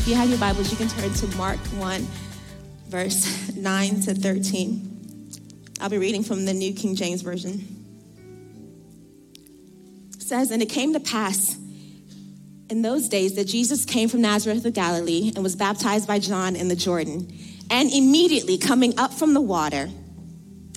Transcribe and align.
If 0.00 0.08
you 0.08 0.14
have 0.14 0.30
your 0.30 0.38
Bibles, 0.38 0.70
you 0.70 0.78
can 0.78 0.88
turn 0.88 1.12
to 1.12 1.36
Mark 1.36 1.58
1, 1.58 2.06
verse 2.88 3.54
9 3.54 4.00
to 4.00 4.14
13. 4.14 5.30
I'll 5.78 5.90
be 5.90 5.98
reading 5.98 6.24
from 6.24 6.46
the 6.46 6.54
New 6.54 6.72
King 6.72 6.94
James 6.94 7.20
Version. 7.20 7.62
It 10.14 10.22
says, 10.22 10.52
And 10.52 10.62
it 10.62 10.70
came 10.70 10.94
to 10.94 11.00
pass 11.00 11.54
in 12.70 12.80
those 12.80 13.10
days 13.10 13.34
that 13.34 13.44
Jesus 13.44 13.84
came 13.84 14.08
from 14.08 14.22
Nazareth 14.22 14.64
of 14.64 14.72
Galilee 14.72 15.32
and 15.34 15.44
was 15.44 15.54
baptized 15.54 16.08
by 16.08 16.18
John 16.18 16.56
in 16.56 16.68
the 16.68 16.76
Jordan. 16.76 17.30
And 17.68 17.92
immediately 17.92 18.56
coming 18.56 18.98
up 18.98 19.12
from 19.12 19.34
the 19.34 19.42
water, 19.42 19.90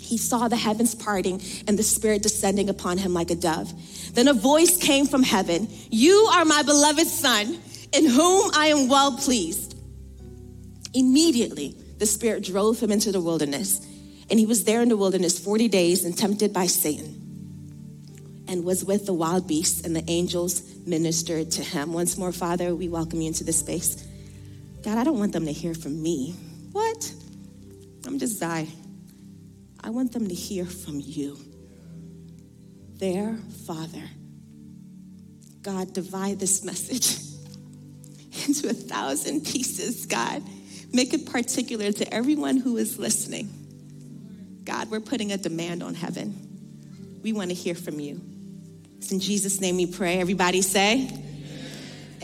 he 0.02 0.18
saw 0.18 0.50
the 0.50 0.58
heavens 0.58 0.96
parting 0.96 1.42
and 1.66 1.80
the 1.80 1.84
Spirit 1.84 2.24
descending 2.24 2.68
upon 2.68 2.98
him 2.98 3.14
like 3.14 3.32
a 3.32 3.36
dove. 3.36 3.72
Then 4.16 4.28
a 4.28 4.34
voice 4.34 4.78
came 4.78 5.08
from 5.08 5.24
heaven 5.24 5.70
You 5.90 6.28
are 6.34 6.44
my 6.44 6.62
beloved 6.64 7.08
Son, 7.08 7.58
in 7.94 8.10
whom 8.10 8.52
I 8.54 8.68
am 8.68 8.88
well 8.88 9.18
pleased. 9.18 9.76
Immediately, 10.94 11.76
the 11.98 12.06
Spirit 12.06 12.44
drove 12.44 12.80
him 12.80 12.92
into 12.92 13.12
the 13.12 13.22
wilderness, 13.22 13.80
and 14.30 14.40
he 14.40 14.46
was 14.46 14.64
there 14.64 14.82
in 14.82 14.90
the 14.90 14.98
wilderness 14.98 15.40
40 15.40 15.68
days 15.68 16.06
and 16.06 16.18
tempted 16.18 16.54
by 16.54 16.66
Satan, 16.66 18.44
and 18.48 18.64
was 18.64 18.84
with 18.84 19.06
the 19.06 19.14
wild 19.14 19.48
beasts, 19.48 19.82
and 19.86 19.96
the 19.96 20.04
angels 20.08 20.64
ministered 20.86 21.52
to 21.52 21.64
him. 21.64 21.94
Once 21.94 22.18
more, 22.18 22.32
Father, 22.32 22.76
we 22.76 22.90
welcome 22.90 23.22
you 23.22 23.28
into 23.28 23.44
this 23.44 23.60
space. 23.60 24.08
God, 24.84 24.98
I 24.98 25.04
don't 25.04 25.18
want 25.18 25.32
them 25.32 25.46
to 25.46 25.54
hear 25.54 25.74
from 25.74 26.02
me. 26.02 26.36
What? 26.72 27.14
I'm 28.06 28.20
just 28.20 28.38
Zai. 28.38 28.68
I 29.84 29.90
want 29.90 30.12
them 30.12 30.28
to 30.28 30.34
hear 30.34 30.66
from 30.66 31.00
you. 31.00 31.38
Their 32.96 33.38
Father. 33.66 34.04
God, 35.62 35.94
divide 35.94 36.40
this 36.40 36.64
message 36.64 37.18
into 38.48 38.70
a 38.70 38.74
thousand 38.74 39.42
pieces, 39.46 40.06
God. 40.06 40.44
Make 40.92 41.14
it 41.14 41.26
particular 41.26 41.92
to 41.92 42.14
everyone 42.14 42.58
who 42.58 42.78
is 42.78 43.00
listening. 43.00 43.50
God, 44.64 44.90
we're 44.92 45.00
putting 45.00 45.32
a 45.32 45.38
demand 45.38 45.84
on 45.84 45.96
heaven. 45.96 47.20
We 47.24 47.34
want 47.34 47.50
to 47.50 47.56
hear 47.56 47.76
from 47.76 48.00
you. 48.00 48.22
It's 48.98 49.12
in 49.12 49.20
Jesus' 49.20 49.60
name 49.60 49.78
we 49.78 49.88
pray. 49.88 50.20
Everybody 50.20 50.62
say, 50.62 51.10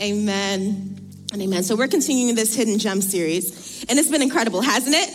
amen. 0.00 1.10
And 1.32 1.42
amen. 1.42 1.62
So 1.62 1.76
we're 1.76 1.88
continuing 1.88 2.34
this 2.34 2.54
Hidden 2.54 2.78
Gem 2.78 3.02
series, 3.02 3.84
and 3.88 3.98
it's 3.98 4.08
been 4.08 4.22
incredible, 4.22 4.62
hasn't 4.62 4.96
it? 4.96 5.10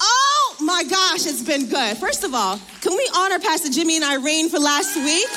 Oh 0.00 0.56
my 0.60 0.82
gosh, 0.84 1.26
it's 1.26 1.42
been 1.42 1.68
good. 1.68 1.96
First 1.96 2.24
of 2.24 2.34
all, 2.34 2.60
can 2.80 2.96
we 2.96 3.08
honor 3.16 3.38
Pastor 3.38 3.70
Jimmy 3.70 3.96
and 3.96 4.04
Irene 4.04 4.48
for 4.48 4.58
last 4.58 4.96
week? 4.96 5.28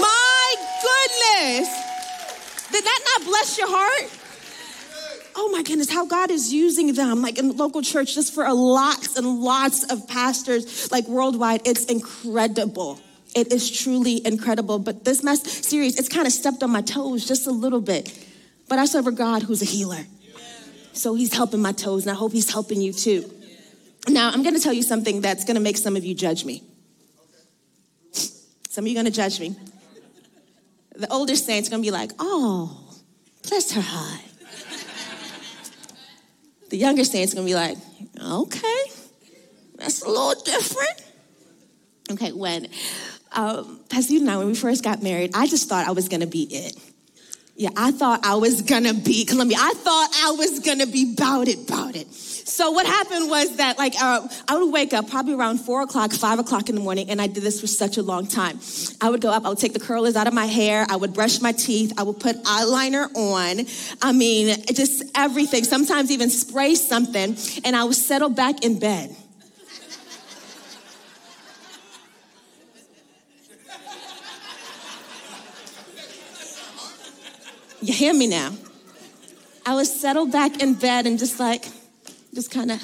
My 0.00 0.54
goodness. 0.82 1.87
Did 2.72 2.84
that 2.84 3.00
not 3.04 3.26
bless 3.26 3.58
your 3.58 3.68
heart? 3.70 4.10
Oh 5.40 5.50
my 5.50 5.62
goodness, 5.62 5.90
how 5.90 6.04
God 6.04 6.30
is 6.30 6.52
using 6.52 6.94
them, 6.94 7.22
like 7.22 7.38
in 7.38 7.56
local 7.56 7.80
church, 7.80 8.14
just 8.14 8.34
for 8.34 8.44
a 8.44 8.52
lots 8.52 9.16
and 9.16 9.40
lots 9.40 9.84
of 9.84 10.08
pastors, 10.08 10.90
like 10.90 11.06
worldwide. 11.06 11.62
It's 11.64 11.84
incredible. 11.84 12.98
It 13.36 13.52
is 13.52 13.70
truly 13.70 14.20
incredible. 14.26 14.80
But 14.80 15.04
this 15.04 15.22
mess 15.22 15.42
series, 15.66 15.98
it's 15.98 16.08
kind 16.08 16.26
of 16.26 16.32
stepped 16.32 16.62
on 16.62 16.70
my 16.70 16.82
toes 16.82 17.24
just 17.26 17.46
a 17.46 17.52
little 17.52 17.80
bit. 17.80 18.12
But 18.68 18.78
I 18.78 18.86
serve 18.86 19.06
a 19.06 19.12
God 19.12 19.42
who's 19.44 19.62
a 19.62 19.64
healer. 19.64 20.04
So 20.92 21.14
he's 21.14 21.32
helping 21.32 21.62
my 21.62 21.72
toes, 21.72 22.04
and 22.04 22.10
I 22.10 22.14
hope 22.14 22.32
he's 22.32 22.50
helping 22.50 22.80
you 22.80 22.92
too. 22.92 23.30
Now, 24.08 24.30
I'm 24.30 24.42
gonna 24.42 24.58
tell 24.58 24.72
you 24.72 24.82
something 24.82 25.20
that's 25.20 25.44
gonna 25.44 25.60
make 25.60 25.76
some 25.76 25.94
of 25.94 26.04
you 26.04 26.14
judge 26.14 26.44
me. 26.44 26.64
Some 28.12 28.84
of 28.84 28.88
you 28.88 28.96
gonna 28.96 29.10
judge 29.10 29.38
me. 29.38 29.54
The 30.98 31.10
older 31.12 31.36
saints 31.36 31.68
gonna 31.68 31.80
be 31.80 31.92
like, 31.92 32.10
oh, 32.18 32.76
bless 33.48 33.70
her 33.70 33.80
heart. 33.80 34.20
the 36.70 36.76
younger 36.76 37.04
saints 37.04 37.34
gonna 37.34 37.46
be 37.46 37.54
like, 37.54 37.78
okay, 38.20 38.82
that's 39.76 40.02
a 40.02 40.08
little 40.08 40.34
different. 40.42 41.04
Okay, 42.10 42.32
when 42.32 42.66
um, 43.30 43.78
Pastor 43.88 44.16
and 44.16 44.28
I, 44.28 44.38
when 44.38 44.48
we 44.48 44.54
first 44.56 44.82
got 44.82 45.00
married, 45.00 45.30
I 45.34 45.46
just 45.46 45.68
thought 45.68 45.86
I 45.86 45.92
was 45.92 46.08
gonna 46.08 46.26
be 46.26 46.42
it. 46.42 46.76
Yeah, 47.54 47.70
I 47.76 47.92
thought 47.92 48.24
I 48.24 48.34
was 48.34 48.62
gonna 48.62 48.94
be 48.94 49.24
Columbia. 49.24 49.58
I 49.60 49.74
thought 49.76 50.08
I 50.24 50.32
was 50.32 50.58
gonna 50.58 50.86
be 50.86 51.14
bout 51.14 51.46
it, 51.46 51.68
bout 51.68 51.94
it. 51.94 52.08
So 52.48 52.70
what 52.70 52.86
happened 52.86 53.28
was 53.28 53.56
that, 53.56 53.76
like, 53.76 53.94
uh, 54.00 54.26
I 54.48 54.56
would 54.56 54.72
wake 54.72 54.94
up 54.94 55.10
probably 55.10 55.34
around 55.34 55.58
four 55.58 55.82
o'clock, 55.82 56.12
five 56.12 56.38
o'clock 56.38 56.70
in 56.70 56.76
the 56.76 56.80
morning, 56.80 57.10
and 57.10 57.20
I 57.20 57.26
did 57.26 57.42
this 57.42 57.60
for 57.60 57.66
such 57.66 57.98
a 57.98 58.02
long 58.02 58.26
time. 58.26 58.58
I 59.02 59.10
would 59.10 59.20
go 59.20 59.30
up, 59.30 59.44
I 59.44 59.50
would 59.50 59.58
take 59.58 59.74
the 59.74 59.80
curlers 59.80 60.16
out 60.16 60.26
of 60.26 60.32
my 60.32 60.46
hair, 60.46 60.86
I 60.88 60.96
would 60.96 61.12
brush 61.12 61.42
my 61.42 61.52
teeth, 61.52 61.92
I 61.98 62.04
would 62.04 62.18
put 62.18 62.42
eyeliner 62.44 63.14
on. 63.14 63.66
I 64.00 64.12
mean, 64.12 64.64
just 64.72 65.04
everything. 65.14 65.64
Sometimes 65.64 66.10
even 66.10 66.30
spray 66.30 66.74
something, 66.74 67.36
and 67.64 67.76
I 67.76 67.84
would 67.84 67.94
settle 67.94 68.30
back 68.30 68.64
in 68.64 68.78
bed. 68.78 69.14
You 77.82 77.92
hear 77.92 78.14
me 78.14 78.26
now? 78.26 78.54
I 79.66 79.74
would 79.74 79.86
settle 79.86 80.26
back 80.26 80.62
in 80.62 80.74
bed 80.74 81.06
and 81.06 81.18
just 81.18 81.38
like, 81.38 81.66
just 82.38 82.52
kind 82.52 82.70
of, 82.70 82.80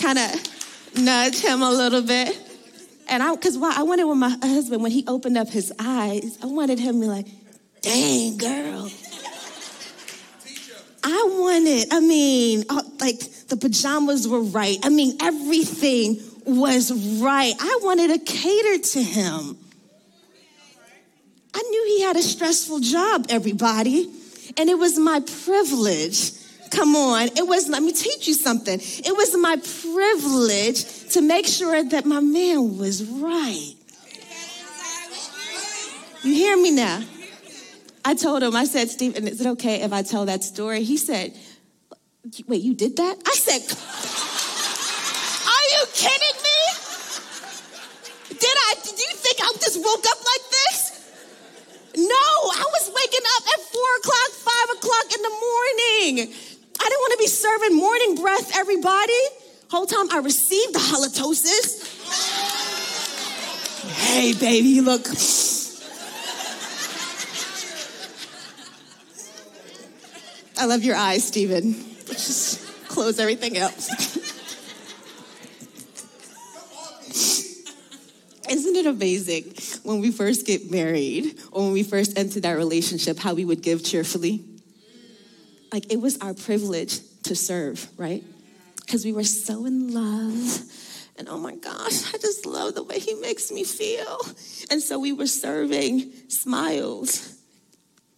kind 0.00 0.18
of 0.18 0.98
nudge 0.98 1.40
him 1.40 1.60
a 1.60 1.70
little 1.70 2.00
bit. 2.00 2.34
And 3.06 3.22
I, 3.22 3.34
because 3.34 3.58
why? 3.58 3.74
I 3.76 3.82
wanted 3.82 4.04
when 4.04 4.16
my 4.16 4.30
husband, 4.30 4.82
when 4.82 4.90
he 4.90 5.04
opened 5.06 5.36
up 5.36 5.50
his 5.50 5.74
eyes, 5.78 6.38
I 6.42 6.46
wanted 6.46 6.78
him 6.78 6.94
to 6.94 7.00
be 7.02 7.06
like, 7.06 7.26
dang, 7.82 8.38
girl. 8.38 8.90
I 11.04 11.28
wanted, 11.38 11.92
I 11.92 12.00
mean, 12.00 12.64
uh, 12.70 12.82
like 12.98 13.18
the 13.48 13.58
pajamas 13.58 14.26
were 14.26 14.40
right. 14.40 14.78
I 14.82 14.88
mean, 14.88 15.18
everything 15.20 16.18
was 16.46 17.20
right. 17.20 17.52
I 17.60 17.80
wanted 17.82 18.08
to 18.08 18.18
cater 18.20 18.78
to 18.78 19.02
him. 19.02 19.58
I 21.52 21.60
knew 21.60 21.84
he 21.98 22.02
had 22.04 22.16
a 22.16 22.22
stressful 22.22 22.80
job, 22.80 23.26
everybody. 23.28 24.10
And 24.56 24.68
it 24.70 24.78
was 24.78 24.98
my 24.98 25.20
privilege. 25.44 26.32
Come 26.70 26.96
on. 26.96 27.28
It 27.36 27.46
was, 27.46 27.68
let 27.68 27.82
me 27.82 27.92
teach 27.92 28.28
you 28.28 28.34
something. 28.34 28.78
It 28.80 29.16
was 29.16 29.36
my 29.36 29.56
privilege 29.56 31.12
to 31.12 31.20
make 31.20 31.46
sure 31.46 31.82
that 31.82 32.04
my 32.04 32.20
man 32.20 32.78
was 32.78 33.04
right. 33.04 33.74
You 36.22 36.34
hear 36.34 36.56
me 36.56 36.70
now? 36.72 37.02
I 38.04 38.14
told 38.14 38.42
him, 38.42 38.56
I 38.56 38.64
said, 38.64 38.90
Stephen, 38.90 39.28
is 39.28 39.40
it 39.40 39.46
okay 39.46 39.82
if 39.82 39.92
I 39.92 40.02
tell 40.02 40.26
that 40.26 40.42
story? 40.42 40.82
He 40.82 40.96
said, 40.96 41.34
Wait, 42.46 42.62
you 42.62 42.74
did 42.74 42.96
that? 42.96 43.16
I 43.26 43.34
said, 43.34 43.62
Are 45.48 45.66
you 45.72 45.86
kidding 45.94 46.36
me? 46.42 46.60
Did 48.38 48.56
I? 48.68 48.74
Did 48.84 48.98
you 48.98 49.12
think 49.14 49.38
I 49.40 49.52
just 49.60 49.78
woke 49.78 50.04
up 50.04 50.18
like 50.18 50.44
this? 50.50 50.78
No, 51.96 52.04
I 52.04 52.64
was 52.68 52.92
waking 52.94 53.26
up 53.36 53.44
at 53.48 53.60
four 53.72 53.90
o'clock, 53.98 54.30
five 54.44 54.68
o'clock 54.76 55.06
in 55.14 55.22
the 55.22 55.34
morning. 55.48 56.34
I 56.80 56.84
didn't 56.84 57.00
want 57.00 57.12
to 57.12 57.18
be 57.18 57.26
serving 57.26 57.76
morning 57.76 58.14
breath, 58.16 58.56
everybody. 58.56 59.12
Whole 59.70 59.86
time 59.86 60.10
I 60.10 60.18
received 60.18 60.74
the 60.74 60.78
halitosis. 60.78 61.96
Hey, 63.90 64.32
baby, 64.32 64.68
you 64.68 64.82
look. 64.82 65.06
I 70.60 70.64
love 70.64 70.82
your 70.82 70.96
eyes, 70.96 71.24
Stephen. 71.24 71.74
Just 72.06 72.88
close 72.88 73.20
everything 73.20 73.56
else. 73.56 73.88
Isn't 78.50 78.76
it 78.76 78.86
amazing 78.86 79.54
when 79.82 80.00
we 80.00 80.10
first 80.10 80.46
get 80.46 80.70
married 80.70 81.38
or 81.52 81.64
when 81.64 81.72
we 81.72 81.82
first 81.82 82.18
enter 82.18 82.40
that 82.40 82.52
relationship 82.52 83.18
how 83.18 83.34
we 83.34 83.44
would 83.44 83.62
give 83.62 83.84
cheerfully? 83.84 84.42
Like 85.72 85.92
it 85.92 86.00
was 86.00 86.18
our 86.18 86.34
privilege 86.34 87.00
to 87.24 87.34
serve, 87.34 87.88
right? 87.96 88.24
Because 88.76 89.04
we 89.04 89.12
were 89.12 89.24
so 89.24 89.66
in 89.66 89.92
love. 89.92 90.62
And 91.18 91.28
oh 91.28 91.38
my 91.38 91.56
gosh, 91.56 92.14
I 92.14 92.18
just 92.18 92.46
love 92.46 92.74
the 92.74 92.82
way 92.82 93.00
he 93.00 93.14
makes 93.14 93.50
me 93.50 93.64
feel. 93.64 94.20
And 94.70 94.80
so 94.80 94.98
we 94.98 95.12
were 95.12 95.26
serving 95.26 96.12
smiles. 96.28 97.34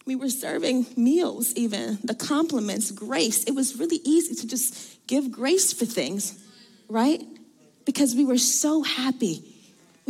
We 0.06 0.16
were 0.16 0.28
serving 0.28 0.86
meals, 0.96 1.54
even 1.54 1.98
the 2.04 2.14
compliments, 2.14 2.90
grace. 2.90 3.44
It 3.44 3.52
was 3.52 3.78
really 3.78 4.00
easy 4.04 4.34
to 4.34 4.46
just 4.46 5.06
give 5.06 5.30
grace 5.30 5.72
for 5.72 5.86
things, 5.86 6.38
right? 6.88 7.22
Because 7.84 8.14
we 8.14 8.24
were 8.24 8.38
so 8.38 8.82
happy 8.82 9.59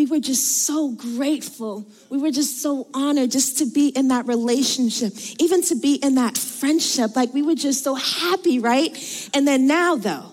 we 0.00 0.06
were 0.06 0.18
just 0.18 0.64
so 0.64 0.92
grateful. 0.92 1.86
We 2.08 2.16
were 2.16 2.30
just 2.30 2.62
so 2.62 2.88
honored 2.94 3.30
just 3.30 3.58
to 3.58 3.66
be 3.66 3.88
in 3.88 4.08
that 4.08 4.26
relationship, 4.26 5.12
even 5.38 5.60
to 5.64 5.74
be 5.74 5.96
in 5.96 6.14
that 6.14 6.38
friendship. 6.38 7.14
Like 7.14 7.34
we 7.34 7.42
were 7.42 7.54
just 7.54 7.84
so 7.84 7.94
happy, 7.94 8.60
right? 8.60 8.90
And 9.34 9.46
then 9.46 9.66
now, 9.66 9.96
though, 9.96 10.32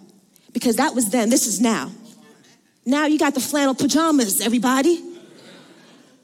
because 0.54 0.78
that 0.78 0.96
was 0.96 1.10
then, 1.10 1.30
this 1.30 1.48
is 1.48 1.60
now. 1.60 1.92
Now 2.86 3.08
you 3.08 3.20
got 3.20 3.34
the 3.34 3.42
flannel 3.42 3.76
pajamas, 3.76 4.40
everybody. 4.40 5.04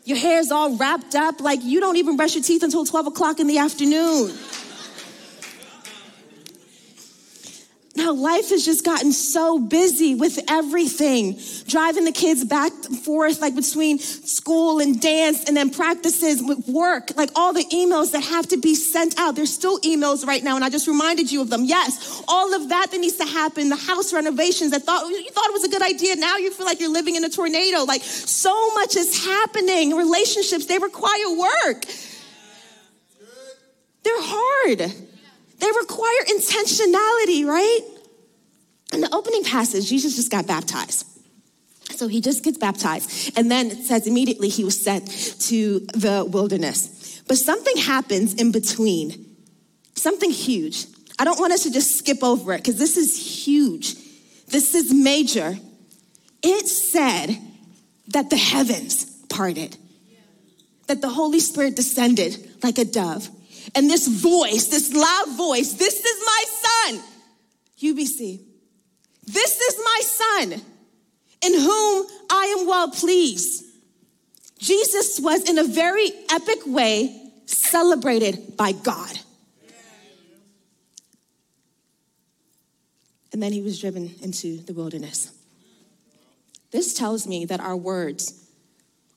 Your 0.06 0.18
hair's 0.18 0.50
all 0.50 0.78
wrapped 0.78 1.13
up, 1.13 1.42
like 1.42 1.60
you 1.63 1.81
don't 1.81 1.98
even 1.98 2.16
brush 2.16 2.36
your 2.36 2.46
teeth 2.46 2.63
until 2.63 2.86
12 2.86 3.07
o'clock 3.07 3.42
in 3.42 3.48
the 3.48 3.57
afternoon. 3.57 4.34
Now, 8.03 8.11
life 8.11 8.50
has 8.50 8.65
just 8.65 8.83
gotten 8.83 9.13
so 9.13 9.57
busy 9.57 10.13
with 10.13 10.38
everything, 10.50 11.39
driving 11.67 12.03
the 12.03 12.11
kids 12.11 12.44
back 12.44 12.73
and 12.89 13.00
forth, 13.00 13.39
like 13.39 13.55
between 13.55 13.97
school 13.97 14.81
and 14.81 15.00
dance 15.00 15.45
and 15.45 15.55
then 15.55 15.69
practices 15.69 16.44
with 16.44 16.67
work, 16.67 17.15
like 17.15 17.29
all 17.33 17.53
the 17.53 17.63
emails 17.63 18.11
that 18.11 18.19
have 18.19 18.45
to 18.50 18.57
be 18.57 18.75
sent 18.75 19.17
out. 19.17 19.38
There's 19.38 19.53
still 19.53 19.79
emails 19.79 20.27
right 20.27 20.44
now, 20.44 20.57
and 20.57 20.65
I 20.65 20.69
just 20.69 20.85
reminded 20.85 21.31
you 21.31 21.39
of 21.39 21.50
them. 21.50 21.63
Yes, 21.63 22.21
all 22.27 22.53
of 22.53 22.67
that 22.67 22.91
that 22.91 22.97
needs 22.97 23.15
to 23.15 23.25
happen, 23.25 23.69
the 23.69 23.77
house 23.77 24.11
renovations 24.11 24.71
that 24.71 24.83
thought 24.83 25.07
you 25.07 25.29
thought 25.31 25.47
it 25.47 25.53
was 25.53 25.63
a 25.63 25.69
good 25.69 25.81
idea. 25.81 26.17
Now 26.17 26.35
you 26.35 26.51
feel 26.51 26.65
like 26.65 26.81
you're 26.81 26.91
living 26.91 27.15
in 27.15 27.23
a 27.23 27.29
tornado. 27.29 27.85
Like 27.85 28.03
so 28.03 28.73
much 28.73 28.97
is 28.97 29.23
happening. 29.23 29.95
Relationships, 29.95 30.65
they 30.65 30.77
require 30.77 31.38
work. 31.38 31.85
They're 34.03 34.13
hard. 34.17 34.79
They 35.59 35.67
require 35.79 36.25
intentionality, 36.27 37.45
right? 37.45 37.93
In 38.94 39.01
the 39.01 39.13
opening 39.13 39.44
passage, 39.44 39.88
Jesus 39.90 40.16
just 40.16 40.31
got 40.31 40.45
baptized. 40.45 41.07
So 41.95 42.07
he 42.07 42.22
just 42.22 42.44
gets 42.44 42.57
baptized. 42.57 43.38
And 43.38 43.50
then 43.50 43.68
it 43.68 43.84
says 43.84 44.07
immediately 44.07 44.50
he 44.50 44.63
was 44.63 44.80
sent 44.80 45.07
to 45.42 45.80
the 45.94 46.25
wilderness. 46.25 47.22
But 47.28 47.38
something 47.38 47.78
happens 47.78 48.36
in 48.36 48.51
between, 48.51 49.36
something 49.95 50.30
huge. 50.30 50.86
I 51.18 51.25
don't 51.25 51.40
want 51.40 51.54
us 51.54 51.63
to 51.63 51.72
just 51.72 51.98
skip 51.98 52.24
over 52.24 52.54
it 52.54 52.57
because 52.57 52.78
this 52.78 52.98
is 52.98 53.45
huge. 53.45 53.95
This 54.48 54.75
is 54.75 54.94
major. 54.94 55.57
It 56.42 56.68
said 56.68 57.38
that 58.10 58.30
the 58.30 58.38
heavens 58.38 59.06
parted, 59.30 59.78
that 60.88 61.01
the 61.01 61.10
Holy 61.10 61.39
Spirit 61.39 61.75
descended 61.75 62.38
like 62.62 62.78
a 62.78 62.86
dove. 62.86 63.30
And 63.75 63.89
this 63.89 64.07
voice, 64.07 64.68
this 64.68 64.94
loud 64.94 65.38
voice, 65.38 65.74
this 65.74 66.04
is 66.04 66.25
my 66.25 66.44
son, 66.48 67.04
UBC. 67.80 68.52
This 69.25 69.60
is 69.60 69.78
my 69.84 70.02
son 70.04 70.62
in 71.46 71.60
whom 71.60 72.08
I 72.30 72.56
am 72.58 72.68
well 72.68 72.90
pleased. 72.90 73.64
Jesus 74.60 75.20
was 75.20 75.50
in 75.50 75.58
a 75.58 75.64
very 75.64 76.12
epic 76.30 76.60
way 76.66 77.31
celebrated 77.46 78.56
by 78.56 78.72
God. 78.72 79.20
And 83.34 83.42
then 83.42 83.52
he 83.52 83.62
was 83.62 83.81
driven 83.81 84.14
into 84.22 84.58
the 84.58 84.74
wilderness. 84.74 85.31
This 86.72 86.94
tells 86.94 87.28
me 87.28 87.46
that 87.46 87.60
our 87.60 87.75
words 87.75 88.48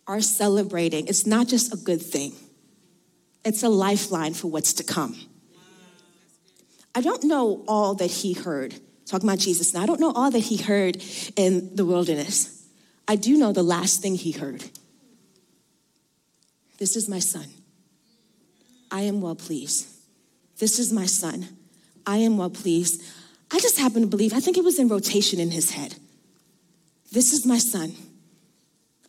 are 0.07 0.21
celebrating. 0.21 1.07
It's 1.07 1.27
not 1.27 1.49
just 1.49 1.73
a 1.73 1.77
good 1.77 2.03
thing, 2.03 2.35
it's 3.45 3.63
a 3.63 3.69
lifeline 3.69 4.35
for 4.35 4.49
what's 4.49 4.73
to 4.75 4.85
come. 4.85 5.17
I 6.95 7.03
don't 7.03 7.25
know 7.25 7.63
all 7.69 7.95
that 7.97 8.11
he 8.11 8.33
heard, 8.33 8.75
talking 9.07 9.29
about 9.29 9.39
Jesus. 9.39 9.73
Now, 9.73 9.83
I 9.83 9.87
don't 9.87 10.01
know 10.01 10.13
all 10.13 10.31
that 10.31 10.41
he 10.41 10.57
heard 10.57 11.03
in 11.37 11.75
the 11.75 11.85
wilderness. 11.85 12.65
I 13.09 13.17
do 13.17 13.37
know 13.37 13.53
the 13.53 13.63
last 13.63 14.03
thing 14.03 14.17
he 14.17 14.33
heard. 14.33 14.65
This 16.79 16.97
is 16.97 17.09
my 17.09 17.21
son. 17.21 17.47
I 18.91 19.03
am 19.03 19.21
well 19.21 19.37
pleased. 19.37 19.89
This 20.59 20.79
is 20.79 20.93
my 20.93 21.07
son. 21.07 21.49
I 22.07 22.19
am 22.19 22.37
well 22.37 22.51
pleased. 22.51 23.03
I 23.51 23.59
just 23.59 23.79
happen 23.79 24.03
to 24.03 24.09
believe, 24.09 24.35
I 24.35 24.41
think 24.41 24.57
it 24.57 24.65
was 24.65 24.79
in 24.79 24.89
rotation 24.89 25.39
in 25.39 25.51
his 25.51 25.71
head. 25.71 25.95
This 27.13 27.33
is 27.33 27.47
my 27.47 27.59
son. 27.59 27.95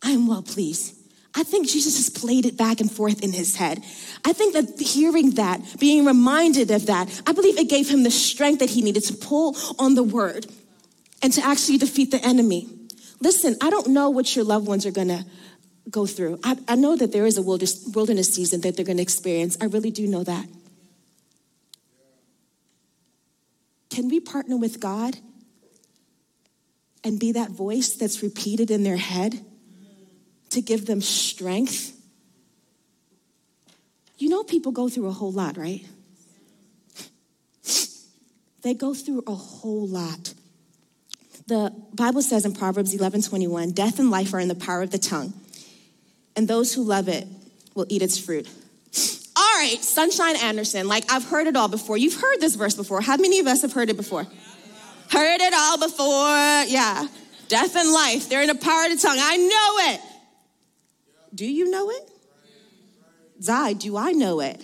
I 0.03 0.11
am 0.11 0.27
well 0.27 0.43
pleased. 0.43 0.96
I 1.37 1.43
think 1.43 1.69
Jesus 1.69 1.97
has 1.97 2.09
played 2.09 2.47
it 2.47 2.57
back 2.57 2.81
and 2.81 2.91
forth 2.91 3.23
in 3.23 3.31
his 3.31 3.55
head. 3.55 3.83
I 4.25 4.33
think 4.33 4.53
that 4.53 4.79
hearing 4.79 5.31
that, 5.35 5.61
being 5.79 6.03
reminded 6.03 6.71
of 6.71 6.87
that, 6.87 7.21
I 7.27 7.31
believe 7.31 7.59
it 7.59 7.69
gave 7.69 7.87
him 7.87 8.01
the 8.01 8.09
strength 8.09 8.57
that 8.59 8.71
he 8.71 8.81
needed 8.81 9.03
to 9.03 9.13
pull 9.13 9.55
on 9.77 9.93
the 9.93 10.01
word 10.01 10.47
and 11.21 11.31
to 11.33 11.45
actually 11.45 11.77
defeat 11.77 12.09
the 12.09 12.19
enemy. 12.25 12.67
Listen, 13.21 13.55
I 13.61 13.69
don't 13.69 13.89
know 13.89 14.09
what 14.09 14.35
your 14.35 14.45
loved 14.45 14.65
ones 14.67 14.87
are 14.87 14.91
gonna 14.91 15.25
go 15.91 16.07
through. 16.07 16.39
I, 16.43 16.57
I 16.67 16.75
know 16.75 16.95
that 16.95 17.11
there 17.11 17.27
is 17.27 17.37
a 17.37 17.43
wilderness, 17.43 18.33
season 18.33 18.61
that 18.61 18.75
they're 18.75 18.83
gonna 18.83 19.03
experience. 19.03 19.59
I 19.61 19.65
really 19.65 19.91
do 19.91 20.07
know 20.07 20.23
that. 20.23 20.47
Can 23.91 24.09
we 24.09 24.19
partner 24.19 24.57
with 24.57 24.79
God 24.79 25.17
and 27.03 27.19
be 27.19 27.31
that 27.33 27.51
voice 27.51 27.93
that's 27.93 28.23
repeated 28.23 28.71
in 28.71 28.81
their 28.81 28.97
head? 28.97 29.45
To 30.51 30.61
give 30.61 30.85
them 30.85 31.01
strength. 31.01 31.93
You 34.17 34.29
know, 34.29 34.43
people 34.43 34.71
go 34.71 34.89
through 34.89 35.07
a 35.07 35.11
whole 35.11 35.31
lot, 35.31 35.57
right? 35.57 35.85
They 38.61 38.73
go 38.73 38.93
through 38.93 39.23
a 39.27 39.35
whole 39.35 39.87
lot. 39.87 40.33
The 41.47 41.73
Bible 41.93 42.21
says 42.21 42.45
in 42.45 42.53
Proverbs 42.53 42.93
11 42.93 43.21
21, 43.21 43.71
death 43.71 43.99
and 43.99 44.11
life 44.11 44.33
are 44.33 44.39
in 44.39 44.47
the 44.47 44.55
power 44.55 44.81
of 44.81 44.91
the 44.91 44.97
tongue, 44.97 45.33
and 46.35 46.47
those 46.47 46.73
who 46.73 46.83
love 46.83 47.07
it 47.07 47.27
will 47.75 47.85
eat 47.87 48.01
its 48.01 48.17
fruit. 48.17 48.47
All 49.37 49.53
right, 49.55 49.77
Sunshine 49.81 50.35
Anderson, 50.37 50.87
like 50.87 51.09
I've 51.11 51.23
heard 51.23 51.47
it 51.47 51.55
all 51.55 51.67
before. 51.67 51.97
You've 51.97 52.19
heard 52.19 52.41
this 52.41 52.55
verse 52.55 52.75
before. 52.75 53.01
How 53.01 53.17
many 53.17 53.39
of 53.39 53.47
us 53.47 53.61
have 53.61 53.71
heard 53.71 53.89
it 53.89 53.95
before? 53.95 54.25
Heard 55.11 55.41
it 55.41 55.53
all 55.53 55.77
before. 55.77 56.63
Yeah. 56.67 57.07
Death 57.47 57.75
and 57.77 57.91
life, 57.93 58.27
they're 58.27 58.41
in 58.41 58.47
the 58.47 58.55
power 58.55 58.85
of 58.85 58.91
the 58.91 58.97
tongue. 58.97 59.17
I 59.17 59.37
know 59.37 59.93
it. 59.93 60.01
Do 61.37 61.45
you 61.45 61.69
know 61.69 61.91
it? 61.91 62.09
Zai, 63.43 63.73
do 63.73 63.95
I 63.95 64.11
know 64.11 64.39
it? 64.39 64.59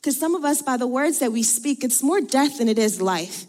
Because 0.00 0.18
some 0.18 0.34
of 0.34 0.46
us, 0.46 0.62
by 0.62 0.78
the 0.78 0.86
words 0.86 1.18
that 1.18 1.30
we 1.30 1.42
speak, 1.42 1.84
it's 1.84 2.02
more 2.02 2.22
death 2.22 2.56
than 2.56 2.68
it 2.70 2.78
is 2.78 3.02
life. 3.02 3.44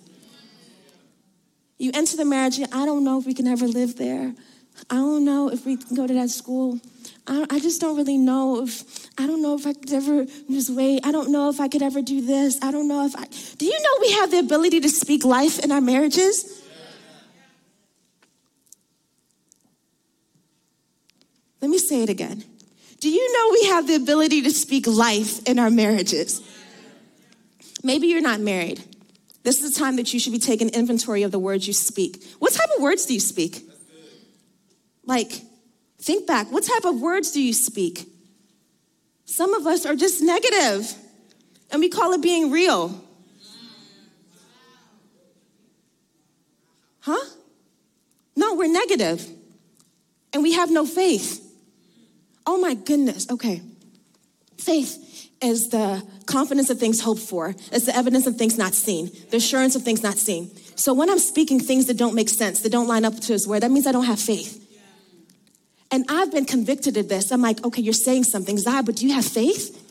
You 1.77 1.91
enter 1.93 2.17
the 2.17 2.25
marriage, 2.25 2.59
I 2.59 2.85
don't 2.85 3.05
know 3.05 3.17
if 3.19 3.25
we 3.25 3.33
can 3.33 3.47
ever 3.47 3.67
live 3.67 3.95
there. 3.95 4.33
I 4.89 4.95
don't 4.95 5.23
know 5.23 5.49
if 5.49 5.65
we 5.65 5.77
can 5.77 5.95
go 5.95 6.05
to 6.05 6.13
that 6.15 6.29
school. 6.29 6.77
I, 7.25 7.45
I 7.49 7.59
just 7.59 7.79
don't 7.79 7.95
really 7.95 8.17
know 8.17 8.63
if, 8.63 9.09
I 9.17 9.25
don't 9.25 9.41
know 9.41 9.55
if 9.55 9.65
I 9.65 9.71
could 9.71 9.93
ever 9.93 10.25
just 10.25 10.69
wait. 10.69 11.05
I 11.05 11.13
don't 11.13 11.31
know 11.31 11.49
if 11.49 11.61
I 11.61 11.69
could 11.69 11.83
ever 11.83 12.01
do 12.01 12.19
this. 12.19 12.59
I 12.61 12.71
don't 12.71 12.89
know 12.89 13.05
if 13.05 13.15
I, 13.15 13.25
do 13.57 13.65
you 13.65 13.79
know 13.79 13.97
we 14.01 14.11
have 14.11 14.31
the 14.31 14.39
ability 14.39 14.81
to 14.81 14.89
speak 14.89 15.23
life 15.23 15.59
in 15.59 15.71
our 15.71 15.81
marriages? 15.81 16.66
Let 21.61 21.69
me 21.69 21.77
say 21.77 22.03
it 22.03 22.09
again. 22.09 22.43
Do 22.99 23.09
you 23.09 23.33
know 23.33 23.51
we 23.51 23.67
have 23.69 23.87
the 23.87 23.95
ability 23.95 24.41
to 24.43 24.51
speak 24.51 24.87
life 24.87 25.47
in 25.47 25.59
our 25.59 25.69
marriages? 25.69 26.41
Maybe 27.83 28.07
you're 28.07 28.21
not 28.21 28.39
married. 28.39 28.83
This 29.43 29.63
is 29.63 29.73
the 29.73 29.79
time 29.79 29.95
that 29.95 30.13
you 30.13 30.19
should 30.19 30.33
be 30.33 30.39
taking 30.39 30.69
inventory 30.69 31.23
of 31.23 31.31
the 31.31 31.39
words 31.39 31.67
you 31.67 31.73
speak. 31.73 32.23
What 32.39 32.53
type 32.53 32.69
of 32.75 32.81
words 32.81 33.05
do 33.05 33.13
you 33.13 33.19
speak? 33.19 33.63
Like, 35.05 35.31
think 35.99 36.27
back. 36.27 36.51
What 36.51 36.63
type 36.63 36.85
of 36.85 36.99
words 36.99 37.31
do 37.31 37.41
you 37.41 37.53
speak? 37.53 38.09
Some 39.25 39.53
of 39.53 39.65
us 39.65 39.85
are 39.85 39.95
just 39.95 40.21
negative, 40.21 40.93
and 41.71 41.79
we 41.79 41.89
call 41.89 42.13
it 42.13 42.21
being 42.21 42.51
real. 42.51 43.01
Huh? 46.99 47.25
No, 48.35 48.55
we're 48.55 48.71
negative, 48.71 49.25
and 50.33 50.43
we 50.43 50.53
have 50.53 50.69
no 50.69 50.85
faith. 50.85 51.46
Oh 52.47 52.57
my 52.57 52.73
goodness. 52.73 53.29
Okay. 53.29 53.61
Faith 54.57 55.29
is 55.41 55.69
the 55.69 56.01
confidence 56.25 56.69
of 56.69 56.79
things 56.79 57.01
hoped 57.01 57.21
for. 57.21 57.49
It's 57.71 57.85
the 57.85 57.95
evidence 57.95 58.25
of 58.25 58.37
things 58.37 58.57
not 58.57 58.73
seen, 58.73 59.11
the 59.29 59.37
assurance 59.37 59.75
of 59.75 59.83
things 59.83 60.01
not 60.01 60.17
seen. 60.17 60.49
So 60.75 60.93
when 60.93 61.09
I'm 61.09 61.19
speaking 61.19 61.59
things 61.59 61.85
that 61.87 61.97
don't 61.97 62.15
make 62.15 62.29
sense, 62.29 62.61
that 62.61 62.71
don't 62.71 62.87
line 62.87 63.05
up 63.05 63.19
to 63.19 63.33
his 63.33 63.47
word, 63.47 63.61
that 63.61 63.69
means 63.69 63.85
I 63.85 63.91
don't 63.91 64.05
have 64.05 64.19
faith. 64.19 64.63
And 65.91 66.05
I've 66.09 66.31
been 66.31 66.45
convicted 66.45 66.97
of 66.97 67.09
this. 67.09 67.31
I'm 67.31 67.41
like, 67.41 67.63
okay, 67.65 67.81
you're 67.81 67.93
saying 67.93 68.23
something, 68.23 68.57
Zai, 68.57 68.81
but 68.81 68.95
do 68.95 69.07
you 69.07 69.13
have 69.13 69.25
faith? 69.25 69.83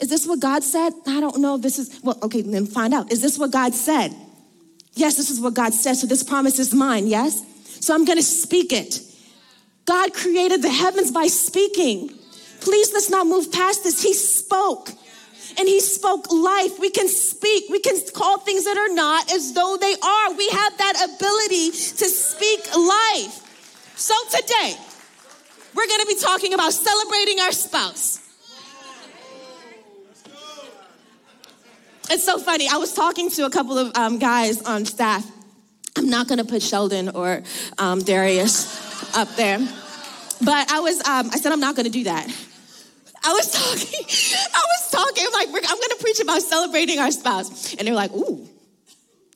Is 0.00 0.08
this 0.08 0.26
what 0.26 0.40
God 0.40 0.64
said? 0.64 0.92
I 1.06 1.20
don't 1.20 1.38
know 1.40 1.56
this 1.58 1.78
is, 1.78 2.00
well, 2.02 2.18
okay, 2.24 2.42
then 2.42 2.66
find 2.66 2.92
out. 2.92 3.12
Is 3.12 3.22
this 3.22 3.38
what 3.38 3.52
God 3.52 3.72
said? 3.72 4.14
Yes, 4.94 5.16
this 5.16 5.30
is 5.30 5.40
what 5.40 5.54
God 5.54 5.72
said. 5.72 5.94
So 5.94 6.06
this 6.06 6.22
promise 6.22 6.58
is 6.58 6.74
mine, 6.74 7.06
yes? 7.06 7.40
So 7.84 7.94
I'm 7.94 8.04
gonna 8.04 8.22
speak 8.22 8.72
it. 8.72 9.00
God 9.84 10.14
created 10.14 10.62
the 10.62 10.70
heavens 10.70 11.10
by 11.10 11.26
speaking. 11.26 12.10
Please 12.60 12.92
let's 12.92 13.10
not 13.10 13.26
move 13.26 13.50
past 13.50 13.82
this. 13.82 14.02
He 14.02 14.14
spoke 14.14 14.90
and 15.58 15.68
he 15.68 15.80
spoke 15.80 16.30
life. 16.30 16.78
We 16.78 16.90
can 16.90 17.08
speak, 17.08 17.64
we 17.68 17.80
can 17.80 17.96
call 18.14 18.38
things 18.38 18.64
that 18.64 18.76
are 18.76 18.94
not 18.94 19.32
as 19.32 19.52
though 19.52 19.76
they 19.80 19.94
are. 19.94 20.34
We 20.34 20.48
have 20.48 20.78
that 20.78 21.08
ability 21.14 21.70
to 21.70 22.08
speak 22.08 22.60
life. 22.74 23.38
So 23.96 24.14
today, 24.30 24.76
we're 25.74 25.86
going 25.86 26.00
to 26.00 26.06
be 26.06 26.16
talking 26.16 26.54
about 26.54 26.72
celebrating 26.72 27.40
our 27.40 27.52
spouse. 27.52 28.20
It's 32.10 32.24
so 32.24 32.38
funny. 32.38 32.68
I 32.68 32.76
was 32.76 32.92
talking 32.92 33.30
to 33.30 33.46
a 33.46 33.50
couple 33.50 33.78
of 33.78 33.96
um, 33.96 34.18
guys 34.18 34.62
on 34.62 34.84
staff. 34.84 35.24
I'm 35.96 36.08
not 36.08 36.28
going 36.28 36.38
to 36.38 36.44
put 36.44 36.62
Sheldon 36.62 37.10
or 37.10 37.42
um, 37.78 38.00
Darius 38.00 38.91
up 39.14 39.34
there. 39.36 39.58
But 40.44 40.70
I 40.70 40.80
was, 40.80 40.98
um, 41.00 41.30
I 41.32 41.36
said, 41.36 41.52
I'm 41.52 41.60
not 41.60 41.76
to 41.76 41.90
do 41.90 42.04
that. 42.04 42.26
I 43.24 43.32
was 43.32 43.52
talking, 43.52 44.00
I 44.54 44.62
was 44.66 44.90
talking, 44.90 45.26
like, 45.32 45.48
I'm 45.68 45.78
to 45.90 45.98
preach 46.00 46.20
about 46.20 46.42
celebrating 46.42 46.98
our 46.98 47.10
spouse. 47.10 47.74
And 47.74 47.86
they 47.86 47.92
were 47.92 47.96
like, 47.96 48.12
ooh, 48.12 48.48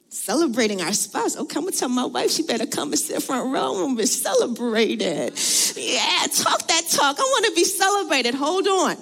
celebrating 0.08 0.82
our 0.82 0.92
spouse. 0.92 1.36
I'm 1.36 1.46
going 1.46 1.66
to 1.66 1.78
tell 1.78 1.88
my 1.88 2.04
wife 2.04 2.32
she 2.32 2.42
better 2.42 2.66
come 2.66 2.90
and 2.90 2.98
sit 2.98 3.22
front 3.22 3.52
row 3.52 3.86
and 3.86 3.96
be 3.96 4.06
celebrated. 4.06 5.38
Yeah, 5.76 6.26
talk 6.34 6.66
that 6.66 6.82
talk. 6.90 7.16
I 7.18 7.22
want 7.22 7.44
to 7.46 7.52
be 7.54 7.64
celebrated. 7.64 8.34
Hold 8.34 8.66
on. 8.66 8.96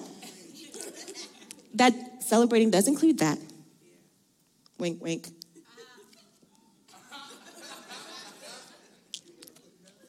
That 1.74 1.94
celebrating 2.22 2.70
does 2.70 2.86
include 2.86 3.18
that. 3.20 3.38
Wink, 4.78 5.02
wink. 5.02 5.28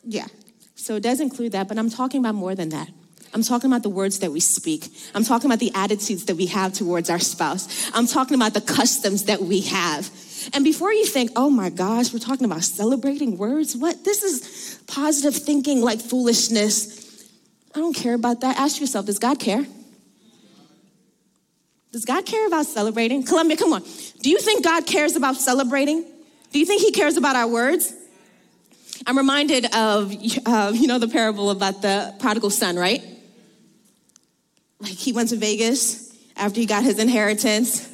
Yeah, 0.08 0.28
so 0.86 0.98
it 0.98 1.02
does 1.02 1.20
include 1.20 1.54
that, 1.54 1.68
but 1.68 1.80
I'm 1.80 1.90
talking 1.90 2.20
about 2.20 2.36
more 2.36 2.54
than 2.54 2.70
that. 2.70 2.88
I'm 3.34 3.42
talking 3.42 3.72
about 3.72 3.82
the 3.82 3.90
words 3.90 4.20
that 4.20 4.32
we 4.32 4.40
speak. 4.40 4.88
I'm 5.16 5.24
talking 5.24 5.50
about 5.50 5.58
the 5.58 5.72
attitudes 5.74 6.26
that 6.26 6.36
we 6.36 6.46
have 6.46 6.74
towards 6.74 7.10
our 7.10 7.18
spouse. 7.18 7.90
I'm 7.96 8.06
talking 8.06 8.36
about 8.36 8.54
the 8.54 8.62
customs 8.62 9.24
that 9.24 9.42
we 9.42 9.62
have. 9.62 10.08
And 10.54 10.64
before 10.64 10.94
you 10.94 11.08
think, 11.08 11.32
oh 11.36 11.50
my 11.50 11.72
gosh, 11.72 12.14
we're 12.14 12.20
talking 12.20 12.46
about 12.46 12.62
celebrating 12.62 13.36
words, 13.36 13.76
what? 13.76 14.06
This 14.06 14.22
is 14.22 14.80
positive 14.86 15.36
thinking 15.36 15.82
like 15.82 16.00
foolishness. 16.00 17.32
I 17.74 17.80
don't 17.80 17.96
care 17.96 18.14
about 18.14 18.42
that. 18.42 18.60
Ask 18.60 18.80
yourself, 18.80 19.08
does 19.08 19.18
God 19.18 19.40
care? 19.40 19.66
Does 21.94 22.06
God 22.06 22.28
care 22.28 22.46
about 22.46 22.68
celebrating? 22.68 23.24
Columbia, 23.24 23.58
come 23.58 23.74
on. 23.74 23.82
Do 24.22 24.30
you 24.30 24.38
think 24.38 24.64
God 24.64 24.86
cares 24.86 25.16
about 25.16 25.38
celebrating? 25.38 26.06
Do 26.52 26.60
you 26.60 26.66
think 26.68 26.84
He 26.84 26.92
cares 26.92 27.18
about 27.18 27.36
our 27.36 27.48
words? 27.48 27.92
I'm 29.08 29.18
reminded 29.18 29.66
of, 29.74 30.12
uh, 30.46 30.72
you 30.74 30.88
know, 30.88 30.98
the 30.98 31.08
parable 31.08 31.52
about 31.52 31.82
the 31.82 32.16
prodigal 32.20 32.50
son, 32.50 32.76
right? 32.76 33.04
Like 34.80 34.94
he 34.94 35.14
went 35.14 35.30
to 35.30 35.36
Vegas 35.36 36.12
after 36.36 36.60
he 36.60 36.66
got 36.66 36.84
his 36.84 37.00
inheritance, 37.00 37.88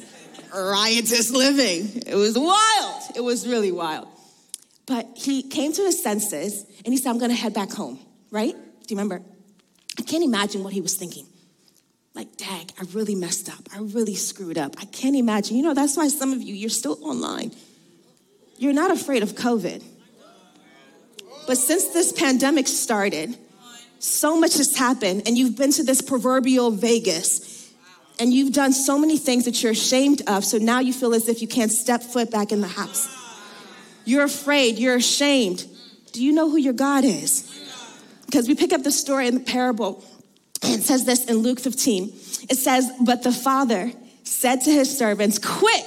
riotous 0.54 1.30
living. 1.30 2.02
It 2.06 2.14
was 2.14 2.38
wild. 2.38 3.02
It 3.14 3.20
was 3.20 3.46
really 3.46 3.72
wild. 3.72 4.08
But 4.86 5.06
he 5.14 5.42
came 5.42 5.72
to 5.72 5.82
his 5.82 6.02
senses 6.02 6.64
and 6.84 6.92
he 6.92 6.96
said, 6.96 7.10
I'm 7.10 7.18
going 7.18 7.30
to 7.30 7.36
head 7.36 7.54
back 7.54 7.70
home, 7.70 7.98
right? 8.30 8.54
Do 8.54 8.94
you 8.94 8.96
remember? 8.96 9.22
I 9.98 10.02
can't 10.02 10.24
imagine 10.24 10.64
what 10.64 10.72
he 10.72 10.80
was 10.80 10.96
thinking. 10.96 11.26
Like, 12.14 12.36
dag, 12.36 12.72
I 12.78 12.84
really 12.92 13.14
messed 13.14 13.48
up. 13.48 13.68
I 13.74 13.78
really 13.78 14.14
screwed 14.14 14.58
up. 14.58 14.74
I 14.78 14.86
can't 14.86 15.16
imagine. 15.16 15.56
You 15.56 15.62
know, 15.62 15.74
that's 15.74 15.96
why 15.96 16.08
some 16.08 16.32
of 16.32 16.42
you, 16.42 16.54
you're 16.54 16.70
still 16.70 16.98
online. 17.02 17.52
You're 18.58 18.74
not 18.74 18.90
afraid 18.90 19.22
of 19.22 19.32
COVID. 19.32 19.82
But 21.46 21.58
since 21.58 21.88
this 21.88 22.12
pandemic 22.12 22.68
started, 22.68 23.36
so 23.98 24.38
much 24.38 24.54
has 24.54 24.76
happened, 24.76 25.22
and 25.26 25.38
you've 25.38 25.56
been 25.56 25.72
to 25.72 25.84
this 25.84 26.00
proverbial 26.00 26.70
Vegas, 26.70 27.72
and 28.18 28.32
you've 28.32 28.52
done 28.52 28.72
so 28.72 28.98
many 28.98 29.18
things 29.18 29.44
that 29.44 29.62
you're 29.62 29.72
ashamed 29.72 30.22
of, 30.26 30.44
so 30.44 30.58
now 30.58 30.80
you 30.80 30.92
feel 30.92 31.14
as 31.14 31.28
if 31.28 31.40
you 31.40 31.48
can't 31.48 31.72
step 31.72 32.02
foot 32.02 32.30
back 32.30 32.52
in 32.52 32.60
the 32.60 32.68
house. 32.68 33.08
You're 34.04 34.24
afraid, 34.24 34.78
you're 34.78 34.96
ashamed. 34.96 35.64
Do 36.12 36.22
you 36.22 36.32
know 36.32 36.50
who 36.50 36.56
your 36.56 36.72
God 36.72 37.04
is? 37.04 37.48
Because 38.26 38.48
we 38.48 38.54
pick 38.54 38.72
up 38.72 38.82
the 38.82 38.90
story 38.90 39.28
in 39.28 39.34
the 39.34 39.40
parable, 39.40 40.04
and 40.62 40.74
it 40.74 40.82
says 40.82 41.04
this 41.04 41.24
in 41.26 41.38
Luke 41.38 41.60
15. 41.60 42.08
It 42.50 42.56
says, 42.56 42.90
But 43.00 43.22
the 43.22 43.32
father 43.32 43.92
said 44.24 44.62
to 44.62 44.70
his 44.70 44.96
servants, 44.96 45.38
Quick, 45.38 45.84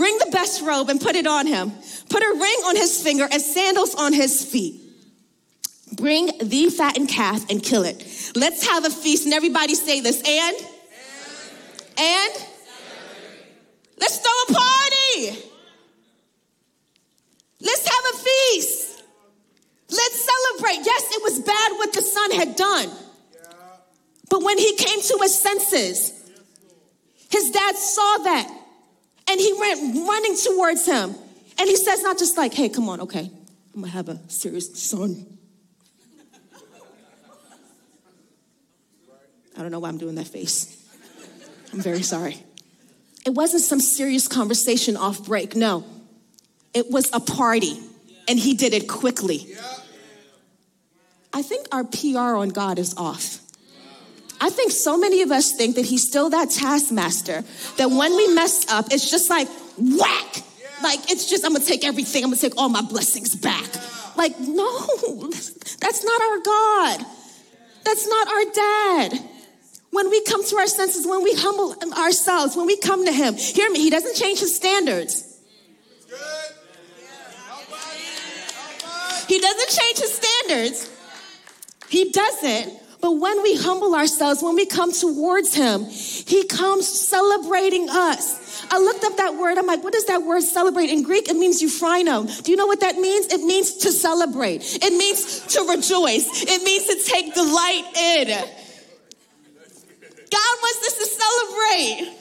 bring 0.00 0.16
the 0.18 0.30
best 0.32 0.62
robe 0.62 0.88
and 0.88 1.00
put 1.00 1.14
it 1.14 1.26
on 1.26 1.46
him 1.46 1.72
Put 2.10 2.24
a 2.24 2.32
ring 2.32 2.60
on 2.66 2.76
his 2.76 3.00
finger 3.00 3.26
and 3.30 3.40
sandals 3.40 3.94
on 3.94 4.12
his 4.12 4.44
feet. 4.44 4.82
Bring 5.92 6.26
the 6.42 6.68
fattened 6.68 7.08
calf 7.08 7.48
and 7.48 7.62
kill 7.62 7.84
it. 7.84 8.04
Let's 8.34 8.66
have 8.66 8.84
a 8.84 8.90
feast. 8.90 9.26
And 9.26 9.32
everybody 9.32 9.76
say 9.76 10.00
this. 10.00 10.20
And? 10.26 10.56
And? 11.96 12.46
Let's 14.00 14.18
throw 14.18 14.32
a 14.48 14.58
party. 14.58 15.38
Let's 17.60 17.86
have 17.86 18.14
a 18.14 18.18
feast. 18.18 19.02
Let's 19.88 20.28
celebrate. 20.28 20.84
Yes, 20.84 21.14
it 21.14 21.22
was 21.22 21.38
bad 21.40 21.72
what 21.72 21.92
the 21.92 22.02
son 22.02 22.32
had 22.32 22.56
done. 22.56 22.90
But 24.28 24.42
when 24.42 24.58
he 24.58 24.74
came 24.74 25.00
to 25.00 25.18
his 25.22 25.40
senses, 25.40 26.12
his 27.30 27.50
dad 27.50 27.76
saw 27.76 28.18
that 28.24 28.59
and 29.30 29.40
he 29.40 29.52
went 29.52 30.08
running 30.08 30.36
towards 30.36 30.84
him. 30.86 31.14
And 31.58 31.68
he 31.68 31.76
says, 31.76 32.02
not 32.02 32.18
just 32.18 32.36
like, 32.36 32.52
hey, 32.52 32.68
come 32.68 32.88
on, 32.88 33.02
okay, 33.02 33.30
I'm 33.74 33.80
gonna 33.80 33.92
have 33.92 34.08
a 34.08 34.18
serious 34.28 34.82
son. 34.82 35.38
I 39.56 39.62
don't 39.62 39.70
know 39.70 39.78
why 39.78 39.88
I'm 39.88 39.98
doing 39.98 40.16
that 40.16 40.26
face. 40.26 40.76
I'm 41.72 41.80
very 41.80 42.02
sorry. 42.02 42.36
It 43.24 43.30
wasn't 43.30 43.62
some 43.62 43.80
serious 43.80 44.26
conversation 44.26 44.96
off 44.96 45.24
break, 45.24 45.54
no. 45.54 45.84
It 46.74 46.90
was 46.90 47.10
a 47.12 47.20
party, 47.20 47.78
and 48.26 48.38
he 48.38 48.54
did 48.54 48.72
it 48.72 48.88
quickly. 48.88 49.54
I 51.32 51.42
think 51.42 51.68
our 51.70 51.84
PR 51.84 52.36
on 52.36 52.48
God 52.48 52.78
is 52.78 52.94
off. 52.96 53.38
I 54.40 54.48
think 54.50 54.72
so 54.72 54.96
many 54.96 55.22
of 55.22 55.30
us 55.30 55.52
think 55.52 55.76
that 55.76 55.84
he's 55.84 56.06
still 56.06 56.30
that 56.30 56.50
taskmaster, 56.50 57.44
that 57.76 57.90
when 57.90 58.16
we 58.16 58.34
mess 58.34 58.70
up, 58.70 58.86
it's 58.90 59.10
just 59.10 59.28
like 59.28 59.48
whack, 59.78 60.42
like, 60.82 61.10
it's 61.10 61.28
just, 61.28 61.44
I'm 61.44 61.52
gonna 61.52 61.64
take 61.64 61.84
everything, 61.84 62.24
I'm 62.24 62.30
gonna 62.30 62.40
take 62.40 62.56
all 62.56 62.68
my 62.68 62.82
blessings 62.82 63.34
back. 63.34 63.68
Like, 64.16 64.38
no, 64.40 64.86
that's 65.80 66.04
not 66.04 66.22
our 66.22 66.38
God. 66.40 67.06
That's 67.84 68.06
not 68.06 68.28
our 68.28 68.44
dad. 68.52 69.30
When 69.90 70.10
we 70.10 70.22
come 70.24 70.44
to 70.44 70.56
our 70.56 70.66
senses, 70.66 71.06
when 71.06 71.22
we 71.22 71.34
humble 71.34 71.74
ourselves, 71.94 72.56
when 72.56 72.66
we 72.66 72.76
come 72.76 73.04
to 73.06 73.12
Him, 73.12 73.34
hear 73.34 73.70
me, 73.70 73.80
He 73.80 73.90
doesn't 73.90 74.14
change 74.14 74.40
His 74.40 74.54
standards. 74.54 75.38
He 79.26 79.38
doesn't 79.38 79.68
change 79.68 79.98
His 79.98 80.12
standards. 80.12 80.90
He 81.88 82.10
doesn't. 82.10 82.72
But 83.00 83.12
when 83.12 83.42
we 83.42 83.56
humble 83.56 83.94
ourselves, 83.94 84.42
when 84.42 84.54
we 84.54 84.66
come 84.66 84.92
towards 84.92 85.54
Him, 85.54 85.84
He 85.86 86.44
comes 86.46 86.86
celebrating 86.86 87.88
us. 87.88 88.64
I 88.70 88.78
looked 88.78 89.04
up 89.04 89.16
that 89.16 89.36
word. 89.36 89.56
I'm 89.58 89.66
like, 89.66 89.82
what 89.82 89.92
does 89.92 90.06
that 90.06 90.22
word 90.22 90.42
celebrate? 90.42 90.90
In 90.90 91.02
Greek, 91.02 91.28
it 91.28 91.36
means 91.36 91.62
euphrino. 91.62 92.42
Do 92.42 92.50
you 92.50 92.56
know 92.56 92.66
what 92.66 92.80
that 92.80 92.96
means? 92.96 93.32
It 93.32 93.42
means 93.42 93.74
to 93.78 93.92
celebrate. 93.92 94.78
It 94.82 94.92
means 94.92 95.46
to 95.54 95.62
rejoice. 95.62 96.42
It 96.42 96.62
means 96.62 96.86
to 96.86 97.10
take 97.10 97.34
delight 97.34 97.84
in. 97.96 98.28
God 100.30 100.54
wants 100.62 100.86
us 100.86 100.94
to 100.98 101.06
celebrate. 101.06 102.16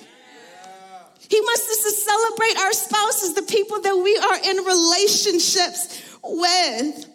He 1.30 1.40
wants 1.42 1.70
us 1.70 1.84
to 1.84 1.92
celebrate 1.92 2.58
our 2.58 2.74
spouses, 2.74 3.36
the 3.36 3.44
people 3.44 3.82
that 3.82 3.96
we 3.96 4.18
are 4.18 4.38
in 4.50 4.66
relationships 4.66 6.02
with. 6.24 7.06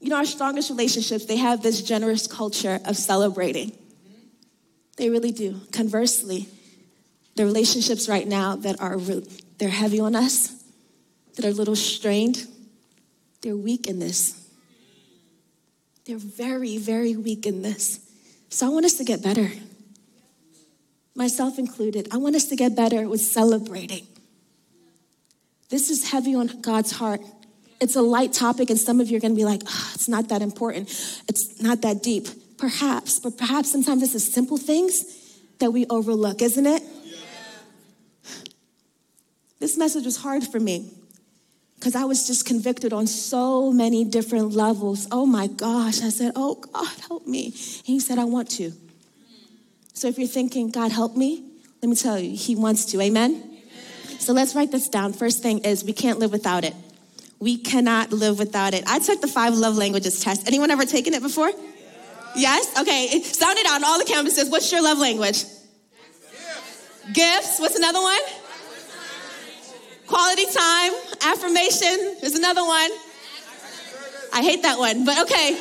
You 0.00 0.10
know, 0.10 0.16
our 0.16 0.24
strongest 0.24 0.70
relationships, 0.70 1.24
they 1.24 1.36
have 1.36 1.62
this 1.62 1.82
generous 1.82 2.26
culture 2.26 2.80
of 2.84 2.96
celebrating. 2.96 3.76
They 4.96 5.10
really 5.10 5.32
do. 5.32 5.60
Conversely, 5.72 6.48
the 7.36 7.44
relationships 7.44 8.08
right 8.08 8.26
now 8.26 8.56
that 8.56 8.80
are 8.80 8.98
they're 9.58 9.68
heavy 9.68 10.00
on 10.00 10.14
us, 10.14 10.62
that 11.34 11.44
are 11.44 11.48
a 11.48 11.52
little 11.52 11.76
strained, 11.76 12.46
they're 13.42 13.56
weak 13.56 13.86
in 13.86 13.98
this. 13.98 14.44
They're 16.04 16.16
very, 16.16 16.78
very 16.78 17.16
weak 17.16 17.46
in 17.46 17.62
this. 17.62 18.00
So 18.48 18.66
I 18.66 18.70
want 18.70 18.86
us 18.86 18.94
to 18.94 19.04
get 19.04 19.22
better. 19.22 19.50
Myself 21.14 21.58
included. 21.58 22.08
I 22.12 22.16
want 22.16 22.34
us 22.34 22.46
to 22.46 22.56
get 22.56 22.74
better 22.74 23.08
with 23.08 23.20
celebrating. 23.20 24.06
This 25.68 25.90
is 25.90 26.10
heavy 26.10 26.34
on 26.34 26.60
God's 26.60 26.92
heart. 26.92 27.20
It's 27.80 27.96
a 27.96 28.02
light 28.02 28.32
topic, 28.32 28.70
and 28.70 28.78
some 28.78 29.00
of 29.00 29.08
you 29.08 29.16
are 29.16 29.20
going 29.20 29.34
to 29.34 29.36
be 29.36 29.44
like, 29.44 29.62
oh, 29.66 29.90
it's 29.94 30.08
not 30.08 30.28
that 30.28 30.42
important. 30.42 30.88
It's 31.28 31.62
not 31.62 31.82
that 31.82 32.02
deep. 32.02 32.26
Perhaps, 32.58 33.20
but 33.20 33.38
perhaps 33.38 33.70
sometimes 33.70 34.02
it's 34.02 34.14
the 34.14 34.20
simple 34.20 34.56
things 34.56 35.04
that 35.60 35.72
we 35.72 35.86
overlook, 35.86 36.42
isn't 36.42 36.66
it? 36.66 36.82
This 39.60 39.76
message 39.76 40.04
was 40.04 40.16
hard 40.16 40.44
for 40.44 40.60
me 40.60 40.90
because 41.78 41.94
I 41.94 42.04
was 42.04 42.26
just 42.26 42.46
convicted 42.46 42.92
on 42.92 43.06
so 43.06 43.72
many 43.72 44.04
different 44.04 44.52
levels. 44.52 45.08
Oh 45.10 45.26
my 45.26 45.46
gosh. 45.46 46.02
I 46.02 46.10
said, 46.10 46.32
Oh 46.36 46.56
God, 46.56 46.88
help 47.08 47.26
me. 47.26 47.46
And 47.46 47.86
he 47.86 48.00
said, 48.00 48.18
I 48.18 48.24
want 48.24 48.50
to. 48.52 48.72
So 49.94 50.06
if 50.06 50.18
you're 50.18 50.28
thinking, 50.28 50.70
God, 50.70 50.92
help 50.92 51.16
me, 51.16 51.42
let 51.82 51.88
me 51.88 51.96
tell 51.96 52.18
you, 52.18 52.36
he 52.36 52.54
wants 52.54 52.84
to. 52.86 53.00
Amen? 53.00 53.32
Amen? 53.32 54.18
So 54.20 54.32
let's 54.32 54.54
write 54.54 54.70
this 54.70 54.88
down. 54.88 55.12
First 55.12 55.42
thing 55.42 55.58
is, 55.64 55.84
we 55.84 55.92
can't 55.92 56.18
live 56.18 56.30
without 56.30 56.64
it. 56.64 56.74
We 57.40 57.58
cannot 57.58 58.12
live 58.12 58.38
without 58.38 58.74
it. 58.74 58.84
I 58.86 58.98
took 58.98 59.20
the 59.20 59.28
five 59.28 59.54
love 59.54 59.76
languages 59.76 60.20
test. 60.20 60.46
Anyone 60.46 60.70
ever 60.70 60.84
taken 60.84 61.14
it 61.14 61.22
before? 61.22 61.50
Yeah. 61.50 61.56
Yes? 62.36 62.78
Okay. 62.80 63.22
Sound 63.22 63.58
it 63.58 63.66
out 63.66 63.76
on 63.76 63.84
all 63.84 63.98
the 63.98 64.04
campuses. 64.04 64.50
What's 64.50 64.70
your 64.72 64.82
love 64.82 64.98
language? 64.98 65.44
Gifts. 65.44 67.12
Gifts. 67.12 67.60
What's 67.60 67.76
another 67.76 68.00
one? 68.00 68.20
Quality 70.08 70.46
time, 70.46 70.92
affirmation. 71.26 72.16
There's 72.20 72.34
another 72.34 72.64
one. 72.64 72.90
I 74.32 74.42
hate 74.42 74.62
that 74.62 74.78
one, 74.78 75.04
but 75.04 75.18
okay. 75.22 75.52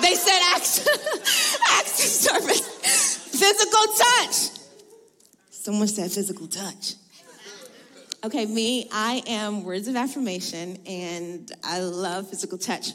they 0.00 0.14
said 0.14 0.38
acts, 0.54 0.86
acts 1.78 2.26
of 2.28 2.32
service, 2.32 3.16
physical 3.28 3.80
touch. 3.94 4.60
Someone 5.50 5.88
said 5.88 6.10
physical 6.12 6.46
touch. 6.46 6.94
Okay, 8.24 8.46
me, 8.46 8.88
I 8.92 9.20
am 9.26 9.64
words 9.64 9.88
of 9.88 9.96
affirmation 9.96 10.78
and 10.86 11.50
I 11.64 11.80
love 11.80 12.30
physical 12.30 12.56
touch. 12.56 12.92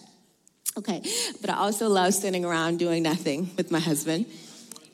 Okay, 0.77 1.01
but 1.41 1.49
I 1.49 1.57
also 1.57 1.89
love 1.89 2.13
sitting 2.13 2.45
around 2.45 2.79
doing 2.79 3.03
nothing 3.03 3.49
with 3.57 3.69
my 3.69 3.79
husband. 3.79 4.25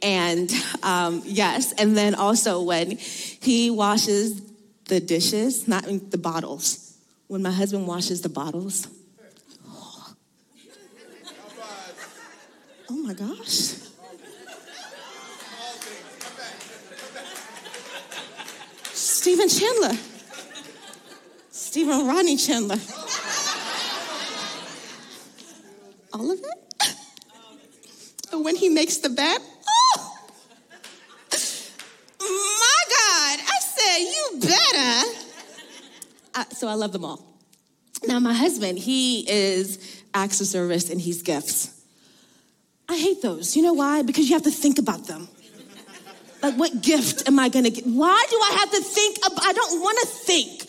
And 0.02 0.52
um, 0.82 1.22
yes, 1.24 1.72
and 1.74 1.96
then 1.96 2.16
also 2.16 2.64
when 2.64 2.98
he 2.98 3.70
washes 3.70 4.42
the 4.86 5.00
dishes, 5.00 5.68
not 5.68 5.86
the 6.10 6.18
bottles, 6.18 6.98
when 7.28 7.44
my 7.44 7.52
husband 7.52 7.86
washes 7.86 8.22
the 8.22 8.30
bottles. 8.30 8.88
Oh, 9.68 10.14
oh 12.90 12.96
my 12.96 13.14
gosh. 13.14 13.76
Stephen 18.94 19.48
Chandler. 19.48 20.13
Stephen 21.74 22.06
Rodney 22.06 22.38
Chandler. 22.38 22.78
All 26.14 26.30
of 26.30 26.38
it? 26.38 26.96
But 28.30 28.44
when 28.44 28.56
he 28.56 28.70
makes 28.70 28.98
the 28.98 29.10
bed, 29.10 29.42
oh! 29.68 30.18
My 32.22 32.84
God, 32.90 33.40
I 33.50 33.60
said, 33.60 33.98
you 33.98 34.40
better. 34.40 35.10
Uh, 36.36 36.44
so 36.52 36.68
I 36.68 36.76
love 36.76 36.92
them 36.92 37.06
all. 37.06 37.26
Now, 38.08 38.20
my 38.20 38.34
husband, 38.36 38.78
he 38.78 39.28
is 39.28 40.04
acts 40.14 40.42
of 40.42 40.46
service 40.46 40.92
and 40.92 41.02
he's 41.02 41.24
gifts. 41.24 41.82
I 42.88 43.00
hate 43.00 43.24
those. 43.24 43.56
You 43.56 43.64
know 43.64 43.74
why? 43.74 44.04
Because 44.04 44.30
you 44.30 44.36
have 44.36 44.44
to 44.44 44.52
think 44.52 44.78
about 44.78 45.08
them. 45.08 45.28
Like, 46.44 46.54
what 46.54 46.84
gift 46.84 47.28
am 47.28 47.40
I 47.40 47.50
gonna 47.50 47.72
get? 47.72 47.86
Why 47.86 48.24
do 48.30 48.36
I 48.36 48.58
have 48.60 48.70
to 48.70 48.82
think? 48.82 49.18
I 49.24 49.54
don't 49.54 49.82
wanna 49.82 50.06
think. 50.06 50.63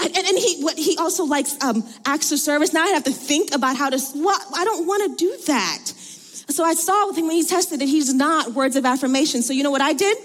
And, 0.00 0.16
and, 0.16 0.38
he, 0.38 0.62
what, 0.62 0.78
he 0.78 0.96
also 0.96 1.24
likes 1.24 1.60
um, 1.62 1.82
acts 2.06 2.30
of 2.30 2.38
service. 2.38 2.72
Now 2.72 2.84
I 2.84 2.90
have 2.90 3.04
to 3.04 3.10
think 3.10 3.54
about 3.54 3.76
how 3.76 3.90
to, 3.90 3.98
what, 4.14 4.40
I 4.54 4.64
don't 4.64 4.86
wanna 4.86 5.16
do 5.16 5.36
that. 5.46 5.78
So 5.86 6.64
I 6.64 6.74
saw 6.74 7.08
with 7.08 7.18
him 7.18 7.26
when 7.26 7.36
he 7.36 7.44
tested 7.44 7.80
that 7.80 7.88
he's 7.88 8.14
not 8.14 8.52
words 8.52 8.76
of 8.76 8.86
affirmation. 8.86 9.42
So 9.42 9.52
you 9.52 9.62
know 9.62 9.70
what 9.70 9.82
I 9.82 9.92
did? 9.92 10.16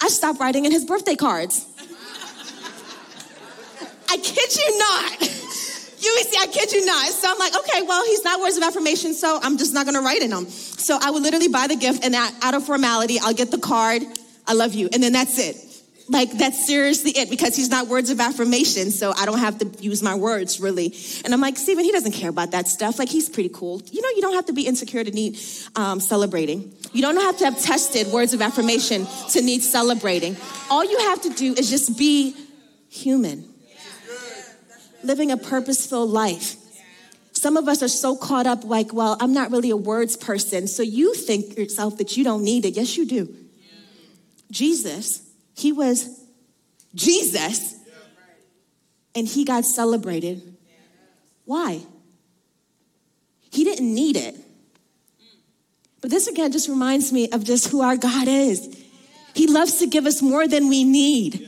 I 0.00 0.08
stopped 0.08 0.40
writing 0.40 0.64
in 0.64 0.72
his 0.72 0.84
birthday 0.84 1.14
cards. 1.14 1.66
I 4.08 4.16
kid 4.16 4.56
you 4.56 4.78
not. 4.78 5.20
You 6.00 6.18
see, 6.24 6.38
I 6.40 6.46
kid 6.46 6.72
you 6.72 6.84
not. 6.84 7.08
So 7.08 7.30
I'm 7.30 7.38
like, 7.38 7.54
okay, 7.54 7.82
well, 7.82 8.04
he's 8.06 8.24
not 8.24 8.40
words 8.40 8.56
of 8.56 8.62
affirmation, 8.62 9.14
so 9.14 9.38
I'm 9.42 9.58
just 9.58 9.74
not 9.74 9.84
gonna 9.86 10.00
write 10.00 10.22
in 10.22 10.30
them. 10.30 10.48
So 10.48 10.98
I 11.00 11.10
would 11.10 11.22
literally 11.22 11.48
buy 11.48 11.66
the 11.66 11.76
gift, 11.76 12.04
and 12.04 12.14
out 12.14 12.54
of 12.54 12.64
formality, 12.64 13.18
I'll 13.20 13.34
get 13.34 13.50
the 13.50 13.58
card, 13.58 14.02
I 14.46 14.54
love 14.54 14.74
you, 14.74 14.88
and 14.92 15.02
then 15.02 15.12
that's 15.12 15.38
it. 15.38 15.69
Like, 16.10 16.32
that's 16.32 16.66
seriously 16.66 17.12
it 17.12 17.30
because 17.30 17.54
he's 17.54 17.68
not 17.68 17.86
words 17.86 18.10
of 18.10 18.18
affirmation, 18.18 18.90
so 18.90 19.12
I 19.16 19.26
don't 19.26 19.38
have 19.38 19.58
to 19.58 19.66
use 19.80 20.02
my 20.02 20.16
words 20.16 20.58
really. 20.58 20.92
And 21.24 21.32
I'm 21.32 21.40
like, 21.40 21.56
Stephen, 21.56 21.84
he 21.84 21.92
doesn't 21.92 22.10
care 22.10 22.30
about 22.30 22.50
that 22.50 22.66
stuff. 22.66 22.98
Like, 22.98 23.08
he's 23.08 23.28
pretty 23.28 23.50
cool. 23.50 23.80
You 23.92 24.02
know, 24.02 24.08
you 24.16 24.20
don't 24.20 24.34
have 24.34 24.46
to 24.46 24.52
be 24.52 24.66
insecure 24.66 25.04
to 25.04 25.10
need 25.12 25.38
um, 25.76 26.00
celebrating. 26.00 26.74
You 26.92 27.00
don't 27.00 27.14
have 27.14 27.38
to 27.38 27.44
have 27.44 27.62
tested 27.62 28.08
words 28.08 28.34
of 28.34 28.42
affirmation 28.42 29.06
to 29.30 29.40
need 29.40 29.62
celebrating. 29.62 30.36
All 30.68 30.84
you 30.84 30.98
have 30.98 31.22
to 31.22 31.30
do 31.30 31.54
is 31.54 31.70
just 31.70 31.96
be 31.96 32.34
human, 32.88 33.48
living 35.04 35.30
a 35.30 35.36
purposeful 35.36 36.08
life. 36.08 36.56
Some 37.34 37.56
of 37.56 37.68
us 37.68 37.84
are 37.84 37.88
so 37.88 38.16
caught 38.16 38.48
up, 38.48 38.64
like, 38.64 38.92
well, 38.92 39.16
I'm 39.20 39.32
not 39.32 39.52
really 39.52 39.70
a 39.70 39.76
words 39.76 40.16
person. 40.16 40.66
So 40.66 40.82
you 40.82 41.14
think 41.14 41.56
yourself 41.56 41.98
that 41.98 42.16
you 42.16 42.24
don't 42.24 42.42
need 42.42 42.64
it. 42.64 42.74
Yes, 42.74 42.96
you 42.96 43.06
do. 43.06 43.32
Jesus 44.50 45.29
he 45.60 45.72
was 45.72 46.24
Jesus 46.94 47.74
and 49.14 49.26
he 49.26 49.44
got 49.44 49.64
celebrated. 49.64 50.56
Why? 51.44 51.80
He 53.50 53.64
didn't 53.64 53.92
need 53.92 54.16
it. 54.16 54.34
But 56.00 56.10
this 56.10 56.28
again 56.28 56.50
just 56.50 56.68
reminds 56.68 57.12
me 57.12 57.30
of 57.30 57.44
just 57.44 57.68
who 57.68 57.82
our 57.82 57.96
God 57.96 58.26
is. 58.26 58.84
He 59.34 59.46
loves 59.46 59.78
to 59.80 59.86
give 59.86 60.06
us 60.06 60.22
more 60.22 60.48
than 60.48 60.68
we 60.68 60.84
need. 60.84 61.46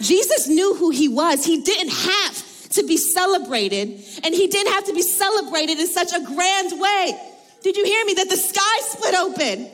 Jesus 0.00 0.48
knew 0.48 0.74
who 0.74 0.90
he 0.90 1.08
was. 1.08 1.44
He 1.44 1.62
didn't 1.62 1.92
have 1.92 2.68
to 2.70 2.82
be 2.84 2.96
celebrated, 2.96 4.02
and 4.24 4.34
he 4.34 4.48
didn't 4.48 4.72
have 4.72 4.84
to 4.86 4.94
be 4.94 5.02
celebrated 5.02 5.78
in 5.78 5.86
such 5.86 6.12
a 6.12 6.24
grand 6.24 6.80
way. 6.80 7.20
Did 7.62 7.76
you 7.76 7.84
hear 7.84 8.04
me? 8.06 8.14
That 8.14 8.28
the 8.28 8.36
sky 8.36 8.80
split 8.80 9.14
open. 9.14 9.70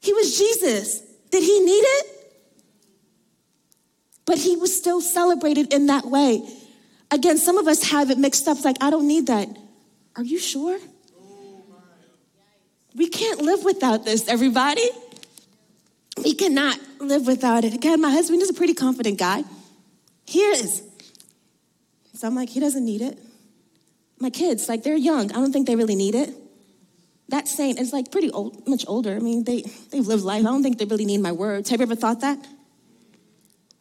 He 0.00 0.12
was 0.14 0.38
Jesus. 0.38 1.02
Did 1.34 1.42
he 1.42 1.58
need 1.58 1.82
it? 1.98 2.06
But 4.24 4.38
he 4.38 4.54
was 4.54 4.72
still 4.72 5.00
celebrated 5.00 5.72
in 5.72 5.86
that 5.86 6.04
way. 6.04 6.48
Again, 7.10 7.38
some 7.38 7.58
of 7.58 7.66
us 7.66 7.90
have 7.90 8.12
it 8.12 8.18
mixed 8.18 8.46
up 8.46 8.64
like, 8.64 8.76
I 8.80 8.90
don't 8.90 9.08
need 9.08 9.26
that. 9.26 9.48
Are 10.14 10.22
you 10.22 10.38
sure? 10.38 10.78
We 12.94 13.08
can't 13.08 13.40
live 13.40 13.64
without 13.64 14.04
this, 14.04 14.28
everybody. 14.28 14.88
We 16.22 16.34
cannot 16.34 16.78
live 17.00 17.26
without 17.26 17.64
it. 17.64 17.74
Again, 17.74 18.00
my 18.00 18.12
husband 18.12 18.40
is 18.40 18.50
a 18.50 18.54
pretty 18.54 18.74
confident 18.74 19.18
guy. 19.18 19.42
He 20.26 20.38
is. 20.38 20.84
So 22.12 22.28
I'm 22.28 22.36
like, 22.36 22.48
he 22.48 22.60
doesn't 22.60 22.84
need 22.84 23.02
it. 23.02 23.18
My 24.20 24.30
kids, 24.30 24.68
like, 24.68 24.84
they're 24.84 24.94
young. 24.94 25.32
I 25.32 25.34
don't 25.34 25.52
think 25.52 25.66
they 25.66 25.74
really 25.74 25.96
need 25.96 26.14
it 26.14 26.32
that 27.34 27.48
saint 27.48 27.80
is 27.80 27.92
like 27.92 28.12
pretty 28.12 28.30
old, 28.30 28.66
much 28.68 28.84
older. 28.86 29.16
I 29.16 29.18
mean, 29.18 29.42
they, 29.42 29.62
they've 29.90 30.06
lived 30.06 30.22
life. 30.22 30.40
I 30.40 30.44
don't 30.44 30.62
think 30.62 30.78
they 30.78 30.84
really 30.84 31.04
need 31.04 31.18
my 31.18 31.32
words. 31.32 31.68
Have 31.70 31.80
you 31.80 31.84
ever 31.84 31.96
thought 31.96 32.20
that? 32.20 32.38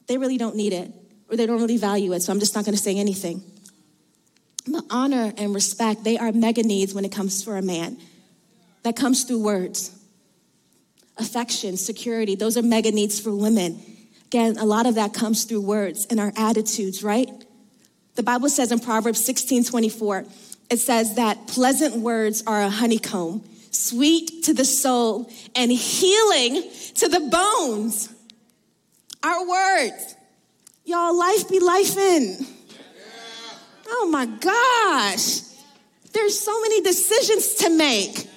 They 0.08 0.18
really 0.18 0.40
don't 0.40 0.56
need 0.56 0.74
it, 0.74 0.92
or 1.30 1.38
they 1.38 1.46
don't 1.46 1.62
really 1.62 1.78
value 1.78 2.14
it, 2.14 2.22
so 2.22 2.34
I'm 2.34 2.40
just 2.40 2.56
not 2.56 2.66
gonna 2.66 2.78
say 2.78 2.98
anything. 2.98 3.44
But 4.68 4.86
honor 4.90 5.34
and 5.38 5.54
respect, 5.54 6.04
they 6.04 6.18
are 6.18 6.32
mega 6.32 6.64
needs 6.64 6.96
when 6.96 7.06
it 7.06 7.12
comes 7.12 7.44
for 7.44 7.58
a 7.58 7.62
man. 7.62 7.98
That 8.82 8.96
comes 8.96 9.24
through 9.24 9.44
words. 9.44 9.98
Affection, 11.18 11.78
security, 11.78 12.36
those 12.36 12.58
are 12.58 12.64
mega 12.64 12.92
needs 12.92 13.20
for 13.20 13.36
women. 13.36 13.80
Again, 14.26 14.58
a 14.58 14.66
lot 14.66 14.88
of 14.88 14.96
that 14.96 15.14
comes 15.14 15.44
through 15.44 15.62
words 15.62 16.08
and 16.10 16.20
our 16.20 16.34
attitudes, 16.36 17.04
right? 17.04 17.30
The 18.16 18.24
Bible 18.24 18.50
says 18.50 18.72
in 18.72 18.80
Proverbs 18.80 19.24
16 19.24 19.66
24, 19.66 20.26
it 20.74 20.80
says 20.80 21.16
that 21.16 21.48
pleasant 21.48 21.98
words 21.98 22.44
are 22.48 22.64
a 22.64 22.70
honeycomb, 22.70 23.44
sweet 23.70 24.44
to 24.46 24.56
the 24.56 24.66
soul 24.66 25.30
and 25.56 25.72
healing 25.72 26.64
to 26.96 27.08
the 27.08 27.20
bones. 27.20 28.12
Our 29.22 29.48
words. 29.48 30.16
Y'all, 30.84 31.18
life 31.18 31.48
be 31.48 31.60
life 31.60 31.96
in. 31.96 32.46
Oh 33.88 34.10
my 34.12 34.26
gosh. 34.26 35.42
There's 36.12 36.40
so 36.40 36.60
many 36.62 36.82
decisions 36.82 37.54
to 37.56 37.70
make. 37.70 38.28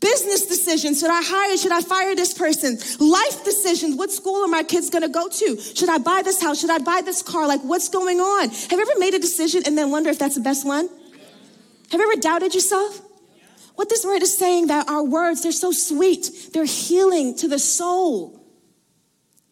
Business 0.00 0.46
decisions. 0.46 1.00
Should 1.00 1.10
I 1.10 1.20
hire? 1.22 1.56
Should 1.58 1.72
I 1.72 1.82
fire 1.82 2.16
this 2.16 2.32
person? 2.32 2.78
Life 2.98 3.44
decisions. 3.44 3.96
What 3.96 4.10
school 4.10 4.42
are 4.44 4.48
my 4.48 4.62
kids 4.62 4.88
going 4.88 5.02
to 5.02 5.08
go 5.08 5.28
to? 5.28 5.60
Should 5.60 5.90
I 5.90 5.98
buy 5.98 6.22
this 6.22 6.40
house? 6.40 6.58
Should 6.58 6.70
I 6.70 6.78
buy 6.78 7.02
this 7.04 7.22
car? 7.22 7.46
Like, 7.46 7.60
what's 7.60 7.90
going 7.90 8.18
on? 8.18 8.48
Have 8.48 8.72
you 8.72 8.80
ever 8.80 8.98
made 8.98 9.12
a 9.12 9.18
decision 9.18 9.62
and 9.66 9.76
then 9.76 9.90
wonder 9.90 10.08
if 10.08 10.18
that's 10.18 10.36
the 10.36 10.40
best 10.40 10.66
one? 10.66 10.88
Have 11.90 12.00
you 12.00 12.10
ever 12.10 12.20
doubted 12.20 12.54
yourself? 12.54 13.02
What 13.74 13.88
this 13.88 14.04
word 14.04 14.22
is 14.22 14.36
saying 14.36 14.68
that 14.68 14.88
our 14.88 15.02
words, 15.02 15.42
they're 15.42 15.52
so 15.52 15.70
sweet. 15.72 16.30
They're 16.52 16.64
healing 16.64 17.36
to 17.36 17.48
the 17.48 17.58
soul. 17.58 18.40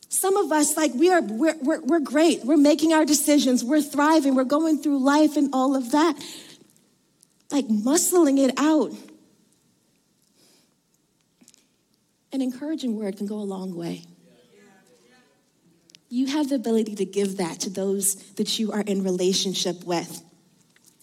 Some 0.08 0.36
of 0.36 0.50
us, 0.50 0.76
like, 0.76 0.94
we 0.94 1.10
are, 1.10 1.20
we're, 1.20 1.56
we're, 1.60 1.80
we're 1.82 2.00
great. 2.00 2.44
We're 2.44 2.56
making 2.56 2.94
our 2.94 3.04
decisions. 3.04 3.62
We're 3.62 3.82
thriving. 3.82 4.34
We're 4.34 4.44
going 4.44 4.82
through 4.82 5.04
life 5.04 5.36
and 5.36 5.50
all 5.52 5.76
of 5.76 5.90
that. 5.90 6.14
Like, 7.50 7.66
muscling 7.66 8.38
it 8.38 8.54
out. 8.56 8.92
An 12.32 12.42
encouraging 12.42 12.96
word 12.96 13.16
can 13.16 13.26
go 13.26 13.36
a 13.36 13.44
long 13.44 13.74
way. 13.74 14.04
You 16.10 16.26
have 16.26 16.48
the 16.48 16.54
ability 16.54 16.94
to 16.96 17.04
give 17.04 17.36
that 17.36 17.60
to 17.60 17.70
those 17.70 18.14
that 18.32 18.58
you 18.58 18.72
are 18.72 18.80
in 18.80 19.02
relationship 19.04 19.84
with. 19.84 20.22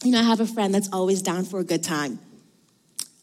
You 0.04 0.12
know, 0.12 0.20
I 0.20 0.24
have 0.24 0.40
a 0.40 0.48
friend 0.48 0.74
that's 0.74 0.90
always 0.92 1.22
down 1.22 1.46
for 1.46 1.60
a 1.60 1.64
good 1.64 1.84
time. 1.84 2.20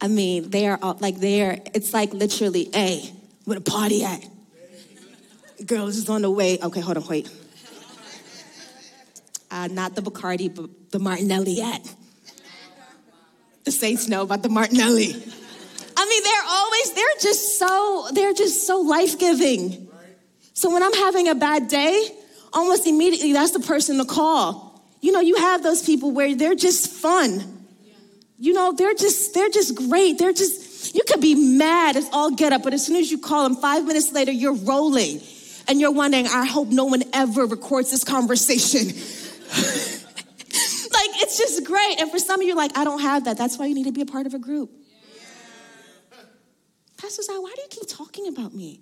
I 0.01 0.09
mean, 0.09 0.51
they 0.51 0.67
are 0.67 0.79
all, 0.83 0.97
like 1.01 1.19
they're. 1.19 1.61
It's 1.75 1.93
like 1.93 2.13
literally, 2.13 2.69
hey, 2.73 3.13
where 3.45 3.59
the 3.59 3.71
party 3.71 4.05
at? 4.05 4.25
Girls 5.65 5.97
is 5.97 6.09
on 6.09 6.23
the 6.23 6.31
way. 6.31 6.59
Okay, 6.61 6.81
hold 6.81 6.97
on, 6.97 7.07
wait. 7.07 7.29
Uh, 9.51 9.69
not 9.69 9.95
the 9.95 10.03
Bacardi, 10.03 10.53
but 10.53 10.91
the 10.91 10.99
Martinelli 10.99 11.61
at. 11.61 11.95
The 13.65 13.71
Saints 13.71 14.09
know 14.09 14.23
about 14.23 14.43
the 14.43 14.49
Martinelli. 14.49 15.15
I 15.97 16.07
mean, 16.07 16.23
they're 16.23 16.49
always, 16.49 16.93
they're 16.95 17.21
just 17.21 17.59
so, 17.59 18.09
they're 18.13 18.35
just 18.35 18.67
so 18.67 18.81
life 18.81 19.19
giving. 19.19 19.89
So 20.55 20.73
when 20.73 20.83
I'm 20.83 20.93
having 20.93 21.29
a 21.29 21.35
bad 21.35 21.69
day, 21.69 22.09
almost 22.53 22.87
immediately 22.87 23.33
that's 23.33 23.53
the 23.53 23.61
person 23.61 23.99
to 23.99 24.05
call. 24.05 24.85
You 25.01 25.13
know, 25.13 25.21
you 25.21 25.37
have 25.37 25.63
those 25.63 25.85
people 25.85 26.13
where 26.13 26.35
they're 26.35 26.55
just 26.55 26.89
fun. 26.89 27.43
You 28.39 28.53
know, 28.53 28.73
they're 28.73 28.95
just, 28.95 29.35
they're 29.35 29.49
just 29.49 29.75
great. 29.75 30.19
They're 30.19 30.33
just, 30.33 30.95
you 30.95 31.03
could 31.07 31.21
be 31.21 31.35
mad 31.35 31.97
as 31.97 32.09
all 32.13 32.31
get 32.31 32.53
up, 32.53 32.63
but 32.63 32.75
as 32.75 32.85
soon 32.85 32.97
as 32.97 33.11
you 33.11 33.19
call 33.19 33.45
them, 33.45 33.57
five 33.57 33.85
minutes 33.85 34.13
later, 34.13 34.33
you're 34.33 34.55
rolling. 34.55 35.21
And 35.69 35.81
you're 35.81 35.93
wondering, 35.93 36.27
I 36.27 36.45
hope 36.45 36.69
no 36.69 36.87
one 36.87 37.05
ever 37.13 37.47
records 37.47 37.93
this 37.93 38.03
conversation. 38.03 38.87
like, 38.89 38.95
it's 41.23 41.39
just 41.39 41.65
great. 41.65 42.01
And 42.01 42.11
for 42.11 42.19
some 42.19 42.41
of 42.41 42.47
you, 42.47 42.57
like, 42.57 42.77
I 42.77 42.83
don't 42.83 43.01
have 43.01 43.25
that. 43.25 43.39
That's 43.39 43.59
why 43.59 43.67
you 43.67 43.75
need 43.75 43.85
to 43.85 43.93
be 43.93 44.03
a 44.03 44.07
part 44.07 44.27
of 44.27 44.35
a 44.35 44.41
group. 44.41 44.71
Pastor 47.13 47.25
Zai, 47.25 47.39
why 47.41 47.53
do 47.55 47.61
you 47.61 47.69
keep 47.69 47.87
talking 47.87 48.27
about 48.27 48.55
me? 48.55 48.81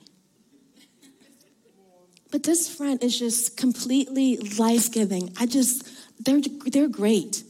But 2.30 2.44
this 2.44 2.72
friend 2.72 3.02
is 3.02 3.18
just 3.18 3.56
completely 3.56 4.36
life 4.56 4.92
giving. 4.92 5.32
I 5.40 5.46
just, 5.46 5.88
they're, 6.24 6.40
they're 6.66 6.86
great. 6.86 7.42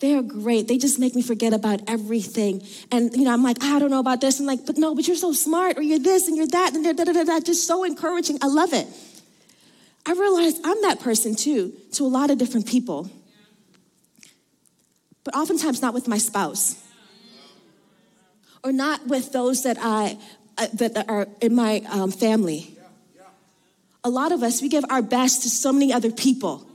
They're 0.00 0.22
great. 0.22 0.66
They 0.66 0.78
just 0.78 0.98
make 0.98 1.14
me 1.14 1.22
forget 1.22 1.52
about 1.52 1.82
everything. 1.88 2.66
And, 2.90 3.14
you 3.14 3.22
know, 3.22 3.32
I'm 3.32 3.44
like, 3.44 3.62
I 3.62 3.78
don't 3.78 3.92
know 3.92 4.00
about 4.00 4.20
this. 4.20 4.40
And 4.40 4.50
I'm 4.50 4.56
like, 4.56 4.66
but 4.66 4.78
no, 4.78 4.96
but 4.96 5.06
you're 5.06 5.14
so 5.14 5.32
smart, 5.32 5.78
or 5.78 5.82
you're 5.82 6.00
this 6.00 6.26
and 6.26 6.36
you're 6.36 6.48
that, 6.48 6.74
and 6.74 6.84
they're 6.84 6.92
da 6.92 7.04
da 7.04 7.12
da 7.12 7.22
da. 7.22 7.38
Just 7.38 7.68
so 7.68 7.84
encouraging. 7.84 8.38
I 8.42 8.48
love 8.48 8.72
it. 8.72 8.88
I 10.06 10.10
realized 10.14 10.58
I'm 10.64 10.82
that 10.82 10.98
person 10.98 11.36
too, 11.36 11.72
to 11.92 12.04
a 12.04 12.08
lot 12.08 12.32
of 12.32 12.38
different 12.38 12.66
people. 12.66 13.08
But 15.22 15.36
oftentimes 15.36 15.80
not 15.80 15.94
with 15.94 16.08
my 16.08 16.18
spouse. 16.18 16.84
Or 18.62 18.72
not 18.72 19.06
with 19.06 19.32
those 19.32 19.62
that 19.62 19.78
I 19.80 20.18
uh, 20.58 20.66
that 20.74 21.08
are 21.08 21.26
in 21.40 21.54
my 21.54 21.82
um, 21.90 22.10
family. 22.10 22.76
A 24.04 24.10
lot 24.10 24.32
of 24.32 24.42
us, 24.42 24.62
we 24.62 24.68
give 24.68 24.84
our 24.90 25.02
best 25.02 25.42
to 25.42 25.50
so 25.50 25.72
many 25.72 25.92
other 25.92 26.10
people. 26.10 26.66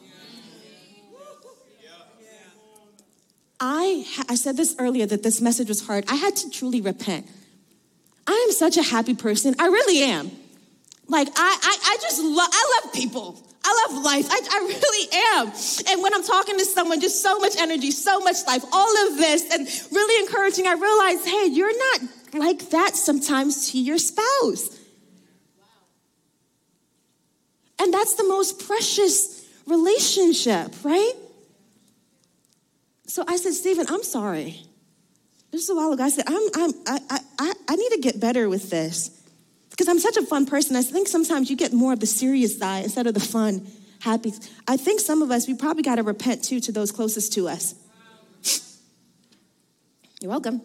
I, 3.60 4.06
I 4.30 4.36
said 4.36 4.58
this 4.58 4.76
earlier 4.78 5.06
that 5.06 5.24
this 5.24 5.42
message 5.42 5.70
was 5.70 5.86
hard. 5.86 6.06
I 6.08 6.16
had 6.16 6.36
to 6.38 6.50
truly 6.50 6.82
repent. 6.82 7.28
I 8.28 8.46
am 8.48 8.52
such 8.54 8.78
a 8.78 8.84
happy 8.84 9.14
person. 9.14 9.56
I 9.60 9.68
really 9.68 10.04
am. 10.04 10.32
Like, 11.08 11.30
I, 11.36 11.58
I, 11.62 11.78
I 11.94 11.98
just 12.02 12.22
love, 12.22 12.50
I 12.52 12.82
love 12.84 12.94
people. 12.94 13.40
I 13.68 13.88
love 13.88 14.04
life. 14.04 14.28
I, 14.30 14.40
I 14.52 14.60
really 14.68 15.08
am. 15.38 15.48
And 15.90 16.04
when 16.04 16.14
I'm 16.14 16.24
talking 16.24 16.58
to 16.60 16.66
someone, 16.66 17.02
just 17.02 17.24
so 17.24 17.40
much 17.40 17.58
energy, 17.58 17.90
so 17.90 18.20
much 18.20 18.46
life, 18.46 18.64
all 18.72 19.08
of 19.08 19.18
this, 19.18 19.52
and 19.52 19.68
really 19.92 20.24
encouraging, 20.24 20.68
I 20.68 20.74
realize, 20.74 21.26
hey, 21.26 21.48
you're 21.48 21.78
not 21.78 22.10
like 22.36 22.70
that 22.70 22.96
sometimes 22.96 23.72
to 23.72 23.80
your 23.80 23.98
spouse. 23.98 24.78
And 27.80 27.92
that's 27.94 28.14
the 28.16 28.24
most 28.24 28.66
precious 28.68 29.48
relationship, 29.66 30.72
right? 30.84 31.14
So 33.08 33.24
I 33.28 33.38
said, 33.38 33.54
Stephen, 33.54 33.88
I'm 33.90 34.04
sorry. 34.04 34.62
This 35.52 35.64
is 35.64 35.70
a 35.70 35.76
while 35.76 35.92
ago. 35.94 36.04
I 36.04 36.10
said, 36.10 36.26
I'm, 36.28 36.50
I'm, 36.56 36.72
I, 36.86 37.20
I, 37.40 37.54
I 37.68 37.76
need 37.76 37.90
to 37.94 38.00
get 38.00 38.20
better 38.20 38.48
with 38.48 38.70
this. 38.70 39.15
Because 39.76 39.90
I'm 39.90 40.00
such 40.00 40.16
a 40.16 40.22
fun 40.22 40.46
person. 40.46 40.78
I 40.78 40.84
think 40.84 41.10
sometimes 41.10 41.50
you 41.50 41.58
get 41.58 41.74
more 41.74 41.92
of 41.92 42.00
the 42.00 42.06
serious 42.06 42.58
side 42.58 42.86
instead 42.86 43.08
of 43.08 43.14
the 43.14 43.20
fun, 43.20 43.68
happy. 44.00 44.32
I 44.70 44.78
think 44.78 45.02
some 45.02 45.22
of 45.22 45.32
us, 45.32 45.50
we 45.50 45.54
probably 45.54 45.84
got 45.84 45.96
to 45.96 46.04
repent 46.04 46.46
too 46.46 46.62
to 46.62 46.72
those 46.72 46.94
closest 46.94 47.34
to 47.34 47.50
us. 47.50 47.76
You're 50.22 50.32
welcome. 50.32 50.62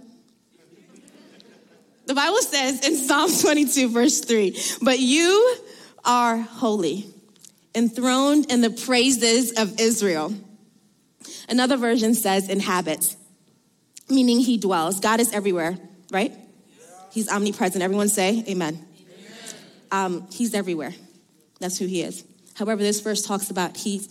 The 2.07 2.15
Bible 2.15 2.39
says 2.39 2.87
in 2.87 2.95
Psalm 2.95 3.31
22, 3.33 3.91
verse 3.91 4.21
3, 4.21 4.57
but 4.81 5.01
you 5.01 5.57
are 6.05 6.39
holy, 6.39 7.07
enthroned 7.75 8.51
in 8.51 8.61
the 8.61 8.71
praises 8.71 9.53
of 9.59 9.81
Israel. 9.81 10.33
Another 11.49 11.77
version 11.77 12.15
says 12.15 12.49
inhabits, 12.49 13.17
meaning 14.09 14.39
he 14.39 14.57
dwells. 14.57 15.01
God 15.01 15.19
is 15.19 15.33
everywhere, 15.33 15.79
right? 16.13 16.33
He's 17.11 17.29
omnipresent. 17.29 17.83
Everyone 17.83 18.09
say 18.09 18.45
amen. 18.49 18.87
Um, 19.93 20.27
he's 20.31 20.55
everywhere. 20.55 20.95
That's 21.61 21.79
who 21.79 21.87
he 21.87 22.03
is. 22.03 22.25
However, 22.55 22.83
this 22.83 23.01
verse 23.01 23.23
talks 23.23 23.51
about 23.51 23.77
he's 23.77 24.09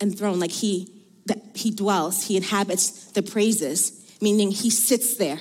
enthroned, 0.00 0.40
like 0.40 0.50
he 0.50 0.88
that 1.26 1.38
he 1.54 1.70
dwells, 1.70 2.24
he 2.24 2.36
inhabits 2.36 3.12
the 3.12 3.22
praises, 3.22 4.16
meaning 4.20 4.50
he 4.50 4.70
sits 4.70 5.16
there. 5.16 5.38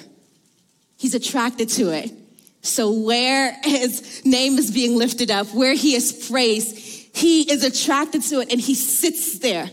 He's 0.98 1.16
attracted 1.16 1.70
to 1.70 1.90
it. 1.90 2.12
So 2.62 2.92
where 2.92 3.56
his 3.64 4.24
name 4.26 4.58
is 4.58 4.72
being 4.72 4.98
lifted 4.98 5.32
up, 5.32 5.48
where 5.54 5.74
he 5.74 5.96
is 5.96 6.28
praised, 6.30 6.78
he 7.16 7.50
is 7.50 7.64
attracted 7.64 8.22
to 8.24 8.42
it 8.42 8.52
and 8.52 8.60
he 8.60 8.76
sits 8.76 9.40
there. 9.40 9.70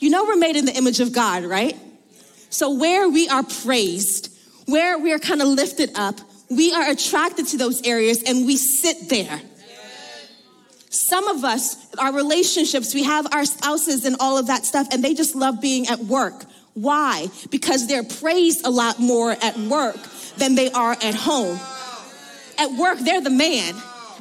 You 0.00 0.10
know, 0.10 0.24
we're 0.24 0.36
made 0.36 0.56
in 0.56 0.64
the 0.64 0.76
image 0.76 1.00
of 1.00 1.12
God, 1.12 1.44
right? 1.44 1.76
So, 2.50 2.70
where 2.70 3.08
we 3.08 3.28
are 3.28 3.42
praised, 3.42 4.32
where 4.66 4.98
we 4.98 5.12
are 5.12 5.18
kind 5.18 5.42
of 5.42 5.48
lifted 5.48 5.90
up, 5.96 6.20
we 6.50 6.72
are 6.72 6.90
attracted 6.90 7.46
to 7.48 7.56
those 7.56 7.82
areas 7.86 8.22
and 8.22 8.46
we 8.46 8.56
sit 8.56 9.08
there. 9.08 9.40
Some 10.90 11.28
of 11.28 11.44
us, 11.44 11.76
our 11.96 12.14
relationships, 12.14 12.94
we 12.94 13.04
have 13.04 13.32
our 13.32 13.44
spouses 13.44 14.04
and 14.04 14.16
all 14.20 14.38
of 14.38 14.46
that 14.46 14.64
stuff, 14.64 14.88
and 14.90 15.04
they 15.04 15.14
just 15.14 15.34
love 15.34 15.60
being 15.60 15.86
at 15.88 16.00
work. 16.00 16.44
Why? 16.74 17.28
Because 17.50 17.86
they're 17.86 18.04
praised 18.04 18.64
a 18.64 18.70
lot 18.70 18.98
more 18.98 19.32
at 19.32 19.58
work 19.58 19.96
than 20.38 20.54
they 20.54 20.70
are 20.70 20.92
at 20.92 21.14
home. 21.14 21.58
At 22.56 22.72
work, 22.72 22.98
they're 23.00 23.20
the 23.20 23.30
man. 23.30 23.74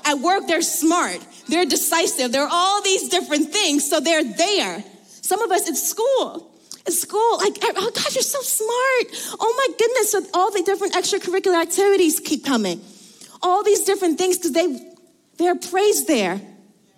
At 0.05 0.19
work, 0.19 0.47
they're 0.47 0.61
smart. 0.61 1.19
They're 1.47 1.65
decisive. 1.65 2.31
They're 2.31 2.49
all 2.49 2.81
these 2.81 3.09
different 3.09 3.51
things, 3.51 3.89
so 3.89 3.99
they're 3.99 4.23
there. 4.23 4.83
Some 5.05 5.41
of 5.41 5.51
us, 5.51 5.69
it's 5.69 5.87
school. 5.87 6.51
School, 6.89 7.37
like, 7.37 7.57
oh, 7.61 7.73
oh 7.75 7.91
gosh, 7.93 8.15
you're 8.15 8.23
so 8.23 8.41
smart. 8.41 9.37
Oh 9.39 9.53
my 9.57 9.75
goodness. 9.77 10.11
So 10.11 10.21
all 10.33 10.51
the 10.51 10.63
different 10.63 10.93
extracurricular 10.93 11.61
activities 11.61 12.19
keep 12.19 12.45
coming. 12.45 12.81
All 13.41 13.63
these 13.63 13.83
different 13.83 14.17
things, 14.17 14.37
because 14.37 14.53
they 14.53 14.93
they're 15.37 15.55
praised 15.55 16.07
there. 16.07 16.41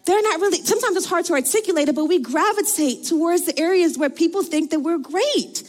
They're 0.05 0.21
not 0.21 0.39
really, 0.39 0.63
sometimes 0.63 0.97
it's 0.97 1.05
hard 1.05 1.25
to 1.25 1.33
articulate 1.33 1.89
it, 1.89 1.95
but 1.95 2.05
we 2.05 2.19
gravitate 2.19 3.05
towards 3.05 3.45
the 3.45 3.59
areas 3.59 3.97
where 3.97 4.09
people 4.09 4.41
think 4.41 4.71
that 4.71 4.79
we're 4.79 4.97
great. 4.97 5.63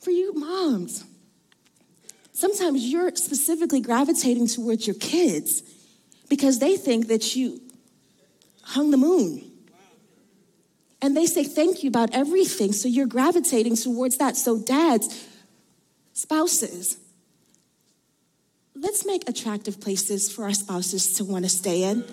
For 0.00 0.10
you 0.10 0.32
moms, 0.34 1.04
sometimes 2.32 2.84
you're 2.84 3.14
specifically 3.16 3.80
gravitating 3.80 4.46
towards 4.46 4.86
your 4.86 4.94
kids 4.96 5.62
because 6.28 6.60
they 6.60 6.76
think 6.76 7.08
that 7.08 7.34
you 7.34 7.60
hung 8.62 8.90
the 8.90 8.96
moon 8.96 9.47
and 11.00 11.16
they 11.16 11.26
say 11.26 11.44
thank 11.44 11.82
you 11.82 11.88
about 11.88 12.14
everything. 12.14 12.72
So 12.72 12.88
you're 12.88 13.06
gravitating 13.06 13.76
towards 13.76 14.16
that. 14.18 14.36
So, 14.36 14.58
dads, 14.58 15.26
spouses, 16.12 16.98
let's 18.74 19.06
make 19.06 19.28
attractive 19.28 19.80
places 19.80 20.30
for 20.30 20.44
our 20.44 20.54
spouses 20.54 21.14
to 21.14 21.24
want 21.24 21.44
to 21.44 21.48
stay 21.48 21.84
in. 21.84 22.04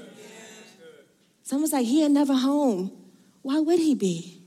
Someone's 1.44 1.74
like, 1.74 1.86
he 1.86 2.04
ain't 2.04 2.14
never 2.14 2.34
home. 2.34 2.92
Why 3.42 3.60
would 3.60 3.80
he 3.80 3.94
be? 3.96 4.42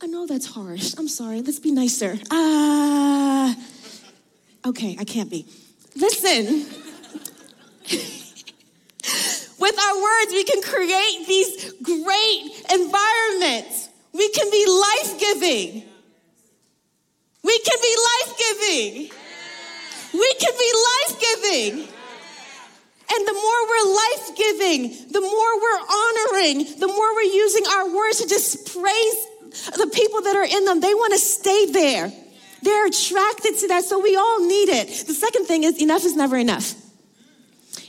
I 0.00 0.06
know 0.06 0.26
that's 0.26 0.46
harsh. 0.46 0.94
I'm 0.96 1.08
sorry. 1.08 1.42
Let's 1.42 1.58
be 1.58 1.72
nicer. 1.72 2.18
Ah, 2.30 3.50
uh, 4.64 4.68
okay, 4.68 4.96
I 4.98 5.04
can't 5.04 5.28
be. 5.28 5.44
Listen. 5.96 6.64
With 9.68 9.78
our 9.78 10.02
words, 10.02 10.32
we 10.32 10.44
can 10.44 10.62
create 10.62 11.26
these 11.26 11.72
great 11.82 12.42
environments. 12.72 13.90
We 14.14 14.30
can 14.30 14.50
be 14.50 14.64
life 14.64 15.20
giving. 15.20 15.82
We 17.44 17.58
can 17.58 17.78
be 17.82 17.94
life 18.10 18.38
giving. 18.38 19.10
We 20.14 20.34
can 20.40 20.54
be 20.56 20.72
life 20.88 21.20
giving. 21.20 21.88
And 23.12 23.28
the 23.28 23.34
more 23.34 23.60
we're 23.68 23.88
life 23.92 24.36
giving, 24.38 25.12
the 25.12 25.20
more 25.20 25.60
we're 25.60 25.82
honoring, 26.00 26.80
the 26.80 26.88
more 26.88 27.14
we're 27.14 27.34
using 27.34 27.64
our 27.70 27.94
words 27.94 28.22
to 28.22 28.26
just 28.26 28.72
praise 28.72 29.26
the 29.76 29.90
people 29.92 30.22
that 30.22 30.34
are 30.34 30.46
in 30.46 30.64
them. 30.64 30.80
They 30.80 30.94
want 30.94 31.12
to 31.12 31.18
stay 31.18 31.66
there. 31.66 32.10
They're 32.62 32.86
attracted 32.86 33.58
to 33.58 33.68
that. 33.68 33.84
So 33.84 34.00
we 34.00 34.16
all 34.16 34.46
need 34.46 34.70
it. 34.70 34.88
The 35.06 35.12
second 35.12 35.44
thing 35.44 35.64
is 35.64 35.78
enough 35.78 36.06
is 36.06 36.16
never 36.16 36.38
enough. 36.38 36.74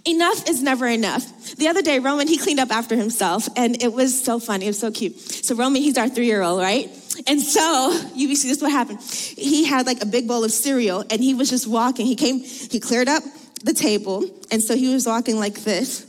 Enough 0.09 0.49
is 0.49 0.63
never 0.63 0.87
enough. 0.87 1.55
The 1.57 1.67
other 1.67 1.83
day, 1.83 1.99
Roman, 1.99 2.27
he 2.27 2.37
cleaned 2.37 2.59
up 2.59 2.71
after 2.71 2.95
himself, 2.95 3.47
and 3.55 3.79
it 3.79 3.93
was 3.93 4.19
so 4.19 4.39
funny. 4.39 4.65
It 4.65 4.69
was 4.69 4.79
so 4.79 4.89
cute. 4.89 5.19
So, 5.19 5.53
Roman, 5.53 5.83
he's 5.83 5.99
our 5.99 6.09
three 6.09 6.25
year 6.25 6.41
old, 6.41 6.59
right? 6.59 6.89
And 7.27 7.39
so, 7.39 7.91
you 8.15 8.35
see, 8.35 8.47
this 8.47 8.57
is 8.57 8.63
what 8.63 8.71
happened. 8.71 9.01
He 9.01 9.65
had 9.65 9.85
like 9.85 10.01
a 10.01 10.07
big 10.07 10.27
bowl 10.27 10.43
of 10.43 10.51
cereal, 10.51 11.05
and 11.11 11.21
he 11.21 11.35
was 11.35 11.47
just 11.47 11.67
walking. 11.67 12.07
He 12.07 12.15
came, 12.15 12.39
he 12.39 12.79
cleared 12.79 13.07
up 13.07 13.21
the 13.63 13.73
table, 13.73 14.25
and 14.49 14.63
so 14.63 14.75
he 14.75 14.91
was 14.91 15.05
walking 15.05 15.37
like 15.37 15.59
this 15.59 16.07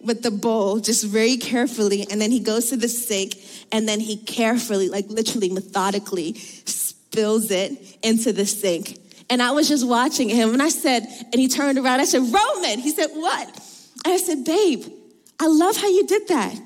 with 0.00 0.24
the 0.24 0.32
bowl, 0.32 0.80
just 0.80 1.04
very 1.04 1.36
carefully. 1.36 2.04
And 2.10 2.20
then 2.20 2.32
he 2.32 2.40
goes 2.40 2.70
to 2.70 2.76
the 2.76 2.88
sink, 2.88 3.36
and 3.70 3.88
then 3.88 4.00
he 4.00 4.16
carefully, 4.16 4.88
like 4.88 5.06
literally 5.08 5.50
methodically, 5.50 6.34
spills 6.34 7.52
it 7.52 7.98
into 8.02 8.32
the 8.32 8.46
sink. 8.46 8.98
And 9.32 9.40
I 9.42 9.52
was 9.52 9.66
just 9.66 9.88
watching 9.88 10.28
him 10.28 10.52
and 10.52 10.62
I 10.62 10.68
said, 10.68 11.06
and 11.32 11.36
he 11.36 11.48
turned 11.48 11.78
around. 11.78 12.00
I 12.00 12.04
said, 12.04 12.20
Roman. 12.20 12.78
He 12.78 12.90
said, 12.90 13.08
What? 13.14 13.48
And 14.04 14.12
I 14.12 14.18
said, 14.18 14.44
Babe, 14.44 14.84
I 15.40 15.46
love 15.46 15.74
how 15.74 15.88
you 15.88 16.06
did 16.06 16.28
that. 16.28 16.52
He 16.52 16.60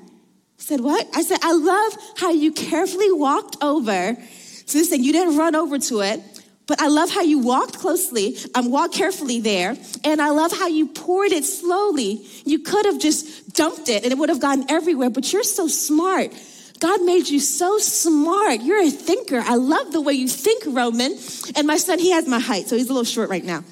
said, 0.57 0.81
What? 0.81 1.07
I 1.15 1.21
said, 1.21 1.39
I 1.43 1.53
love 1.53 1.97
how 2.17 2.31
you 2.31 2.51
carefully 2.51 3.09
walked 3.09 3.55
over 3.63 4.15
to 4.15 4.73
this 4.73 4.89
thing, 4.89 5.01
you 5.01 5.13
didn't 5.13 5.37
run 5.37 5.55
over 5.55 5.79
to 5.79 6.01
it, 6.01 6.21
but 6.67 6.81
I 6.81 6.89
love 6.89 7.09
how 7.09 7.21
you 7.21 7.39
walked 7.39 7.79
closely, 7.79 8.35
um, 8.53 8.69
walked 8.69 8.95
carefully 8.95 9.39
there, 9.39 9.77
and 10.03 10.21
I 10.21 10.31
love 10.31 10.51
how 10.51 10.67
you 10.67 10.87
poured 10.87 11.31
it 11.31 11.45
slowly. 11.45 12.25
You 12.43 12.59
could 12.59 12.85
have 12.85 12.99
just 12.99 13.53
dumped 13.53 13.87
it 13.87 14.03
and 14.03 14.11
it 14.11 14.17
would 14.17 14.27
have 14.27 14.41
gotten 14.41 14.69
everywhere, 14.69 15.09
but 15.09 15.31
you're 15.31 15.43
so 15.43 15.69
smart. 15.69 16.33
God 16.79 17.01
made 17.03 17.27
you 17.27 17.39
so 17.39 17.79
smart. 17.79 18.61
You're 18.61 18.83
a 18.83 18.89
thinker. 18.91 19.41
I 19.43 19.55
love 19.55 19.91
the 19.91 20.01
way 20.01 20.13
you 20.13 20.27
think, 20.27 20.63
Roman. 20.67 21.17
And 21.55 21.65
my 21.65 21.77
son, 21.77 21.97
he 21.99 22.11
has 22.11 22.27
my 22.27 22.39
height, 22.39 22.67
so 22.67 22.77
he's 22.77 22.89
a 22.89 22.93
little 22.93 23.03
short 23.03 23.29
right 23.29 23.43
now. 23.43 23.63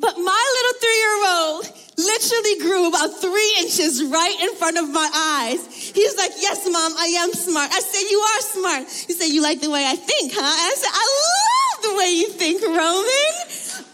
but 0.00 0.14
my 0.16 0.44
little 0.56 0.80
three 0.80 0.98
year 0.98 1.26
old 1.26 1.80
literally 1.98 2.58
grew 2.60 2.88
about 2.88 3.20
three 3.20 3.54
inches 3.58 4.04
right 4.04 4.36
in 4.40 4.54
front 4.54 4.78
of 4.78 4.88
my 4.88 5.10
eyes. 5.14 5.66
He's 5.92 6.16
like, 6.16 6.32
Yes, 6.38 6.64
mom, 6.64 6.92
I 6.96 7.06
am 7.18 7.32
smart. 7.32 7.70
I 7.72 7.80
said, 7.80 8.08
You 8.10 8.18
are 8.18 8.40
smart. 8.40 8.88
He 8.88 9.12
said, 9.12 9.26
You 9.26 9.42
like 9.42 9.60
the 9.60 9.70
way 9.70 9.84
I 9.84 9.96
think, 9.96 10.32
huh? 10.34 10.40
And 10.40 10.46
I 10.46 10.74
said, 10.76 10.92
I 10.92 11.06
love 11.26 11.82
the 11.90 11.98
way 11.98 12.10
you 12.12 12.28
think, 12.28 12.62
Roman. 12.62 13.32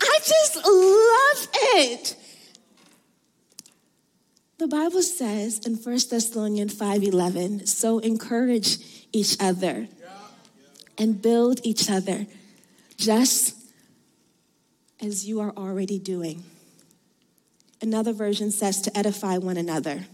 I 0.01 0.19
just 0.23 0.57
love 0.57 1.49
it. 1.81 2.16
The 4.59 4.69
Bible 4.69 5.03
says 5.03 5.59
in 5.67 5.75
1 5.75 6.09
Thessalonians 6.09 6.75
5:11, 6.75 7.67
so 7.67 7.99
encourage 7.99 8.79
each 9.13 9.37
other 9.39 9.89
and 10.97 11.21
build 11.21 11.61
each 11.63 11.91
other 11.91 12.27
just 12.97 13.55
as 15.01 15.27
you 15.27 15.41
are 15.41 15.53
already 15.57 15.99
doing. 15.99 16.43
Another 17.83 18.15
version 18.15 18.51
says 18.51 18.81
to 18.81 18.97
edify 18.97 19.37
one 19.37 19.59
another. 19.59 20.07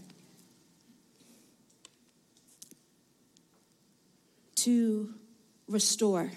To 4.55 5.13
restore, 5.69 6.31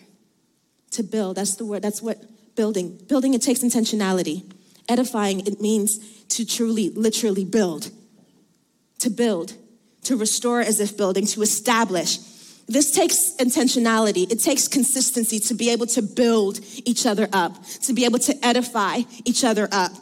to 0.93 1.03
build. 1.03 1.37
That's 1.37 1.57
the 1.57 1.65
word, 1.65 1.83
that's 1.83 2.01
what 2.01 2.55
building. 2.55 2.99
Building, 3.09 3.35
it 3.35 3.43
takes 3.43 3.61
intentionality. 3.61 4.45
Edifying, 4.89 5.45
it 5.47 5.61
means 5.61 5.99
to 6.29 6.45
truly, 6.45 6.91
literally 6.91 7.45
build. 7.45 7.91
To 9.01 9.11
build, 9.11 9.55
to 10.05 10.17
restore 10.17 10.61
as 10.61 10.81
if 10.81 10.97
building, 10.97 11.27
to 11.27 11.43
establish. 11.43 12.19
This 12.69 12.91
takes 12.91 13.35
intentionality. 13.37 14.31
It 14.31 14.41
takes 14.41 14.67
consistency 14.67 15.39
to 15.41 15.55
be 15.55 15.71
able 15.71 15.87
to 15.89 16.03
build 16.03 16.61
each 16.85 17.07
other 17.07 17.29
up, 17.33 17.65
to 17.83 17.93
be 17.93 18.05
able 18.05 18.19
to 18.21 18.35
edify 18.45 19.03
each 19.25 19.45
other 19.45 19.69
up 19.71 19.93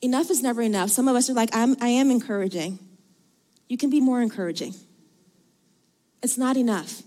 enough 0.00 0.30
is 0.30 0.42
never 0.42 0.62
enough. 0.62 0.90
Some 0.90 1.08
of 1.08 1.16
us 1.16 1.28
are 1.30 1.34
like, 1.34 1.50
I'm, 1.54 1.76
I 1.80 1.88
am 1.88 2.10
encouraging. 2.10 2.78
You 3.68 3.76
can 3.76 3.90
be 3.90 4.00
more 4.00 4.22
encouraging. 4.22 4.74
It's 6.22 6.38
not 6.38 6.56
enough. 6.56 7.02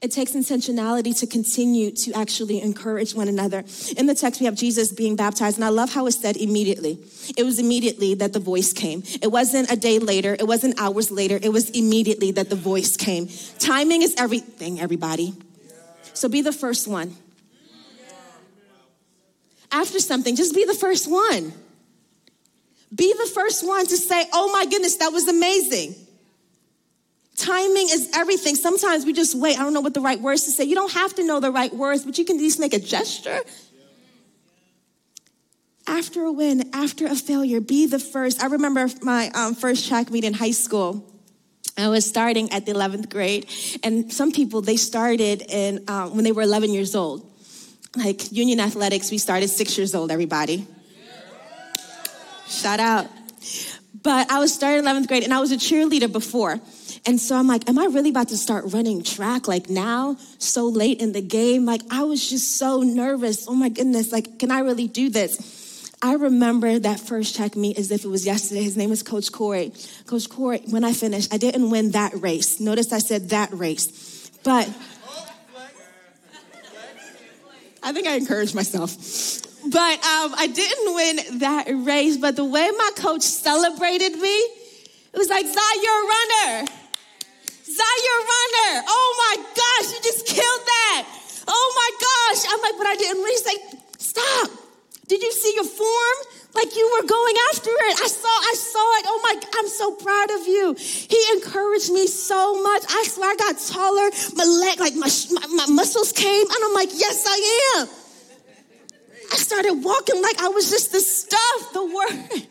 It 0.00 0.12
takes 0.12 0.32
intentionality 0.32 1.18
to 1.18 1.26
continue 1.26 1.90
to 1.90 2.12
actually 2.12 2.60
encourage 2.62 3.14
one 3.14 3.26
another. 3.26 3.64
In 3.96 4.06
the 4.06 4.14
text, 4.14 4.40
we 4.40 4.46
have 4.46 4.54
Jesus 4.54 4.92
being 4.92 5.16
baptized, 5.16 5.56
and 5.56 5.64
I 5.64 5.70
love 5.70 5.92
how 5.92 6.06
it 6.06 6.12
said 6.12 6.36
immediately. 6.36 6.98
It 7.36 7.42
was 7.42 7.58
immediately 7.58 8.14
that 8.14 8.32
the 8.32 8.38
voice 8.38 8.72
came. 8.72 9.02
It 9.20 9.32
wasn't 9.32 9.72
a 9.72 9.76
day 9.76 9.98
later, 9.98 10.36
it 10.38 10.46
wasn't 10.46 10.80
hours 10.80 11.10
later, 11.10 11.38
it 11.42 11.52
was 11.52 11.70
immediately 11.70 12.30
that 12.32 12.48
the 12.48 12.56
voice 12.56 12.96
came. 12.96 13.28
Timing 13.58 14.02
is 14.02 14.14
everything, 14.16 14.78
everybody. 14.78 15.34
So 16.14 16.28
be 16.28 16.42
the 16.42 16.52
first 16.52 16.86
one 16.86 17.16
after 19.70 20.00
something, 20.00 20.36
just 20.36 20.54
be 20.54 20.64
the 20.64 20.74
first 20.74 21.10
one. 21.10 21.52
Be 22.94 23.12
the 23.12 23.30
first 23.34 23.66
one 23.66 23.86
to 23.86 23.96
say, 23.96 24.24
Oh 24.32 24.50
my 24.52 24.64
goodness, 24.66 24.96
that 24.96 25.12
was 25.12 25.28
amazing. 25.28 25.94
Timing 27.38 27.88
is 27.90 28.10
everything. 28.14 28.54
Sometimes 28.56 29.06
we 29.06 29.12
just 29.12 29.34
wait. 29.34 29.58
I 29.58 29.62
don't 29.62 29.72
know 29.72 29.80
what 29.80 29.94
the 29.94 30.00
right 30.00 30.20
words 30.20 30.44
to 30.44 30.50
say. 30.50 30.64
You 30.64 30.74
don't 30.74 30.92
have 30.92 31.14
to 31.14 31.26
know 31.26 31.40
the 31.40 31.50
right 31.50 31.72
words, 31.72 32.04
but 32.04 32.18
you 32.18 32.24
can 32.24 32.36
at 32.36 32.42
least 32.42 32.58
make 32.58 32.74
a 32.74 32.78
gesture. 32.78 33.40
After 35.86 36.24
a 36.24 36.32
win, 36.32 36.68
after 36.74 37.06
a 37.06 37.16
failure, 37.16 37.60
be 37.60 37.86
the 37.86 37.98
first. 37.98 38.42
I 38.42 38.46
remember 38.46 38.88
my 39.02 39.30
um, 39.30 39.54
first 39.54 39.88
track 39.88 40.10
meet 40.10 40.24
in 40.24 40.34
high 40.34 40.50
school. 40.50 41.04
I 41.78 41.88
was 41.88 42.04
starting 42.04 42.50
at 42.52 42.66
the 42.66 42.72
11th 42.72 43.08
grade, 43.08 43.46
and 43.82 44.12
some 44.12 44.32
people 44.32 44.60
they 44.60 44.76
started 44.76 45.42
in 45.48 45.84
um, 45.88 46.14
when 46.16 46.24
they 46.24 46.32
were 46.32 46.42
11 46.42 46.74
years 46.74 46.94
old 46.96 47.28
like 47.96 48.32
Union 48.32 48.60
Athletics, 48.60 49.10
we 49.10 49.18
started 49.18 49.48
six 49.48 49.76
years 49.76 49.94
old, 49.94 50.10
everybody. 50.10 50.66
Shout 52.46 52.80
out. 52.80 53.06
But 54.02 54.30
I 54.30 54.38
was 54.38 54.52
starting 54.52 54.84
11th 54.84 55.08
grade 55.08 55.24
and 55.24 55.34
I 55.34 55.40
was 55.40 55.50
a 55.50 55.56
cheerleader 55.56 56.10
before. 56.10 56.60
And 57.06 57.20
so 57.20 57.36
I'm 57.36 57.46
like, 57.46 57.68
am 57.68 57.78
I 57.78 57.86
really 57.86 58.10
about 58.10 58.28
to 58.28 58.36
start 58.36 58.64
running 58.68 59.02
track 59.02 59.48
like 59.48 59.68
now, 59.68 60.16
so 60.38 60.66
late 60.68 61.00
in 61.00 61.12
the 61.12 61.22
game? 61.22 61.64
Like, 61.64 61.82
I 61.90 62.02
was 62.02 62.28
just 62.28 62.58
so 62.58 62.82
nervous. 62.82 63.48
Oh 63.48 63.54
my 63.54 63.68
goodness, 63.68 64.12
like, 64.12 64.38
can 64.38 64.50
I 64.50 64.60
really 64.60 64.88
do 64.88 65.10
this? 65.10 65.90
I 66.00 66.14
remember 66.14 66.78
that 66.78 67.00
first 67.00 67.34
track 67.34 67.56
meet 67.56 67.76
as 67.76 67.90
if 67.90 68.04
it 68.04 68.08
was 68.08 68.24
yesterday. 68.24 68.62
His 68.62 68.76
name 68.76 68.92
is 68.92 69.02
Coach 69.02 69.32
Corey. 69.32 69.72
Coach 70.06 70.28
Corey, 70.28 70.62
when 70.70 70.84
I 70.84 70.92
finished, 70.92 71.34
I 71.34 71.38
didn't 71.38 71.70
win 71.70 71.90
that 71.92 72.12
race. 72.14 72.60
Notice 72.60 72.92
I 72.92 72.98
said 72.98 73.30
that 73.30 73.52
race. 73.52 74.30
But 74.44 74.68
I 77.82 77.92
think 77.92 78.06
I 78.06 78.14
encouraged 78.14 78.54
myself. 78.54 78.96
But 79.70 80.00
um, 80.00 80.32
I 80.36 80.46
didn't 80.46 80.94
win 80.94 81.40
that 81.40 81.66
race. 81.68 82.16
But 82.16 82.36
the 82.36 82.44
way 82.44 82.70
my 82.76 82.90
coach 82.96 83.22
celebrated 83.22 84.16
me, 84.16 84.36
it 85.12 85.18
was 85.18 85.28
like, 85.28 85.44
Zai, 85.44 85.72
you're 85.82 86.02
a 86.04 86.08
runner. 86.08 86.66
Zai, 87.68 87.96
you're 88.04 88.22
a 88.22 88.28
runner. 88.32 88.84
Oh 88.88 89.08
my 89.18 89.36
gosh, 89.44 89.92
you 89.92 90.00
just 90.02 90.26
killed 90.26 90.64
that. 90.64 91.04
Oh 91.48 91.68
my 91.76 91.90
gosh. 92.00 92.40
I'm 92.48 92.60
like, 92.62 92.78
but 92.78 92.86
I 92.86 92.96
didn't. 92.96 93.26
He's 93.28 93.44
like, 93.44 93.62
stop. 93.98 94.50
Did 95.06 95.22
you 95.22 95.32
see 95.32 95.54
your 95.54 95.64
form? 95.64 96.18
Like 96.54 96.74
you 96.76 96.84
were 96.96 97.06
going 97.06 97.34
after 97.52 97.70
it. 97.70 98.00
I 98.00 98.08
saw, 98.08 98.28
I 98.28 98.54
saw 98.56 98.96
it. 98.98 99.04
Oh 99.08 99.20
my, 99.22 99.34
I'm 99.54 99.68
so 99.68 99.92
proud 99.96 100.30
of 100.30 100.46
you. 100.46 100.74
He 100.78 101.20
encouraged 101.34 101.92
me 101.92 102.06
so 102.06 102.62
much. 102.62 102.84
I 102.88 103.04
swear 103.06 103.32
I 103.32 103.36
got 103.36 103.58
taller. 103.58 104.08
My 104.36 104.44
leg, 104.44 104.80
like 104.80 104.94
my, 104.94 105.10
my, 105.32 105.46
my 105.64 105.66
muscles 105.74 106.12
came. 106.12 106.46
And 106.46 106.58
I'm 106.64 106.74
like, 106.74 106.90
yes, 106.92 107.24
I 107.26 107.80
am. 107.80 107.88
I 109.30 109.36
started 109.36 109.74
walking 109.74 110.22
like 110.22 110.40
I 110.40 110.48
was 110.48 110.70
just 110.70 110.92
the 110.92 111.00
stuff, 111.00 111.72
the 111.72 111.84
word. 111.84 112.46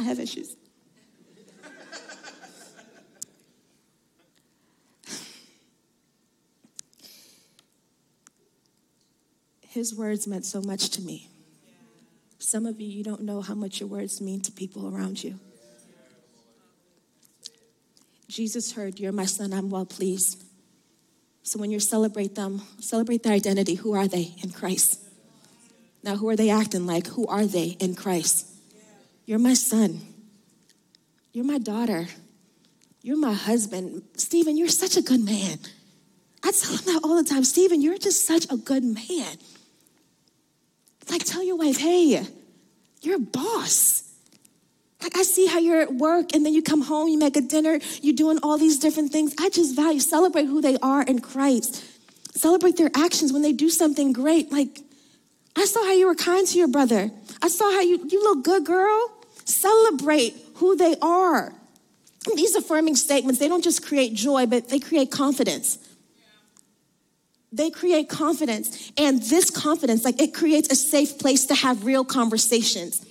I 0.00 0.02
have 0.04 0.20
issues. 0.20 0.56
His 9.60 9.94
words 9.94 10.26
meant 10.26 10.44
so 10.44 10.60
much 10.60 10.90
to 10.90 11.02
me. 11.02 11.28
Some 12.38 12.66
of 12.66 12.80
you, 12.80 12.88
you 12.88 13.04
don't 13.04 13.22
know 13.22 13.42
how 13.42 13.54
much 13.54 13.80
your 13.80 13.88
words 13.88 14.20
mean 14.20 14.40
to 14.42 14.52
people 14.52 14.94
around 14.94 15.22
you. 15.22 15.38
Jesus 18.28 18.72
heard, 18.72 18.98
You're 18.98 19.12
my 19.12 19.24
son, 19.24 19.52
I'm 19.52 19.70
well 19.70 19.86
pleased. 19.86 20.44
So 21.42 21.58
when 21.58 21.70
you 21.70 21.80
celebrate 21.80 22.34
them, 22.34 22.62
celebrate 22.80 23.22
their 23.22 23.32
identity. 23.32 23.74
Who 23.74 23.94
are 23.94 24.06
they 24.06 24.34
in 24.42 24.50
Christ? 24.50 25.07
Now, 26.08 26.16
who 26.16 26.30
are 26.30 26.36
they 26.36 26.48
acting 26.48 26.86
like? 26.86 27.06
Who 27.08 27.26
are 27.26 27.44
they 27.44 27.76
in 27.80 27.94
Christ? 27.94 28.46
You're 29.26 29.38
my 29.38 29.52
son. 29.52 30.00
You're 31.34 31.44
my 31.44 31.58
daughter. 31.58 32.06
You're 33.02 33.18
my 33.18 33.34
husband. 33.34 34.04
Stephen, 34.16 34.56
you're 34.56 34.68
such 34.68 34.96
a 34.96 35.02
good 35.02 35.22
man. 35.22 35.58
I 36.42 36.50
tell 36.52 36.74
him 36.78 36.86
that 36.86 37.00
all 37.04 37.22
the 37.22 37.28
time. 37.28 37.44
Stephen, 37.44 37.82
you're 37.82 37.98
just 37.98 38.26
such 38.26 38.46
a 38.50 38.56
good 38.56 38.84
man. 38.84 39.36
Like, 41.10 41.24
tell 41.24 41.44
your 41.44 41.56
wife, 41.56 41.76
hey, 41.76 42.26
you're 43.02 43.16
a 43.16 43.18
boss. 43.18 44.10
Like, 45.02 45.14
I 45.14 45.24
see 45.24 45.44
how 45.44 45.58
you're 45.58 45.82
at 45.82 45.92
work 45.92 46.34
and 46.34 46.42
then 46.42 46.54
you 46.54 46.62
come 46.62 46.80
home, 46.80 47.08
you 47.08 47.18
make 47.18 47.36
a 47.36 47.42
dinner, 47.42 47.80
you're 48.00 48.16
doing 48.16 48.38
all 48.42 48.56
these 48.56 48.78
different 48.78 49.12
things. 49.12 49.34
I 49.38 49.50
just 49.50 49.76
value, 49.76 50.00
celebrate 50.00 50.46
who 50.46 50.62
they 50.62 50.78
are 50.78 51.02
in 51.02 51.18
Christ. 51.18 51.84
Celebrate 52.34 52.78
their 52.78 52.90
actions 52.94 53.30
when 53.30 53.42
they 53.42 53.52
do 53.52 53.68
something 53.68 54.14
great. 54.14 54.50
Like, 54.50 54.87
I 55.58 55.64
saw 55.64 55.84
how 55.84 55.92
you 55.92 56.06
were 56.06 56.14
kind 56.14 56.46
to 56.46 56.58
your 56.58 56.68
brother. 56.68 57.10
I 57.42 57.48
saw 57.48 57.70
how 57.72 57.80
you, 57.80 58.06
you 58.08 58.22
look 58.22 58.44
good, 58.44 58.64
girl. 58.64 59.12
Celebrate 59.44 60.36
who 60.56 60.76
they 60.76 60.94
are. 61.02 61.52
These 62.34 62.54
affirming 62.54 62.94
statements, 62.94 63.40
they 63.40 63.48
don't 63.48 63.64
just 63.64 63.84
create 63.84 64.14
joy, 64.14 64.46
but 64.46 64.68
they 64.68 64.78
create 64.78 65.10
confidence. 65.10 65.78
They 67.50 67.70
create 67.70 68.08
confidence. 68.08 68.92
And 68.96 69.20
this 69.22 69.50
confidence, 69.50 70.04
like 70.04 70.20
it 70.20 70.32
creates 70.32 70.70
a 70.70 70.76
safe 70.76 71.18
place 71.18 71.46
to 71.46 71.54
have 71.54 71.84
real 71.84 72.04
conversations. 72.04 73.04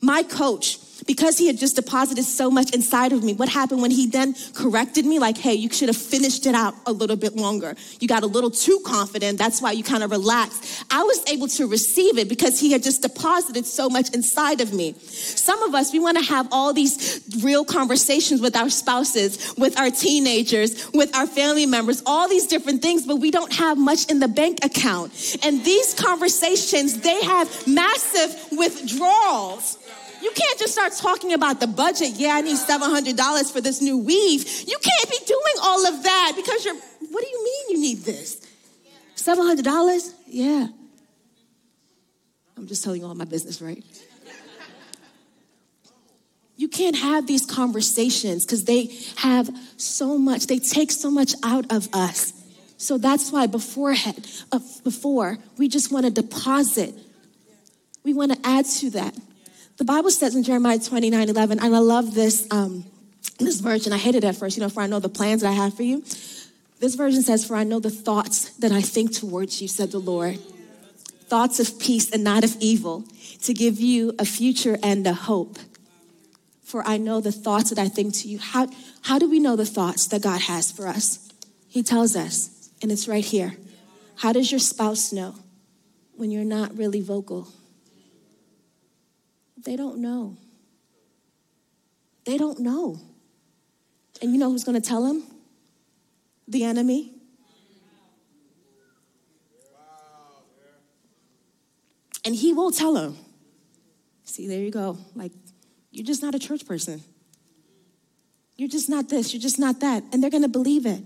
My 0.00 0.22
coach, 0.22 0.78
because 1.06 1.38
he 1.38 1.46
had 1.46 1.58
just 1.58 1.76
deposited 1.76 2.24
so 2.24 2.50
much 2.50 2.74
inside 2.74 3.12
of 3.12 3.22
me, 3.22 3.34
what 3.34 3.48
happened 3.48 3.82
when 3.82 3.90
he 3.90 4.06
then 4.06 4.34
corrected 4.54 5.04
me? 5.04 5.18
Like, 5.18 5.38
hey, 5.38 5.54
you 5.54 5.70
should 5.70 5.88
have 5.88 5.96
finished 5.96 6.46
it 6.46 6.54
out 6.54 6.74
a 6.86 6.92
little 6.92 7.16
bit 7.16 7.36
longer. 7.36 7.74
You 8.00 8.08
got 8.08 8.22
a 8.22 8.26
little 8.26 8.50
too 8.50 8.80
confident. 8.84 9.38
That's 9.38 9.60
why 9.60 9.72
you 9.72 9.82
kind 9.82 10.02
of 10.02 10.10
relaxed. 10.10 10.84
I 10.90 11.02
was 11.02 11.22
able 11.28 11.48
to 11.48 11.66
receive 11.66 12.18
it 12.18 12.28
because 12.28 12.60
he 12.60 12.72
had 12.72 12.82
just 12.82 13.02
deposited 13.02 13.66
so 13.66 13.88
much 13.88 14.14
inside 14.14 14.60
of 14.60 14.72
me. 14.72 14.94
Some 14.98 15.62
of 15.62 15.74
us, 15.74 15.92
we 15.92 15.98
want 15.98 16.18
to 16.18 16.24
have 16.24 16.48
all 16.50 16.72
these 16.72 17.22
real 17.42 17.64
conversations 17.64 18.40
with 18.40 18.56
our 18.56 18.70
spouses, 18.70 19.54
with 19.56 19.78
our 19.78 19.90
teenagers, 19.90 20.90
with 20.92 21.14
our 21.14 21.26
family 21.26 21.66
members, 21.66 22.02
all 22.06 22.28
these 22.28 22.46
different 22.46 22.82
things, 22.82 23.06
but 23.06 23.16
we 23.16 23.30
don't 23.30 23.52
have 23.52 23.78
much 23.78 24.10
in 24.10 24.20
the 24.20 24.28
bank 24.28 24.64
account. 24.64 25.12
And 25.42 25.64
these 25.64 25.94
conversations, 25.94 27.00
they 27.00 27.22
have 27.22 27.66
massive 27.66 28.52
withdrawals. 28.52 29.78
You 30.22 30.30
can't 30.30 30.58
just 30.58 30.72
start 30.72 30.92
talking 30.92 31.32
about 31.32 31.58
the 31.58 31.66
budget. 31.66 32.10
Yeah, 32.14 32.34
I 32.34 32.42
need 32.42 32.56
$700 32.56 33.52
for 33.52 33.60
this 33.60 33.82
new 33.82 33.98
weave. 33.98 34.44
You 34.68 34.78
can't 34.80 35.10
be 35.10 35.18
doing 35.26 35.54
all 35.62 35.86
of 35.86 36.02
that 36.04 36.32
because 36.36 36.64
you're, 36.64 36.76
what 36.76 37.24
do 37.24 37.28
you 37.28 37.44
mean 37.44 37.76
you 37.76 37.80
need 37.80 38.04
this? 38.04 38.40
$700? 39.16 40.14
Yeah. 40.28 40.68
I'm 42.56 42.66
just 42.68 42.84
telling 42.84 43.00
you 43.00 43.06
all 43.08 43.14
my 43.16 43.24
business, 43.24 43.60
right? 43.60 43.84
You 46.56 46.68
can't 46.68 46.96
have 46.96 47.26
these 47.26 47.44
conversations 47.44 48.46
because 48.46 48.64
they 48.64 48.96
have 49.16 49.50
so 49.76 50.16
much, 50.16 50.46
they 50.46 50.60
take 50.60 50.92
so 50.92 51.10
much 51.10 51.34
out 51.42 51.72
of 51.72 51.88
us. 51.92 52.32
So 52.76 52.98
that's 52.98 53.32
why 53.32 53.48
beforehand, 53.48 54.28
uh, 54.52 54.60
before, 54.84 55.38
we 55.58 55.66
just 55.66 55.90
want 55.90 56.04
to 56.04 56.12
deposit. 56.12 56.94
We 58.04 58.14
want 58.14 58.32
to 58.32 58.38
add 58.44 58.66
to 58.66 58.90
that. 58.90 59.16
The 59.78 59.84
Bible 59.84 60.10
says 60.10 60.34
in 60.34 60.42
Jeremiah 60.42 60.78
29 60.78 61.28
11, 61.28 61.58
and 61.58 61.74
I 61.74 61.78
love 61.78 62.14
this, 62.14 62.46
um, 62.50 62.84
this 63.38 63.60
version. 63.60 63.92
I 63.92 63.98
hated 63.98 64.24
it 64.24 64.28
at 64.28 64.36
first, 64.36 64.56
you 64.56 64.62
know, 64.62 64.68
for 64.68 64.82
I 64.82 64.86
know 64.86 65.00
the 65.00 65.08
plans 65.08 65.42
that 65.42 65.48
I 65.48 65.52
have 65.52 65.74
for 65.74 65.82
you. 65.82 66.04
This 66.78 66.94
version 66.94 67.22
says, 67.22 67.44
For 67.44 67.56
I 67.56 67.64
know 67.64 67.78
the 67.78 67.90
thoughts 67.90 68.50
that 68.58 68.72
I 68.72 68.82
think 68.82 69.12
towards 69.12 69.62
you, 69.62 69.68
said 69.68 69.92
the 69.92 69.98
Lord. 69.98 70.38
Thoughts 71.26 71.60
of 71.60 71.78
peace 71.78 72.10
and 72.10 72.22
not 72.24 72.44
of 72.44 72.56
evil, 72.60 73.04
to 73.42 73.54
give 73.54 73.80
you 73.80 74.14
a 74.18 74.24
future 74.24 74.78
and 74.82 75.06
a 75.06 75.14
hope. 75.14 75.58
For 76.62 76.86
I 76.86 76.96
know 76.96 77.20
the 77.20 77.32
thoughts 77.32 77.70
that 77.70 77.78
I 77.78 77.88
think 77.88 78.14
to 78.16 78.28
you. 78.28 78.38
How, 78.38 78.68
how 79.02 79.18
do 79.18 79.30
we 79.30 79.40
know 79.40 79.56
the 79.56 79.66
thoughts 79.66 80.06
that 80.08 80.22
God 80.22 80.42
has 80.42 80.70
for 80.70 80.86
us? 80.86 81.30
He 81.68 81.82
tells 81.82 82.16
us, 82.16 82.70
and 82.82 82.92
it's 82.92 83.08
right 83.08 83.24
here. 83.24 83.54
How 84.16 84.32
does 84.32 84.50
your 84.50 84.58
spouse 84.58 85.12
know 85.12 85.36
when 86.16 86.30
you're 86.30 86.44
not 86.44 86.76
really 86.76 87.00
vocal? 87.00 87.48
They 89.64 89.76
don't 89.76 89.98
know. 89.98 90.36
They 92.24 92.38
don't 92.38 92.60
know. 92.60 93.00
And 94.20 94.32
you 94.32 94.38
know 94.38 94.50
who's 94.50 94.64
going 94.64 94.80
to 94.80 94.86
tell 94.86 95.02
them? 95.02 95.24
The 96.48 96.64
enemy. 96.64 97.12
And 102.24 102.34
he 102.34 102.52
will 102.52 102.70
tell 102.70 102.92
them. 102.92 103.16
See, 104.24 104.46
there 104.46 104.60
you 104.60 104.70
go. 104.70 104.96
Like, 105.14 105.32
you're 105.90 106.06
just 106.06 106.22
not 106.22 106.34
a 106.34 106.38
church 106.38 106.66
person. 106.66 107.02
You're 108.56 108.68
just 108.68 108.88
not 108.88 109.08
this, 109.08 109.32
you're 109.32 109.42
just 109.42 109.58
not 109.58 109.80
that. 109.80 110.04
And 110.12 110.22
they're 110.22 110.30
going 110.30 110.42
to 110.42 110.48
believe 110.48 110.86
it. 110.86 111.02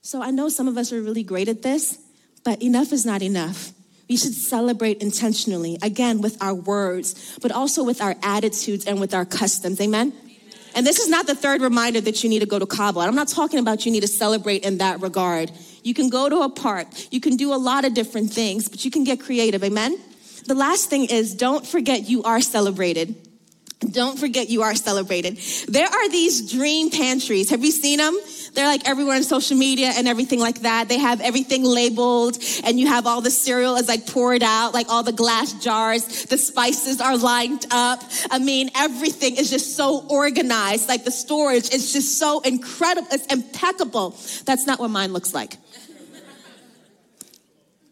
So 0.00 0.22
I 0.22 0.30
know 0.30 0.48
some 0.48 0.68
of 0.68 0.78
us 0.78 0.92
are 0.92 1.02
really 1.02 1.22
great 1.22 1.48
at 1.48 1.62
this, 1.62 1.98
but 2.44 2.62
enough 2.62 2.92
is 2.92 3.04
not 3.04 3.22
enough. 3.22 3.72
We 4.08 4.16
should 4.16 4.34
celebrate 4.34 5.02
intentionally, 5.02 5.78
again, 5.82 6.20
with 6.20 6.40
our 6.40 6.54
words, 6.54 7.38
but 7.42 7.50
also 7.50 7.82
with 7.82 8.00
our 8.00 8.14
attitudes 8.22 8.86
and 8.86 9.00
with 9.00 9.14
our 9.14 9.24
customs. 9.24 9.80
Amen? 9.80 10.12
And 10.76 10.86
this 10.86 10.98
is 10.98 11.08
not 11.08 11.26
the 11.26 11.34
third 11.34 11.62
reminder 11.62 12.00
that 12.02 12.22
you 12.22 12.28
need 12.28 12.40
to 12.40 12.46
go 12.46 12.58
to 12.58 12.66
Cabo. 12.66 13.00
I'm 13.00 13.14
not 13.14 13.28
talking 13.28 13.58
about 13.58 13.86
you 13.86 13.92
need 13.92 14.02
to 14.02 14.08
celebrate 14.08 14.62
in 14.62 14.78
that 14.78 15.00
regard. 15.00 15.50
You 15.82 15.94
can 15.94 16.10
go 16.10 16.28
to 16.28 16.42
a 16.42 16.50
park, 16.50 16.88
you 17.10 17.20
can 17.20 17.36
do 17.36 17.54
a 17.54 17.56
lot 17.56 17.84
of 17.84 17.94
different 17.94 18.32
things, 18.32 18.68
but 18.68 18.84
you 18.84 18.90
can 18.90 19.02
get 19.02 19.20
creative. 19.20 19.64
Amen? 19.64 19.98
The 20.46 20.54
last 20.54 20.90
thing 20.90 21.06
is 21.06 21.34
don't 21.34 21.66
forget 21.66 22.08
you 22.08 22.22
are 22.22 22.40
celebrated. 22.40 23.25
Don't 23.80 24.18
forget 24.18 24.48
you 24.48 24.62
are 24.62 24.74
celebrated. 24.74 25.36
There 25.68 25.86
are 25.86 26.08
these 26.08 26.50
dream 26.50 26.90
pantries. 26.90 27.50
Have 27.50 27.62
you 27.62 27.70
seen 27.70 27.98
them? 27.98 28.18
They're 28.54 28.66
like 28.66 28.88
everywhere 28.88 29.16
on 29.16 29.22
social 29.22 29.54
media 29.56 29.92
and 29.94 30.08
everything 30.08 30.40
like 30.40 30.60
that. 30.60 30.88
They 30.88 30.96
have 30.98 31.20
everything 31.20 31.62
labeled 31.62 32.38
and 32.64 32.80
you 32.80 32.86
have 32.86 33.06
all 33.06 33.20
the 33.20 33.30
cereal 33.30 33.76
is 33.76 33.86
like 33.86 34.06
poured 34.06 34.42
out, 34.42 34.72
like 34.72 34.88
all 34.88 35.02
the 35.02 35.12
glass 35.12 35.52
jars. 35.62 36.24
The 36.24 36.38
spices 36.38 37.02
are 37.02 37.18
lined 37.18 37.66
up. 37.70 38.02
I 38.30 38.38
mean, 38.38 38.70
everything 38.74 39.36
is 39.36 39.50
just 39.50 39.76
so 39.76 40.06
organized. 40.08 40.88
Like 40.88 41.04
the 41.04 41.10
storage 41.10 41.70
is 41.70 41.92
just 41.92 42.18
so 42.18 42.40
incredible. 42.40 43.08
It's 43.12 43.26
impeccable. 43.26 44.16
That's 44.46 44.66
not 44.66 44.80
what 44.80 44.88
mine 44.88 45.12
looks 45.12 45.34
like. 45.34 45.52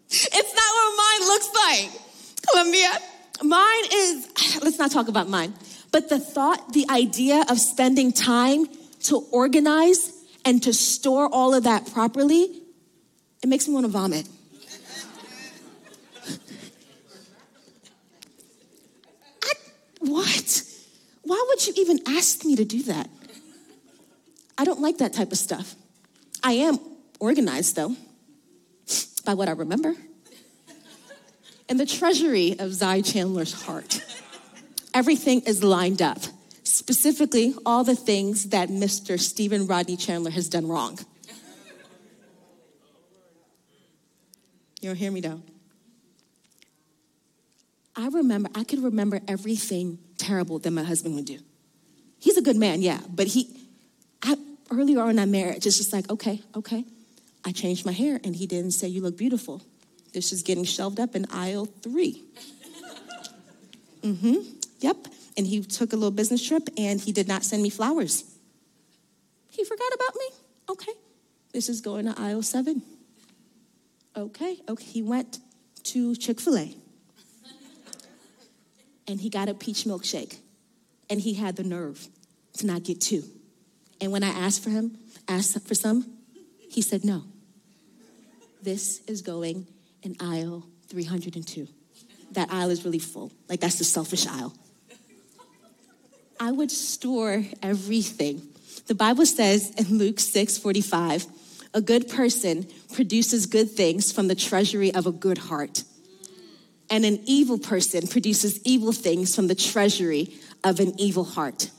it's 0.09 0.55
not 0.55 0.75
what 0.75 0.97
mine 0.97 1.29
looks 1.29 1.51
like. 1.55 1.90
Columbia. 2.51 2.90
Mine 3.42 3.85
is, 3.92 4.29
let's 4.62 4.79
not 4.79 4.90
talk 4.90 5.09
about 5.09 5.29
mine. 5.29 5.53
But 5.94 6.09
the 6.09 6.18
thought, 6.18 6.72
the 6.72 6.87
idea 6.90 7.44
of 7.48 7.61
spending 7.61 8.11
time 8.11 8.66
to 9.04 9.18
organize 9.30 10.11
and 10.44 10.61
to 10.64 10.72
store 10.72 11.28
all 11.33 11.54
of 11.54 11.62
that 11.62 11.92
properly, 11.92 12.62
it 13.44 13.48
makes 13.48 13.68
me 13.68 13.74
want 13.74 13.87
to 13.87 13.92
vomit. 13.92 14.26
I, 19.44 19.52
what? 20.00 20.64
Why 21.22 21.44
would 21.46 21.64
you 21.64 21.74
even 21.76 22.00
ask 22.09 22.44
me 22.44 22.57
to 22.57 22.64
do 22.64 22.83
that? 22.83 23.09
I 24.59 24.64
don't 24.64 24.80
like 24.80 24.98
that 24.98 25.12
type 25.12 25.30
of 25.30 25.38
stuff. 25.38 25.76
I 26.42 26.54
am 26.54 26.80
organized 27.20 27.76
though, 27.76 27.94
by 29.24 29.35
what 29.35 29.48
I 29.48 29.52
remember. 29.52 29.94
In 31.68 31.76
the 31.76 31.87
treasury 31.87 32.59
of 32.59 32.74
Zai 32.74 33.00
Chandler's 33.00 33.52
heart 33.52 34.00
everything 34.94 35.42
is 35.42 35.62
lined 35.62 36.00
up. 36.00 36.18
Specifically, 36.62 37.54
all 37.66 37.85
the 37.85 37.94
things 37.94 38.50
that 38.50 38.70
Mr. 38.70 39.20
Stephen 39.20 39.66
Rodney 39.66 39.96
Chandler 39.96 40.30
has 40.30 40.48
done 40.48 40.66
wrong. 40.66 40.98
You 44.80 44.90
don't 44.90 44.96
hear 44.96 45.11
me 45.11 45.20
though. 45.20 45.42
I 47.96 48.09
remember, 48.09 48.50
I 48.54 48.64
could 48.64 48.83
remember 48.83 49.20
everything 49.28 49.98
terrible 50.18 50.59
that 50.59 50.70
my 50.70 50.83
husband 50.83 51.14
would 51.14 51.26
do. 51.26 51.38
He's 52.18 52.37
a 52.37 52.42
good 52.42 52.57
man, 52.57 52.83
yeah, 52.83 53.00
but 53.09 53.28
he, 53.28 53.57
I, 54.22 54.37
earlier 54.70 55.00
on 55.00 55.11
in 55.11 55.18
our 55.18 55.26
marriage, 55.26 55.66
it's 55.66 55.76
just 55.76 55.92
like, 55.92 56.11
okay, 56.11 56.42
okay. 56.57 56.85
I 57.44 57.52
changed 57.52 57.85
my 57.85 57.92
hair 57.92 58.20
and 58.24 58.35
he 58.35 58.46
didn't 58.46 58.70
say, 58.70 58.88
You 58.88 59.02
look 59.02 59.18
beautiful. 59.18 59.62
This 60.12 60.33
is 60.33 60.42
getting 60.42 60.64
shelved 60.64 60.98
up 60.98 61.14
in 61.14 61.26
aisle 61.30 61.66
three. 61.66 62.24
mm 64.02 64.18
hmm. 64.18 64.63
Yep. 64.85 65.09
And 65.38 65.47
he 65.47 65.62
took 65.62 65.94
a 65.94 65.97
little 65.97 66.11
business 66.11 66.47
trip 66.47 66.68
and 66.77 67.01
he 67.01 67.11
did 67.11 67.27
not 67.27 67.42
send 67.42 67.62
me 67.62 67.70
flowers. 67.70 68.23
He 69.49 69.64
forgot 69.64 69.90
about 69.94 70.14
me? 70.14 70.27
Okay. 70.68 70.92
This 71.55 71.70
is 71.70 71.81
going 71.81 72.05
to 72.05 72.14
aisle 72.20 72.42
seven. 72.42 72.83
Okay. 74.14 74.59
Okay. 74.68 74.85
He 74.85 75.01
went 75.01 75.38
to 75.85 76.14
Chick 76.16 76.38
fil 76.38 76.59
A 76.59 76.75
and 79.09 79.23
he 79.23 79.31
got 79.31 79.49
a 79.49 79.55
peach 79.55 79.85
milkshake 79.85 80.37
and 81.09 81.18
he 81.18 81.33
had 81.33 81.57
the 81.57 81.64
nerve 81.64 82.07
to 82.59 82.66
not 82.66 82.85
get 82.85 83.01
two. 83.01 83.23
And 84.03 84.12
when 84.12 84.23
I 84.23 84.29
asked 84.29 84.62
for 84.62 84.68
him, 84.68 84.99
asked 85.27 85.66
for 85.66 85.75
some, 85.75 86.05
he 86.70 86.83
said 86.83 87.07
no. 87.07 87.25
This 88.61 89.01
is 89.07 89.23
going 89.23 89.66
in 90.03 90.14
aisle 90.20 90.66
302. 90.88 91.68
That 92.33 92.53
aisle 92.53 92.68
is 92.68 92.85
really 92.85 92.99
full. 92.99 93.33
Like 93.49 93.61
that's 93.61 93.79
the 93.79 93.85
selfish 93.85 94.27
aisle. 94.27 94.53
I 96.44 96.52
would 96.52 96.70
store 96.70 97.42
everything. 97.62 98.42
The 98.87 98.94
Bible 98.94 99.24
says 99.24 99.70
in 99.78 99.96
Luke 99.96 100.20
6 100.20 100.59
45, 100.59 101.24
a 101.72 101.80
good 101.80 102.11
person 102.11 102.66
produces 102.92 103.46
good 103.46 103.70
things 103.70 104.12
from 104.12 104.28
the 104.28 104.35
treasury 104.35 104.92
of 104.92 105.07
a 105.07 105.11
good 105.11 105.38
heart. 105.38 105.85
And 106.90 107.07
an 107.07 107.20
evil 107.24 107.57
person 107.57 108.07
produces 108.07 108.61
evil 108.62 108.92
things 108.92 109.34
from 109.34 109.47
the 109.47 109.55
treasury 109.55 110.34
of 110.62 110.80
an 110.80 111.01
evil 111.01 111.24
heart. 111.24 111.70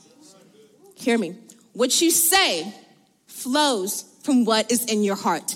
Hear 0.96 1.16
me. 1.16 1.36
What 1.72 2.02
you 2.02 2.10
say 2.10 2.74
flows 3.28 4.04
from 4.24 4.44
what 4.44 4.72
is 4.72 4.84
in 4.86 5.04
your 5.04 5.14
heart. 5.14 5.54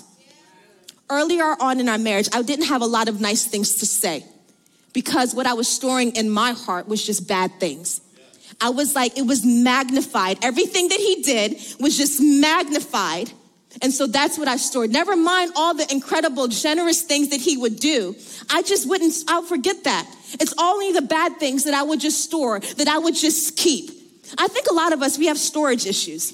Earlier 1.09 1.53
on 1.59 1.81
in 1.81 1.89
our 1.89 1.97
marriage, 1.97 2.29
I 2.31 2.43
didn't 2.43 2.67
have 2.67 2.81
a 2.81 2.85
lot 2.85 3.09
of 3.09 3.19
nice 3.19 3.45
things 3.45 3.75
to 3.75 3.85
say 3.85 4.23
because 4.93 5.35
what 5.35 5.47
I 5.47 5.53
was 5.53 5.67
storing 5.67 6.15
in 6.15 6.29
my 6.29 6.53
heart 6.53 6.87
was 6.87 7.05
just 7.05 7.27
bad 7.27 7.59
things. 7.59 7.99
I 8.61 8.69
was 8.69 8.95
like, 8.95 9.17
it 9.17 9.23
was 9.23 9.43
magnified. 9.43 10.37
Everything 10.43 10.89
that 10.89 10.99
he 10.99 11.23
did 11.23 11.57
was 11.79 11.97
just 11.97 12.21
magnified. 12.21 13.31
And 13.81 13.91
so 13.91 14.05
that's 14.05 14.37
what 14.37 14.47
I 14.47 14.57
stored. 14.57 14.91
Never 14.91 15.15
mind 15.15 15.53
all 15.55 15.73
the 15.73 15.91
incredible, 15.91 16.47
generous 16.47 17.01
things 17.01 17.29
that 17.29 17.39
he 17.39 17.57
would 17.57 17.77
do. 17.79 18.15
I 18.49 18.61
just 18.61 18.87
wouldn't, 18.87 19.13
I'll 19.27 19.43
forget 19.43 19.85
that. 19.85 20.07
It's 20.39 20.53
only 20.59 20.91
the 20.91 21.01
bad 21.01 21.37
things 21.37 21.63
that 21.63 21.73
I 21.73 21.83
would 21.83 21.99
just 21.99 22.23
store, 22.23 22.59
that 22.59 22.87
I 22.87 22.99
would 22.99 23.15
just 23.15 23.57
keep. 23.57 23.89
I 24.37 24.47
think 24.47 24.67
a 24.67 24.73
lot 24.73 24.93
of 24.93 25.01
us, 25.01 25.17
we 25.17 25.27
have 25.27 25.37
storage 25.37 25.85
issues. 25.85 26.33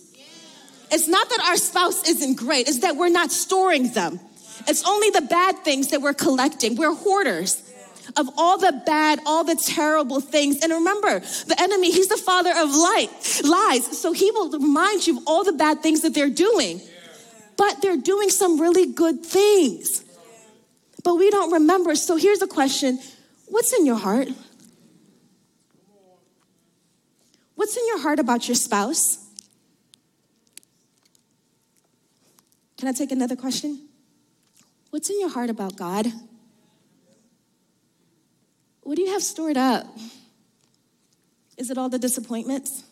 It's 0.92 1.08
not 1.08 1.30
that 1.30 1.40
our 1.48 1.58
spouse 1.58 2.08
isn't 2.08 2.36
great, 2.36 2.68
it's 2.68 2.80
that 2.80 2.96
we're 2.96 3.10
not 3.10 3.32
storing 3.32 3.92
them. 3.92 4.20
It's 4.68 4.88
only 4.88 5.12
the 5.12 5.22
bad 5.22 5.64
things 5.64 5.90
that 5.90 6.02
we're 6.02 6.14
collecting. 6.14 6.76
We're 6.76 6.94
hoarders 6.94 7.62
of 8.16 8.30
all 8.38 8.58
the 8.58 8.82
bad, 8.86 9.20
all 9.26 9.44
the 9.44 9.56
terrible 9.56 10.22
things. 10.22 10.64
And 10.64 10.72
remember, 10.72 11.20
the 11.20 11.56
enemy, 11.60 11.92
he's 11.92 12.08
the 12.08 12.18
father 12.18 12.52
of 12.52 12.74
light, 12.74 13.10
lies. 13.44 14.00
So 14.00 14.14
he 14.14 14.32
will 14.32 14.50
remind 14.52 15.06
you 15.06 15.18
of 15.18 15.24
all 15.28 15.44
the 15.44 15.54
bad 15.54 15.82
things 15.82 16.02
that 16.02 16.14
they're 16.14 16.30
doing. 16.30 16.82
But 17.58 17.82
they're 17.82 17.98
doing 17.98 18.30
some 18.30 18.62
really 18.62 18.94
good 18.94 19.26
things. 19.26 20.04
But 21.04 21.16
we 21.16 21.30
don't 21.30 21.52
remember. 21.52 21.96
So 21.96 22.16
here's 22.18 22.42
a 22.42 22.48
question 22.48 23.00
What's 23.48 23.74
in 23.74 23.86
your 23.86 23.96
heart? 23.96 24.28
What's 27.56 27.76
in 27.76 27.88
your 27.88 28.00
heart 28.02 28.20
about 28.20 28.48
your 28.48 28.56
spouse? 28.56 29.26
Can 32.78 32.88
I 32.88 32.92
take 32.92 33.12
another 33.12 33.36
question? 33.36 33.88
What's 34.92 35.10
in 35.10 35.20
your 35.20 35.30
heart 35.30 35.50
about 35.50 35.76
God? 35.76 36.08
What 38.88 38.96
do 38.96 39.02
you 39.02 39.12
have 39.12 39.22
stored 39.22 39.58
up? 39.58 39.86
Is 41.58 41.70
it 41.70 41.78
all 41.78 41.90
the 41.90 42.00
disappointments? 42.00 42.86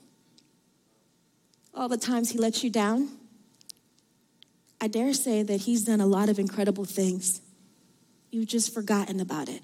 All 1.73 1.87
the 1.87 1.95
times 1.95 2.31
he 2.31 2.37
lets 2.37 2.65
you 2.65 2.69
down? 2.69 3.07
I 4.81 4.87
dare 4.87 5.13
say 5.13 5.41
that 5.41 5.61
he's 5.61 5.85
done 5.85 6.01
a 6.01 6.05
lot 6.05 6.27
of 6.27 6.37
incredible 6.37 6.83
things. 6.83 7.39
You've 8.29 8.47
just 8.47 8.73
forgotten 8.73 9.21
about 9.21 9.47
it. 9.47 9.61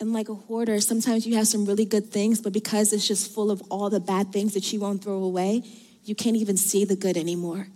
And 0.00 0.12
like 0.12 0.28
a 0.28 0.34
hoarder, 0.34 0.80
sometimes 0.80 1.24
you 1.24 1.36
have 1.36 1.46
some 1.46 1.64
really 1.64 1.84
good 1.84 2.10
things, 2.10 2.40
but 2.40 2.52
because 2.52 2.92
it's 2.92 3.06
just 3.06 3.32
full 3.32 3.52
of 3.52 3.62
all 3.70 3.90
the 3.90 4.00
bad 4.00 4.32
things 4.32 4.54
that 4.54 4.72
you 4.72 4.80
won't 4.80 5.04
throw 5.04 5.22
away, 5.22 5.62
you 6.02 6.16
can't 6.16 6.34
even 6.34 6.56
see 6.56 6.84
the 6.84 6.96
good 6.96 7.16
anymore. 7.16 7.68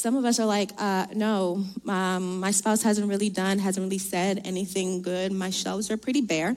Some 0.00 0.16
of 0.16 0.24
us 0.24 0.40
are 0.40 0.46
like, 0.46 0.70
uh, 0.78 1.08
no, 1.14 1.62
um, 1.86 2.40
my 2.40 2.52
spouse 2.52 2.82
hasn't 2.82 3.06
really 3.06 3.28
done, 3.28 3.58
hasn't 3.58 3.84
really 3.84 3.98
said 3.98 4.40
anything 4.46 5.02
good. 5.02 5.30
My 5.30 5.50
shelves 5.50 5.90
are 5.90 5.98
pretty 5.98 6.22
bare. 6.22 6.56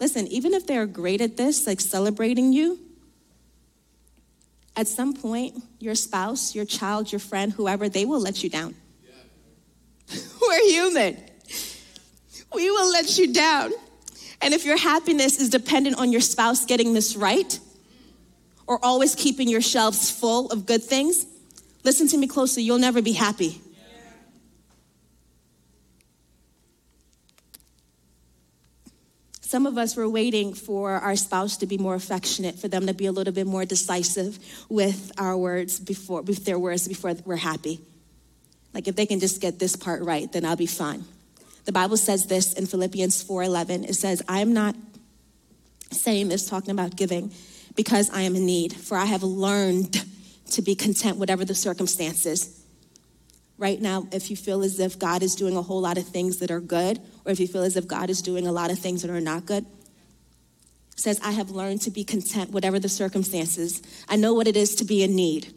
Listen, 0.00 0.26
even 0.26 0.52
if 0.52 0.66
they're 0.66 0.86
great 0.86 1.20
at 1.20 1.36
this, 1.36 1.64
like 1.64 1.80
celebrating 1.80 2.52
you, 2.52 2.80
at 4.74 4.88
some 4.88 5.14
point, 5.14 5.62
your 5.78 5.94
spouse, 5.94 6.56
your 6.56 6.64
child, 6.64 7.12
your 7.12 7.20
friend, 7.20 7.52
whoever, 7.52 7.88
they 7.88 8.04
will 8.04 8.18
let 8.18 8.42
you 8.42 8.50
down. 8.50 8.74
Yeah. 9.04 10.18
We're 10.48 10.68
human. 10.70 11.16
We 12.52 12.68
will 12.68 12.90
let 12.90 13.16
you 13.16 13.32
down. 13.32 13.70
And 14.42 14.52
if 14.52 14.64
your 14.64 14.76
happiness 14.76 15.38
is 15.38 15.50
dependent 15.50 15.98
on 16.00 16.10
your 16.10 16.20
spouse 16.20 16.64
getting 16.64 16.94
this 16.94 17.14
right, 17.14 17.60
or 18.66 18.84
always 18.84 19.14
keeping 19.14 19.48
your 19.48 19.60
shelves 19.60 20.10
full 20.10 20.50
of 20.50 20.66
good 20.66 20.82
things, 20.82 21.26
Listen 21.84 22.08
to 22.08 22.16
me 22.16 22.26
closely, 22.26 22.62
you'll 22.62 22.78
never 22.78 23.02
be 23.02 23.12
happy. 23.12 23.60
Some 29.42 29.66
of 29.66 29.78
us 29.78 29.94
were 29.94 30.08
waiting 30.08 30.52
for 30.52 30.92
our 30.92 31.14
spouse 31.14 31.58
to 31.58 31.66
be 31.66 31.78
more 31.78 31.94
affectionate, 31.94 32.58
for 32.58 32.66
them 32.66 32.86
to 32.88 32.94
be 32.94 33.06
a 33.06 33.12
little 33.12 33.32
bit 33.32 33.46
more 33.46 33.64
decisive 33.64 34.38
with 34.68 35.12
our 35.16 35.36
words 35.36 35.78
before, 35.78 36.22
with 36.22 36.44
their 36.44 36.58
words 36.58 36.88
before 36.88 37.14
we're 37.24 37.36
happy. 37.36 37.80
Like 38.72 38.88
if 38.88 38.96
they 38.96 39.06
can 39.06 39.20
just 39.20 39.40
get 39.40 39.60
this 39.60 39.76
part 39.76 40.02
right, 40.02 40.32
then 40.32 40.44
I'll 40.44 40.56
be 40.56 40.66
fine. 40.66 41.04
The 41.66 41.72
Bible 41.72 41.96
says 41.96 42.26
this 42.26 42.54
in 42.54 42.66
Philippians 42.66 43.22
4:11. 43.22 43.84
It 43.84 43.94
says, 43.94 44.22
"I 44.26 44.40
am 44.40 44.52
not 44.52 44.74
saying 45.92 46.30
this 46.30 46.46
talking 46.46 46.72
about 46.72 46.96
giving 46.96 47.32
because 47.76 48.10
I 48.10 48.22
am 48.22 48.34
in 48.34 48.46
need, 48.46 48.72
for 48.72 48.96
I 48.96 49.04
have 49.04 49.22
learned 49.22 50.02
to 50.50 50.62
be 50.62 50.74
content, 50.74 51.16
whatever 51.16 51.44
the 51.44 51.54
circumstances. 51.54 52.60
Right 53.56 53.80
now, 53.80 54.08
if 54.12 54.30
you 54.30 54.36
feel 54.36 54.62
as 54.62 54.80
if 54.80 54.98
God 54.98 55.22
is 55.22 55.34
doing 55.34 55.56
a 55.56 55.62
whole 55.62 55.80
lot 55.80 55.96
of 55.96 56.06
things 56.06 56.38
that 56.38 56.50
are 56.50 56.60
good, 56.60 57.00
or 57.24 57.32
if 57.32 57.40
you 57.40 57.46
feel 57.46 57.62
as 57.62 57.76
if 57.76 57.86
God 57.86 58.10
is 58.10 58.20
doing 58.20 58.46
a 58.46 58.52
lot 58.52 58.70
of 58.70 58.78
things 58.78 59.02
that 59.02 59.10
are 59.10 59.20
not 59.20 59.46
good, 59.46 59.64
says, 60.96 61.20
I 61.22 61.32
have 61.32 61.50
learned 61.50 61.80
to 61.82 61.90
be 61.90 62.04
content, 62.04 62.50
whatever 62.50 62.78
the 62.78 62.88
circumstances. 62.88 63.82
I 64.08 64.16
know 64.16 64.34
what 64.34 64.46
it 64.46 64.56
is 64.56 64.74
to 64.76 64.84
be 64.84 65.02
in 65.02 65.14
need, 65.14 65.52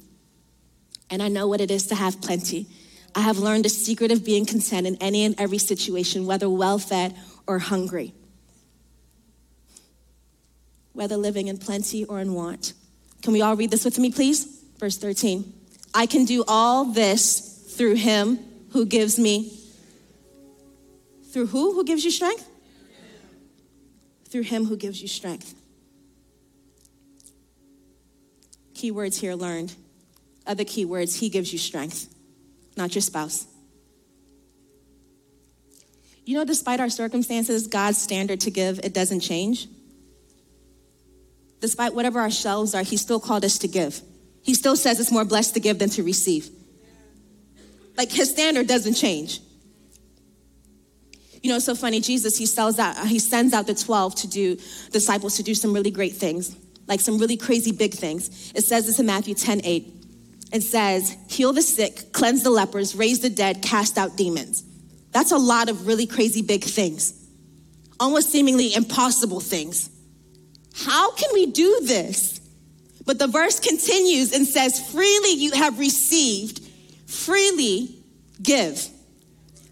and 1.10 1.22
I 1.22 1.28
know 1.28 1.48
what 1.48 1.62
it 1.62 1.72
is 1.72 1.88
to 1.88 1.96
have 1.96 2.22
plenty. 2.22 2.68
I 3.16 3.22
have 3.22 3.38
learned 3.38 3.66
the 3.66 3.70
secret 3.70 4.12
of 4.12 4.24
being 4.24 4.46
content 4.46 4.86
in 4.86 4.96
any 4.98 5.26
and 5.26 5.40
every 5.40 5.58
situation, 5.58 6.26
whether 6.26 6.50
well 6.50 6.78
fed 6.78 7.16
or 7.48 7.60
hungry, 7.60 8.14
whether 10.94 11.18
living 11.18 11.48
in 11.48 11.58
plenty 11.58 12.06
or 12.06 12.20
in 12.20 12.34
want. 12.34 12.74
Can 13.24 13.34
we 13.34 13.42
all 13.42 13.56
read 13.56 13.72
this 13.72 13.86
with 13.86 13.98
me, 13.98 14.12
please? 14.12 14.57
Verse 14.80 14.98
13 14.98 15.54
I 15.94 16.06
can 16.06 16.26
do 16.26 16.44
all 16.48 16.86
this 16.86 17.74
through 17.76 17.96
him 17.96 18.40
who 18.72 18.86
gives 18.86 19.18
me. 19.18 19.54
Through 21.32 21.48
who? 21.48 21.74
Who 21.74 21.84
gives 21.84 22.04
you 22.06 22.12
strength? 22.12 22.48
Through 24.30 24.44
him 24.44 24.66
who 24.66 24.78
gives 24.78 25.02
you 25.02 25.08
strength. 25.08 25.56
Key 28.74 28.92
words 28.92 29.20
here 29.20 29.34
learned. 29.34 29.74
Other 30.46 30.64
key 30.64 30.86
words, 30.86 31.16
he 31.20 31.30
gives 31.30 31.52
you 31.52 31.60
strength, 31.60 32.14
not 32.78 32.96
your 32.96 33.02
spouse. 33.02 33.48
You 36.26 36.36
know, 36.36 36.46
despite 36.46 36.80
our 36.80 36.90
circumstances, 36.90 37.68
God's 37.68 37.98
standard 37.98 38.42
to 38.42 38.52
give, 38.52 38.80
it 38.84 38.94
doesn't 38.94 39.22
change. 39.22 39.68
Despite 41.60 41.96
whatever 41.96 42.20
our 42.20 42.30
shelves 42.30 42.76
are, 42.76 42.84
he 42.84 42.98
still 42.98 43.20
called 43.20 43.44
us 43.46 43.58
to 43.60 43.68
give. 43.68 44.02
He 44.44 44.54
still 44.54 44.76
says 44.76 45.00
it's 45.00 45.12
more 45.12 45.26
blessed 45.26 45.54
to 45.56 45.60
give 45.60 45.80
than 45.80 45.90
to 45.92 46.04
receive. 46.04 46.50
Like 47.98 48.12
his 48.12 48.30
standard 48.30 48.68
doesn't 48.68 48.94
change. 48.94 49.42
You 51.44 51.50
know, 51.50 51.58
it's 51.58 51.66
so 51.66 51.76
funny. 51.76 52.00
Jesus, 52.00 52.38
he 52.38 52.46
sells 52.46 52.80
out, 52.80 53.08
he 53.08 53.20
sends 53.20 53.54
out 53.54 53.68
the 53.68 53.76
12 53.76 54.16
to 54.16 54.28
do 54.28 54.58
disciples 54.92 55.38
to 55.38 55.44
do 55.44 55.54
some 55.54 55.74
really 55.74 55.92
great 55.92 56.14
things, 56.14 56.56
like 56.88 57.00
some 57.00 57.18
really 57.18 57.38
crazy 57.38 57.72
big 57.72 57.94
things. 57.94 58.52
It 58.56 58.64
says 58.64 58.86
this 58.86 59.00
in 59.00 59.06
Matthew 59.06 59.36
10 59.36 59.62
8. 59.64 59.94
It 60.54 60.62
says, 60.62 61.18
heal 61.30 61.52
the 61.54 61.62
sick, 61.62 62.14
cleanse 62.14 62.44
the 62.44 62.50
lepers, 62.50 62.96
raise 62.96 63.20
the 63.20 63.30
dead, 63.30 63.62
cast 63.62 63.98
out 63.98 64.16
demons. 64.16 64.64
That's 65.12 65.32
a 65.32 65.38
lot 65.38 65.70
of 65.70 65.88
really 65.88 66.06
crazy 66.06 66.42
big 66.42 66.64
things, 66.64 67.14
almost 68.00 68.30
seemingly 68.30 68.74
impossible 68.74 69.40
things. 69.40 69.90
How 70.74 71.12
can 71.12 71.30
we 71.34 71.48
do 71.48 71.80
this? 71.84 72.37
But 73.08 73.20
the 73.20 73.28
verse 73.28 73.62
continues 73.62 74.34
and 74.34 74.46
says, 74.46 74.92
freely 74.92 75.32
you 75.32 75.52
have 75.52 75.80
received, 75.80 76.60
freely 77.06 78.04
give. 78.44 78.86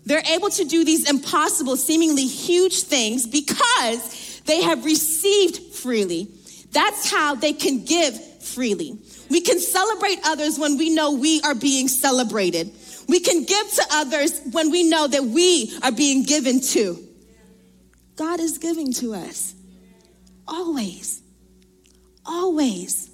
They're 0.06 0.24
able 0.26 0.50
to 0.52 0.64
do 0.64 0.86
these 0.86 1.10
impossible, 1.10 1.76
seemingly 1.76 2.28
huge 2.28 2.84
things 2.84 3.28
because 3.28 4.42
they 4.46 4.62
have 4.62 4.86
received 4.86 5.76
freely. 5.76 6.30
That's 6.72 7.12
how 7.12 7.36
they 7.36 7.52
can 7.52 7.84
give 7.84 8.42
freely. 8.42 9.00
We 9.30 9.42
can 9.42 9.60
celebrate 9.60 10.20
others 10.24 10.58
when 10.58 10.78
we 10.78 10.96
know 10.96 11.12
we 11.12 11.42
are 11.42 11.56
being 11.56 11.90
celebrated. 11.90 12.72
We 13.10 13.20
can 13.20 13.44
give 13.44 13.72
to 13.74 13.84
others 13.92 14.40
when 14.52 14.72
we 14.72 14.90
know 14.90 15.08
that 15.08 15.26
we 15.26 15.78
are 15.84 15.92
being 15.92 16.24
given 16.24 16.62
to. 16.62 17.06
God 18.16 18.40
is 18.40 18.60
giving 18.60 18.94
to 18.94 19.14
us. 19.14 19.54
Always. 20.48 21.22
Always 22.26 23.05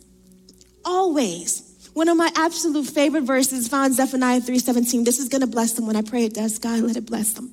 always. 0.84 1.64
One 1.94 2.08
of 2.08 2.16
my 2.18 2.32
absolute 2.36 2.88
favorite 2.88 3.24
verses 3.24 3.68
found 3.68 3.96
Zephaniah 3.96 4.42
3:17. 4.42 5.04
This 5.04 5.20
is 5.20 5.28
going 5.28 5.42
to 5.42 5.48
bless 5.48 5.74
them 5.74 5.88
when 5.88 5.96
I 5.96 6.02
pray 6.02 6.26
it 6.26 6.34
does. 6.34 6.58
God, 6.58 6.80
let 6.82 6.96
it 6.96 7.06
bless 7.06 7.34
them. 7.34 7.52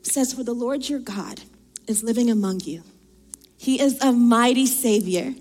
It 0.00 0.12
says, 0.12 0.32
"For 0.32 0.42
the 0.42 0.54
Lord 0.54 0.88
your 0.88 0.98
God 0.98 1.42
is 1.86 2.02
living 2.02 2.30
among 2.30 2.60
you. 2.60 2.82
He 3.56 3.80
is 3.80 3.96
a 4.00 4.12
mighty 4.12 4.66
savior. 4.66 5.34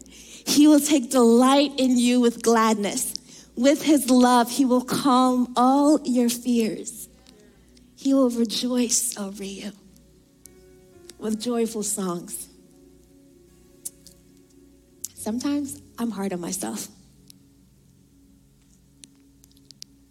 He 0.46 0.68
will 0.68 0.80
take 0.80 1.10
delight 1.10 1.74
in 1.80 1.98
you 1.98 2.20
with 2.20 2.44
gladness. 2.44 3.14
With 3.56 3.82
his 3.82 4.10
love, 4.10 4.52
he 4.52 4.66
will 4.66 4.84
calm 4.84 5.52
all 5.56 6.00
your 6.04 6.30
fears. 6.30 7.08
He 7.96 8.14
will 8.14 8.30
rejoice 8.30 9.18
over 9.18 9.44
you 9.44 9.72
with 11.20 11.40
joyful 11.40 11.84
songs." 11.84 12.48
Sometimes 15.16 15.82
I'm 16.02 16.10
hard 16.10 16.34
on 16.34 16.42
myself. 16.42 16.88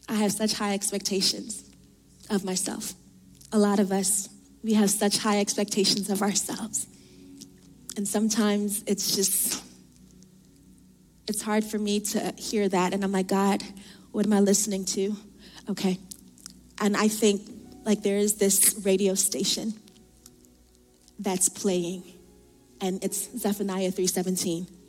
I 0.08 0.14
have 0.14 0.30
such 0.30 0.52
high 0.52 0.74
expectations 0.74 1.68
of 2.30 2.44
myself. 2.44 2.94
A 3.50 3.58
lot 3.58 3.80
of 3.80 3.90
us, 3.90 4.28
we 4.62 4.74
have 4.74 4.88
such 4.88 5.18
high 5.18 5.40
expectations 5.40 6.08
of 6.08 6.22
ourselves. 6.22 6.86
And 7.96 8.06
sometimes 8.06 8.84
it's 8.86 9.16
just, 9.16 9.64
it's 11.26 11.42
hard 11.42 11.64
for 11.64 11.78
me 11.78 11.98
to 11.98 12.34
hear 12.38 12.68
that. 12.68 12.94
And 12.94 13.02
I'm 13.02 13.10
like, 13.10 13.26
God, 13.26 13.60
what 14.12 14.24
am 14.24 14.32
I 14.32 14.38
listening 14.38 14.84
to? 14.84 15.16
Okay? 15.68 15.98
And 16.80 16.96
I 16.96 17.08
think 17.08 17.50
like 17.84 18.04
there 18.04 18.18
is 18.18 18.36
this 18.36 18.80
radio 18.84 19.14
station 19.14 19.74
that's 21.18 21.48
playing 21.48 22.04
and 22.80 23.02
it's 23.02 23.28
Zephaniah 23.36 23.90
3:17. 23.90 24.79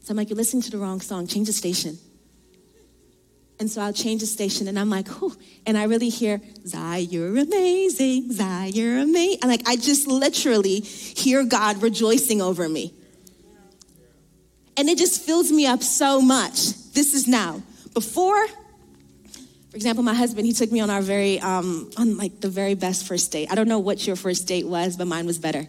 So 0.00 0.12
I'm 0.12 0.16
like, 0.16 0.30
you're 0.30 0.36
listening 0.36 0.62
to 0.62 0.70
the 0.70 0.78
wrong 0.78 1.00
song. 1.00 1.26
Change 1.26 1.46
the 1.46 1.52
station. 1.52 1.98
And 3.60 3.70
so 3.70 3.82
I'll 3.82 3.92
change 3.92 4.22
the 4.22 4.26
station 4.26 4.68
and 4.68 4.78
I'm 4.78 4.88
like, 4.88 5.06
whew. 5.08 5.36
And 5.66 5.76
I 5.76 5.84
really 5.84 6.08
hear, 6.08 6.40
Zai, 6.66 6.96
you're 6.96 7.36
amazing. 7.36 8.32
Zai, 8.32 8.70
you're 8.72 8.98
amazing. 8.98 9.40
And 9.42 9.50
like, 9.50 9.68
I 9.68 9.76
just 9.76 10.06
literally 10.06 10.80
hear 10.80 11.44
God 11.44 11.82
rejoicing 11.82 12.40
over 12.40 12.66
me. 12.66 12.94
And 14.78 14.88
it 14.88 14.96
just 14.96 15.20
fills 15.20 15.52
me 15.52 15.66
up 15.66 15.82
so 15.82 16.22
much. 16.22 16.72
This 16.94 17.12
is 17.12 17.28
now. 17.28 17.62
Before, 17.92 18.46
for 18.48 19.76
example, 19.76 20.02
my 20.02 20.14
husband, 20.14 20.46
he 20.46 20.54
took 20.54 20.72
me 20.72 20.80
on 20.80 20.88
our 20.88 21.02
very, 21.02 21.38
um, 21.40 21.90
on 21.98 22.16
like 22.16 22.40
the 22.40 22.48
very 22.48 22.74
best 22.74 23.06
first 23.06 23.30
date. 23.30 23.52
I 23.52 23.56
don't 23.56 23.68
know 23.68 23.80
what 23.80 24.06
your 24.06 24.16
first 24.16 24.48
date 24.48 24.66
was, 24.66 24.96
but 24.96 25.06
mine 25.06 25.26
was 25.26 25.38
better 25.38 25.68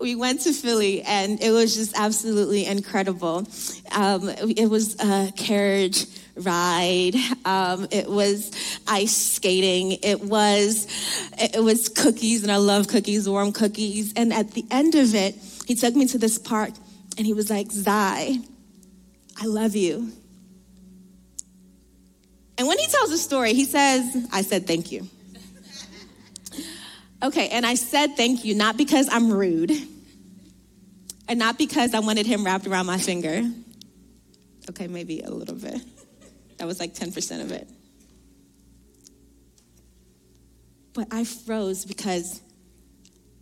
we 0.00 0.14
went 0.14 0.42
to 0.42 0.52
Philly 0.52 1.02
and 1.02 1.40
it 1.42 1.50
was 1.50 1.74
just 1.74 1.98
absolutely 1.98 2.66
incredible. 2.66 3.46
Um, 3.92 4.28
it 4.28 4.68
was 4.68 4.96
a 5.00 5.32
carriage 5.36 6.06
ride. 6.36 7.14
Um, 7.44 7.88
it 7.90 8.08
was 8.08 8.52
ice 8.86 9.16
skating. 9.16 9.92
It 10.02 10.20
was 10.20 10.86
it 11.38 11.62
was 11.62 11.88
cookies, 11.88 12.42
and 12.42 12.52
I 12.52 12.56
love 12.56 12.88
cookies, 12.88 13.28
warm 13.28 13.52
cookies. 13.52 14.12
And 14.14 14.32
at 14.32 14.52
the 14.52 14.64
end 14.70 14.94
of 14.94 15.14
it, 15.14 15.34
he 15.66 15.74
took 15.74 15.94
me 15.94 16.06
to 16.08 16.18
this 16.18 16.38
park, 16.38 16.70
and 17.16 17.26
he 17.26 17.32
was 17.32 17.50
like, 17.50 17.72
"Zai, 17.72 18.38
I 19.40 19.46
love 19.46 19.74
you." 19.74 20.12
And 22.58 22.66
when 22.66 22.78
he 22.78 22.86
tells 22.86 23.10
the 23.10 23.18
story, 23.18 23.54
he 23.54 23.64
says, 23.64 24.28
"I 24.32 24.42
said 24.42 24.66
thank 24.66 24.92
you." 24.92 25.08
Okay, 27.22 27.48
and 27.48 27.64
I 27.64 27.74
said 27.74 28.16
thank 28.16 28.44
you 28.44 28.54
not 28.54 28.76
because 28.76 29.08
I'm 29.10 29.32
rude 29.32 29.72
and 31.28 31.38
not 31.38 31.58
because 31.58 31.94
I 31.94 32.00
wanted 32.00 32.26
him 32.26 32.44
wrapped 32.44 32.66
around 32.66 32.86
my 32.86 32.98
finger. 32.98 33.42
Okay, 34.70 34.86
maybe 34.86 35.20
a 35.20 35.30
little 35.30 35.54
bit. 35.54 35.80
That 36.58 36.66
was 36.66 36.80
like 36.80 36.94
10% 36.94 37.42
of 37.42 37.52
it. 37.52 37.68
But 40.92 41.08
I 41.10 41.24
froze 41.24 41.84
because 41.84 42.40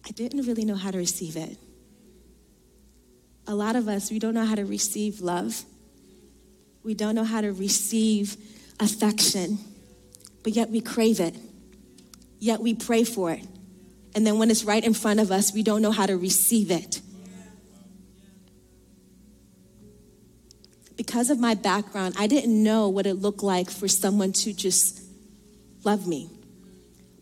I 0.05 0.11
didn't 0.11 0.47
really 0.47 0.64
know 0.64 0.75
how 0.75 0.91
to 0.91 0.99
receive 0.99 1.37
it. 1.37 1.57
A 3.47 3.55
lot 3.55 3.77
of 3.77 3.89
us, 3.89 4.11
we 4.11 4.18
don't 4.18 4.35
know 4.35 4.45
how 4.45 4.55
to 4.55 4.64
receive 4.64 5.20
love. 5.20 5.64
We 6.83 6.95
don't 6.95 7.14
know 7.14 7.25
how 7.25 7.41
to 7.41 7.53
receive 7.53 8.37
affection, 8.81 9.59
but 10.43 10.53
yet 10.53 10.70
we 10.70 10.81
crave 10.81 11.20
it. 11.20 11.37
Yet 12.41 12.61
we 12.61 12.75
pray 12.75 13.05
for 13.05 13.31
it. 13.31 13.47
And 14.14 14.26
then 14.26 14.38
when 14.38 14.50
it's 14.50 14.64
right 14.64 14.84
in 14.84 14.94
front 14.94 15.20
of 15.20 15.32
us, 15.32 15.52
we 15.52 15.62
don't 15.62 15.82
know 15.82 15.90
how 15.90 16.06
to 16.06 16.16
receive 16.16 16.70
it. 16.70 17.00
Because 20.96 21.30
of 21.30 21.40
my 21.40 21.54
background, 21.54 22.14
I 22.18 22.28
didn't 22.28 22.62
know 22.62 22.88
what 22.88 23.06
it 23.06 23.14
looked 23.14 23.42
like 23.42 23.68
for 23.70 23.88
someone 23.88 24.32
to 24.32 24.52
just 24.52 25.02
love 25.82 26.06
me. 26.06 26.30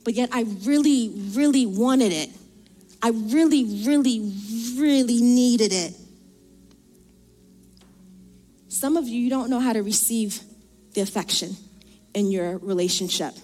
But 0.05 0.15
yet 0.15 0.29
I 0.33 0.43
really, 0.65 1.13
really 1.33 1.65
wanted 1.65 2.13
it. 2.13 2.31
I 3.03 3.11
really, 3.11 3.65
really, 3.87 4.33
really 4.77 5.21
needed 5.21 5.73
it. 5.73 5.95
Some 8.69 8.97
of 8.97 9.09
you, 9.09 9.19
you 9.19 9.31
don't 9.31 9.49
know 9.49 9.61
how 9.61 9.73
to 9.73 9.83
receive 9.83 10.41
the 10.95 11.01
affection 11.01 11.57
in 12.15 12.31
your 12.31 12.59
relationship. 12.59 13.35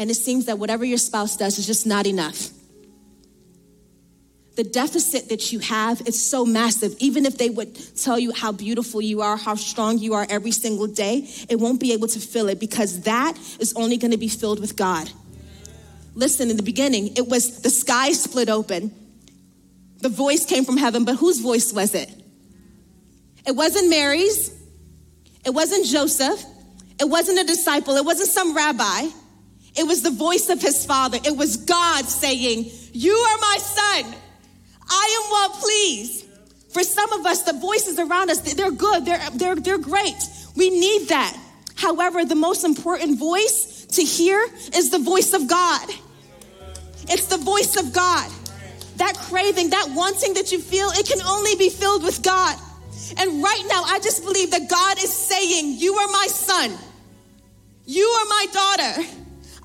And 0.00 0.10
it 0.10 0.14
seems 0.14 0.46
that 0.46 0.58
whatever 0.58 0.82
your 0.82 0.96
spouse 0.96 1.36
does 1.36 1.58
is 1.58 1.66
just 1.66 1.86
not 1.86 2.06
enough. 2.06 2.48
The 4.56 4.64
deficit 4.64 5.28
that 5.28 5.52
you 5.52 5.58
have 5.58 6.00
is 6.08 6.20
so 6.20 6.46
massive. 6.46 6.94
Even 7.00 7.26
if 7.26 7.36
they 7.36 7.50
would 7.50 7.78
tell 7.98 8.18
you 8.18 8.32
how 8.32 8.50
beautiful 8.50 9.02
you 9.02 9.20
are, 9.20 9.36
how 9.36 9.56
strong 9.56 9.98
you 9.98 10.14
are 10.14 10.26
every 10.30 10.52
single 10.52 10.86
day, 10.86 11.28
it 11.50 11.60
won't 11.60 11.80
be 11.80 11.92
able 11.92 12.08
to 12.08 12.18
fill 12.18 12.48
it 12.48 12.58
because 12.58 13.02
that 13.02 13.36
is 13.58 13.74
only 13.74 13.98
going 13.98 14.10
to 14.12 14.16
be 14.16 14.28
filled 14.28 14.58
with 14.58 14.74
God. 14.74 15.10
Listen, 16.14 16.48
in 16.48 16.56
the 16.56 16.62
beginning, 16.62 17.14
it 17.18 17.28
was 17.28 17.60
the 17.60 17.68
sky 17.68 18.12
split 18.12 18.48
open. 18.48 18.94
The 19.98 20.08
voice 20.08 20.46
came 20.46 20.64
from 20.64 20.78
heaven, 20.78 21.04
but 21.04 21.16
whose 21.16 21.40
voice 21.40 21.74
was 21.74 21.94
it? 21.94 22.08
It 23.46 23.52
wasn't 23.52 23.90
Mary's. 23.90 24.50
It 25.44 25.50
wasn't 25.50 25.84
Joseph. 25.84 26.42
It 26.98 27.06
wasn't 27.06 27.38
a 27.38 27.44
disciple. 27.44 27.96
It 27.96 28.04
wasn't 28.06 28.30
some 28.30 28.56
rabbi. 28.56 29.10
It 29.76 29.86
was 29.86 30.02
the 30.02 30.10
voice 30.10 30.48
of 30.48 30.60
his 30.60 30.84
father. 30.84 31.18
It 31.24 31.36
was 31.36 31.56
God 31.56 32.04
saying, 32.06 32.70
You 32.92 33.12
are 33.12 33.38
my 33.40 33.56
son. 33.58 34.14
I 34.88 35.22
am 35.22 35.30
well 35.30 35.50
pleased. 35.60 36.26
For 36.70 36.82
some 36.82 37.12
of 37.12 37.26
us, 37.26 37.42
the 37.42 37.52
voices 37.54 37.98
around 37.98 38.30
us, 38.30 38.40
they're 38.40 38.70
good, 38.70 39.04
they're, 39.04 39.30
they're, 39.34 39.56
they're 39.56 39.78
great. 39.78 40.16
We 40.56 40.70
need 40.70 41.08
that. 41.08 41.36
However, 41.74 42.24
the 42.24 42.36
most 42.36 42.64
important 42.64 43.18
voice 43.18 43.86
to 43.92 44.02
hear 44.02 44.46
is 44.74 44.90
the 44.90 44.98
voice 44.98 45.32
of 45.32 45.48
God. 45.48 45.88
It's 47.08 47.26
the 47.26 47.38
voice 47.38 47.76
of 47.76 47.92
God. 47.92 48.30
That 48.96 49.16
craving, 49.16 49.70
that 49.70 49.88
wanting 49.90 50.34
that 50.34 50.52
you 50.52 50.60
feel, 50.60 50.90
it 50.90 51.06
can 51.06 51.22
only 51.22 51.56
be 51.56 51.70
filled 51.70 52.04
with 52.04 52.22
God. 52.22 52.56
And 53.16 53.42
right 53.42 53.64
now, 53.68 53.82
I 53.84 53.98
just 54.00 54.22
believe 54.24 54.50
that 54.52 54.68
God 54.68 55.02
is 55.02 55.12
saying, 55.12 55.76
You 55.78 55.94
are 55.94 56.08
my 56.08 56.26
son. 56.28 56.76
You 57.86 58.04
are 58.04 58.24
my 58.26 58.46
daughter. 58.52 59.08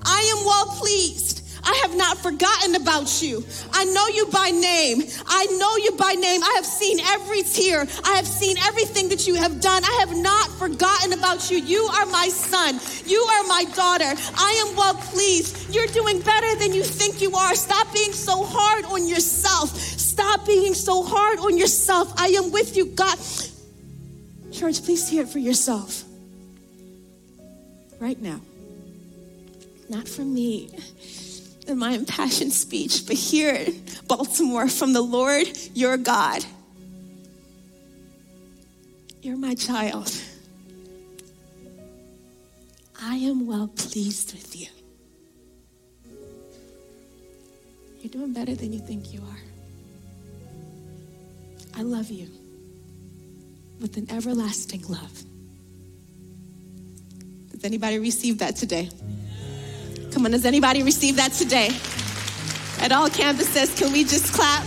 I 0.06 0.34
am 0.38 0.44
well 0.46 0.66
pleased. 0.78 1.42
I 1.66 1.74
have 1.82 1.96
not 1.96 2.18
forgotten 2.18 2.76
about 2.76 3.20
you. 3.20 3.44
I 3.72 3.84
know 3.86 4.06
you 4.06 4.26
by 4.26 4.50
name. 4.50 5.02
I 5.26 5.46
know 5.58 5.76
you 5.76 5.92
by 5.98 6.12
name. 6.12 6.42
I 6.42 6.52
have 6.54 6.64
seen 6.64 7.00
every 7.00 7.42
tear. 7.42 7.84
I 8.04 8.14
have 8.14 8.26
seen 8.26 8.56
everything 8.58 9.08
that 9.08 9.26
you 9.26 9.34
have 9.34 9.60
done. 9.60 9.82
I 9.84 9.96
have 9.98 10.16
not 10.16 10.48
forgotten 10.58 11.12
about 11.12 11.50
you. 11.50 11.58
You 11.58 11.82
are 11.82 12.06
my 12.06 12.28
son. 12.28 12.78
You 13.04 13.18
are 13.18 13.42
my 13.48 13.64
daughter. 13.74 14.14
I 14.38 14.64
am 14.64 14.76
well 14.76 14.94
pleased. 14.94 15.74
You're 15.74 15.88
doing 15.88 16.20
better 16.20 16.54
than 16.56 16.72
you 16.72 16.84
think 16.84 17.20
you 17.20 17.34
are. 17.34 17.56
Stop 17.56 17.92
being 17.92 18.12
so 18.12 18.44
hard 18.44 18.84
on 18.84 19.06
yourself. 19.08 19.76
Stop 19.76 20.46
being 20.46 20.72
so 20.72 21.02
hard 21.02 21.40
on 21.40 21.58
yourself. 21.58 22.12
I 22.16 22.28
am 22.28 22.52
with 22.52 22.76
you, 22.76 22.86
God. 22.86 23.18
Church, 24.52 24.84
please 24.84 25.08
hear 25.08 25.24
it 25.24 25.28
for 25.28 25.40
yourself. 25.40 26.04
Right 27.98 28.20
now 28.22 28.40
not 29.90 30.08
from 30.08 30.34
me 30.34 30.70
in 31.66 31.78
my 31.78 31.92
impassioned 31.92 32.52
speech, 32.52 33.06
but 33.06 33.16
here, 33.16 33.54
in 33.54 33.82
Baltimore, 34.06 34.68
from 34.68 34.92
the 34.92 35.02
Lord 35.02 35.46
your 35.74 35.96
God. 35.96 36.44
You're 39.22 39.36
my 39.36 39.54
child. 39.54 40.12
I 43.00 43.16
am 43.16 43.46
well 43.46 43.68
pleased 43.68 44.32
with 44.32 44.56
you. 44.56 44.68
You're 48.00 48.10
doing 48.12 48.32
better 48.32 48.54
than 48.54 48.72
you 48.72 48.78
think 48.78 49.12
you 49.12 49.20
are. 49.20 49.40
I 51.76 51.82
love 51.82 52.10
you 52.10 52.28
with 53.80 53.96
an 53.96 54.10
everlasting 54.10 54.82
love. 54.88 55.24
Does 57.50 57.64
anybody 57.64 57.98
receive 57.98 58.38
that 58.38 58.56
today? 58.56 58.88
Come 60.16 60.24
on, 60.24 60.30
does 60.30 60.46
anybody 60.46 60.82
receive 60.82 61.16
that 61.16 61.32
today? 61.32 61.68
At 62.80 62.90
all 62.90 63.10
campuses, 63.10 63.76
can 63.76 63.92
we 63.92 64.02
just 64.02 64.32
clap? 64.32 64.64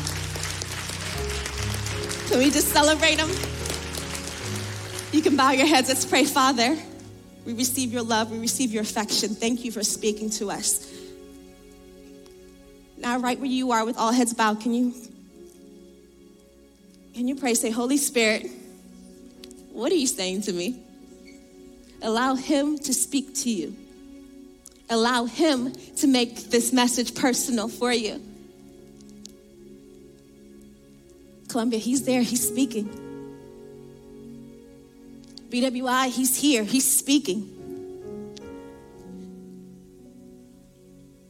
Can 2.30 2.38
we 2.38 2.52
just 2.52 2.68
celebrate 2.68 3.16
them? 3.16 3.30
You 5.12 5.24
can 5.24 5.36
bow 5.36 5.50
your 5.50 5.66
heads. 5.66 5.89
Let's 5.89 6.06
pray, 6.06 6.26
Father. 6.26 6.78
We 7.47 7.54
receive 7.54 7.91
your 7.91 8.04
love, 8.04 8.30
we 8.30 8.38
receive 8.38 8.72
your 8.72 8.84
affection. 8.84 9.30
Thank 9.30 9.66
you 9.66 9.72
for 9.72 9.84
speaking 9.84 10.30
to 10.38 10.52
us. 10.52 10.88
Now, 13.00 13.18
right 13.18 13.39
where 13.39 13.50
you 13.50 13.72
are, 13.72 13.86
with 13.86 13.97
all 13.97 14.12
heads 14.12 14.36
bowed, 14.36 14.62
can 14.62 14.72
you 14.72 14.93
can 17.16 17.28
you 17.28 17.36
pray? 17.36 17.56
Say, 17.56 17.72
Holy 17.72 17.97
Spirit, 17.97 18.45
what 19.72 19.91
are 19.91 19.95
you 19.95 20.06
saying 20.06 20.43
to 20.43 20.54
me? 20.54 20.80
Allow 22.04 22.36
Him 22.36 22.78
to 22.78 22.93
speak 22.93 23.34
to 23.38 23.50
you 23.50 23.76
allow 24.89 25.25
Him 25.25 25.73
to 25.97 26.07
make 26.07 26.49
this 26.49 26.73
message 26.73 27.15
personal 27.15 27.67
for 27.67 27.93
you. 27.93 28.21
Columbia, 31.47 31.79
He's 31.79 32.03
there, 32.03 32.21
He's 32.21 32.47
speaking. 32.47 32.89
BWI, 35.49 36.09
He's 36.09 36.39
here, 36.39 36.63
He's 36.63 36.97
speaking. 36.97 37.55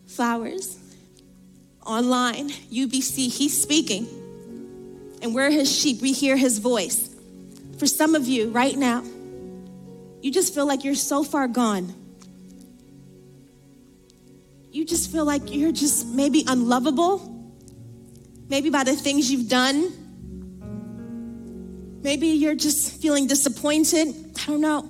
Flowers, 0.08 0.78
online, 1.86 2.50
UBC, 2.50 3.32
He's 3.32 3.62
speaking. 3.62 4.08
And 5.22 5.34
we're 5.34 5.50
His 5.50 5.74
sheep, 5.74 6.02
we 6.02 6.12
hear 6.12 6.36
His 6.36 6.60
voice. 6.60 7.10
For 7.78 7.88
some 7.88 8.14
of 8.14 8.28
you 8.28 8.50
right 8.50 8.78
now, 8.78 9.04
you 10.22 10.32
just 10.32 10.54
feel 10.54 10.68
like 10.68 10.84
you're 10.84 10.96
so 10.96 11.24
far 11.24 11.48
gone. 11.48 11.94
You 14.72 14.86
just 14.86 15.12
feel 15.12 15.26
like 15.26 15.54
you're 15.54 15.72
just 15.72 16.08
maybe 16.08 16.44
unlovable, 16.48 17.54
maybe 18.50 18.70
by 18.70 18.84
the 18.84 18.96
things 18.96 19.32
you've 19.32 19.50
done. 19.50 19.92
Maybe 22.04 22.28
you're 22.28 22.56
just 22.56 23.02
feeling 23.02 23.26
disappointed. 23.28 24.14
I 24.38 24.46
don't 24.46 24.62
know. 24.62 24.90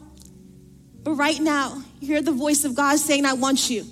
But 1.04 1.14
right 1.14 1.40
now, 1.40 1.82
you 2.00 2.08
hear 2.08 2.22
the 2.22 2.34
voice 2.34 2.66
of 2.66 2.76
God 2.76 3.00
saying, 3.00 3.26
I 3.26 3.34
want 3.34 3.70
you, 3.70 3.86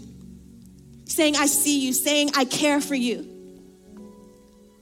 saying, 1.06 1.38
I 1.38 1.46
see 1.46 1.80
you, 1.80 1.94
saying, 1.94 2.32
I 2.36 2.44
care 2.44 2.82
for 2.82 2.96
you. 2.96 3.26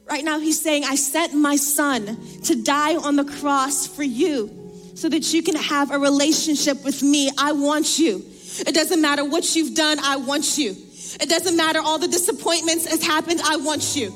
Right 0.09 0.23
now, 0.23 0.39
He's 0.39 0.59
saying, 0.59 0.85
I 0.85 0.95
sent 0.95 1.33
my 1.33 1.55
son 1.55 2.17
to 2.45 2.61
die 2.61 2.95
on 2.95 3.15
the 3.15 3.25
cross 3.25 3.87
for 3.87 4.03
you 4.03 4.71
so 4.95 5.07
that 5.09 5.33
you 5.33 5.43
can 5.43 5.55
have 5.55 5.91
a 5.91 5.99
relationship 5.99 6.83
with 6.83 7.03
me. 7.03 7.29
I 7.37 7.51
want 7.51 7.99
you. 7.99 8.25
It 8.65 8.73
doesn't 8.73 9.01
matter 9.01 9.23
what 9.23 9.55
you've 9.55 9.75
done, 9.75 9.99
I 9.99 10.15
want 10.17 10.57
you. 10.57 10.75
It 11.19 11.29
doesn't 11.29 11.55
matter 11.55 11.79
all 11.79 11.99
the 11.99 12.07
disappointments 12.07 12.85
has 12.85 13.03
happened, 13.03 13.41
I 13.43 13.57
want 13.57 13.95
you. 13.95 14.13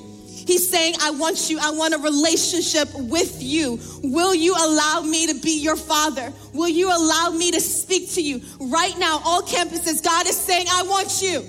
He's 0.50 0.68
saying, 0.68 0.96
I 1.00 1.12
want 1.12 1.50
you. 1.50 1.60
I 1.62 1.70
want 1.70 1.94
a 1.94 2.00
relationship 2.00 2.90
with 2.96 3.44
you. 3.44 3.80
Will 4.04 4.34
you 4.34 4.56
allow 4.56 5.02
me 5.02 5.28
to 5.28 5.36
be 5.36 5.62
your 5.62 5.76
father? 5.76 6.34
Will 6.54 6.70
you 6.70 6.88
allow 6.88 7.30
me 7.30 7.52
to 7.52 7.62
speak 7.62 8.10
to 8.14 8.22
you? 8.22 8.42
Right 8.60 8.98
now, 8.98 9.22
all 9.24 9.44
campuses, 9.44 10.04
God 10.04 10.28
is 10.28 10.36
saying, 10.36 10.66
I 10.72 10.82
want 10.84 11.22
you. 11.22 11.46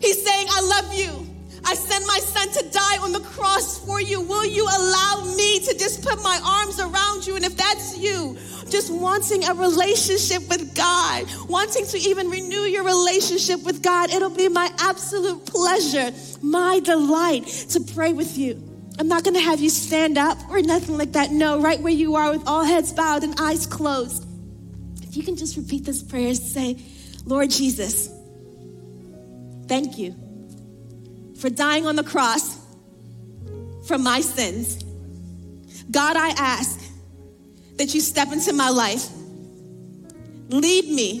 He's 0.00 0.24
saying, 0.24 0.46
I 0.48 0.60
love 0.60 0.94
you. 0.94 1.29
I 1.64 1.74
sent 1.74 2.06
my 2.06 2.18
son 2.18 2.48
to 2.62 2.70
die 2.70 2.98
on 2.98 3.12
the 3.12 3.20
cross 3.20 3.78
for 3.84 4.00
you. 4.00 4.20
Will 4.20 4.44
you 4.44 4.64
allow 4.64 5.34
me 5.36 5.60
to 5.60 5.76
just 5.78 6.02
put 6.02 6.22
my 6.22 6.40
arms 6.44 6.80
around 6.80 7.26
you? 7.26 7.36
And 7.36 7.44
if 7.44 7.56
that's 7.56 7.98
you, 7.98 8.36
just 8.70 8.92
wanting 8.92 9.44
a 9.44 9.54
relationship 9.54 10.48
with 10.48 10.74
God, 10.74 11.26
wanting 11.48 11.86
to 11.86 11.98
even 11.98 12.30
renew 12.30 12.62
your 12.62 12.84
relationship 12.84 13.62
with 13.64 13.82
God, 13.82 14.10
it'll 14.10 14.30
be 14.30 14.48
my 14.48 14.70
absolute 14.78 15.44
pleasure, 15.46 16.12
my 16.42 16.80
delight 16.80 17.46
to 17.70 17.80
pray 17.80 18.12
with 18.12 18.38
you. 18.38 18.66
I'm 18.98 19.08
not 19.08 19.24
going 19.24 19.34
to 19.34 19.40
have 19.40 19.60
you 19.60 19.70
stand 19.70 20.18
up 20.18 20.38
or 20.50 20.60
nothing 20.60 20.98
like 20.98 21.12
that. 21.12 21.30
No, 21.30 21.60
right 21.60 21.80
where 21.80 21.92
you 21.92 22.16
are 22.16 22.30
with 22.30 22.46
all 22.46 22.64
heads 22.64 22.92
bowed 22.92 23.24
and 23.24 23.34
eyes 23.40 23.66
closed. 23.66 24.26
If 25.02 25.16
you 25.16 25.22
can 25.22 25.36
just 25.36 25.56
repeat 25.56 25.84
this 25.84 26.02
prayer, 26.02 26.34
say, 26.34 26.76
Lord 27.24 27.50
Jesus, 27.50 28.10
thank 29.66 29.98
you 29.98 30.19
for 31.40 31.48
dying 31.48 31.86
on 31.86 31.96
the 31.96 32.04
cross 32.04 32.58
for 33.86 33.98
my 33.98 34.20
sins. 34.20 34.84
God, 35.90 36.16
I 36.16 36.28
ask 36.36 36.78
that 37.76 37.94
you 37.94 38.00
step 38.00 38.30
into 38.32 38.52
my 38.52 38.68
life. 38.68 39.08
Lead 40.50 40.88
me, 40.88 41.20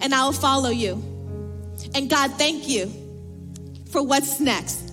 and 0.00 0.14
I 0.14 0.24
will 0.24 0.32
follow 0.32 0.70
you. 0.70 0.94
And 1.94 2.10
God, 2.10 2.32
thank 2.32 2.68
you 2.68 2.92
for 3.90 4.02
what's 4.02 4.40
next. 4.40 4.92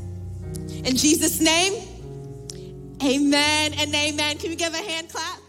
In 0.83 0.95
Jesus' 0.95 1.41
name, 1.41 1.73
amen 3.03 3.73
and 3.73 3.93
amen. 3.93 4.37
Can 4.37 4.51
we 4.51 4.55
give 4.55 4.73
a 4.73 4.77
hand 4.77 5.09
clap? 5.09 5.39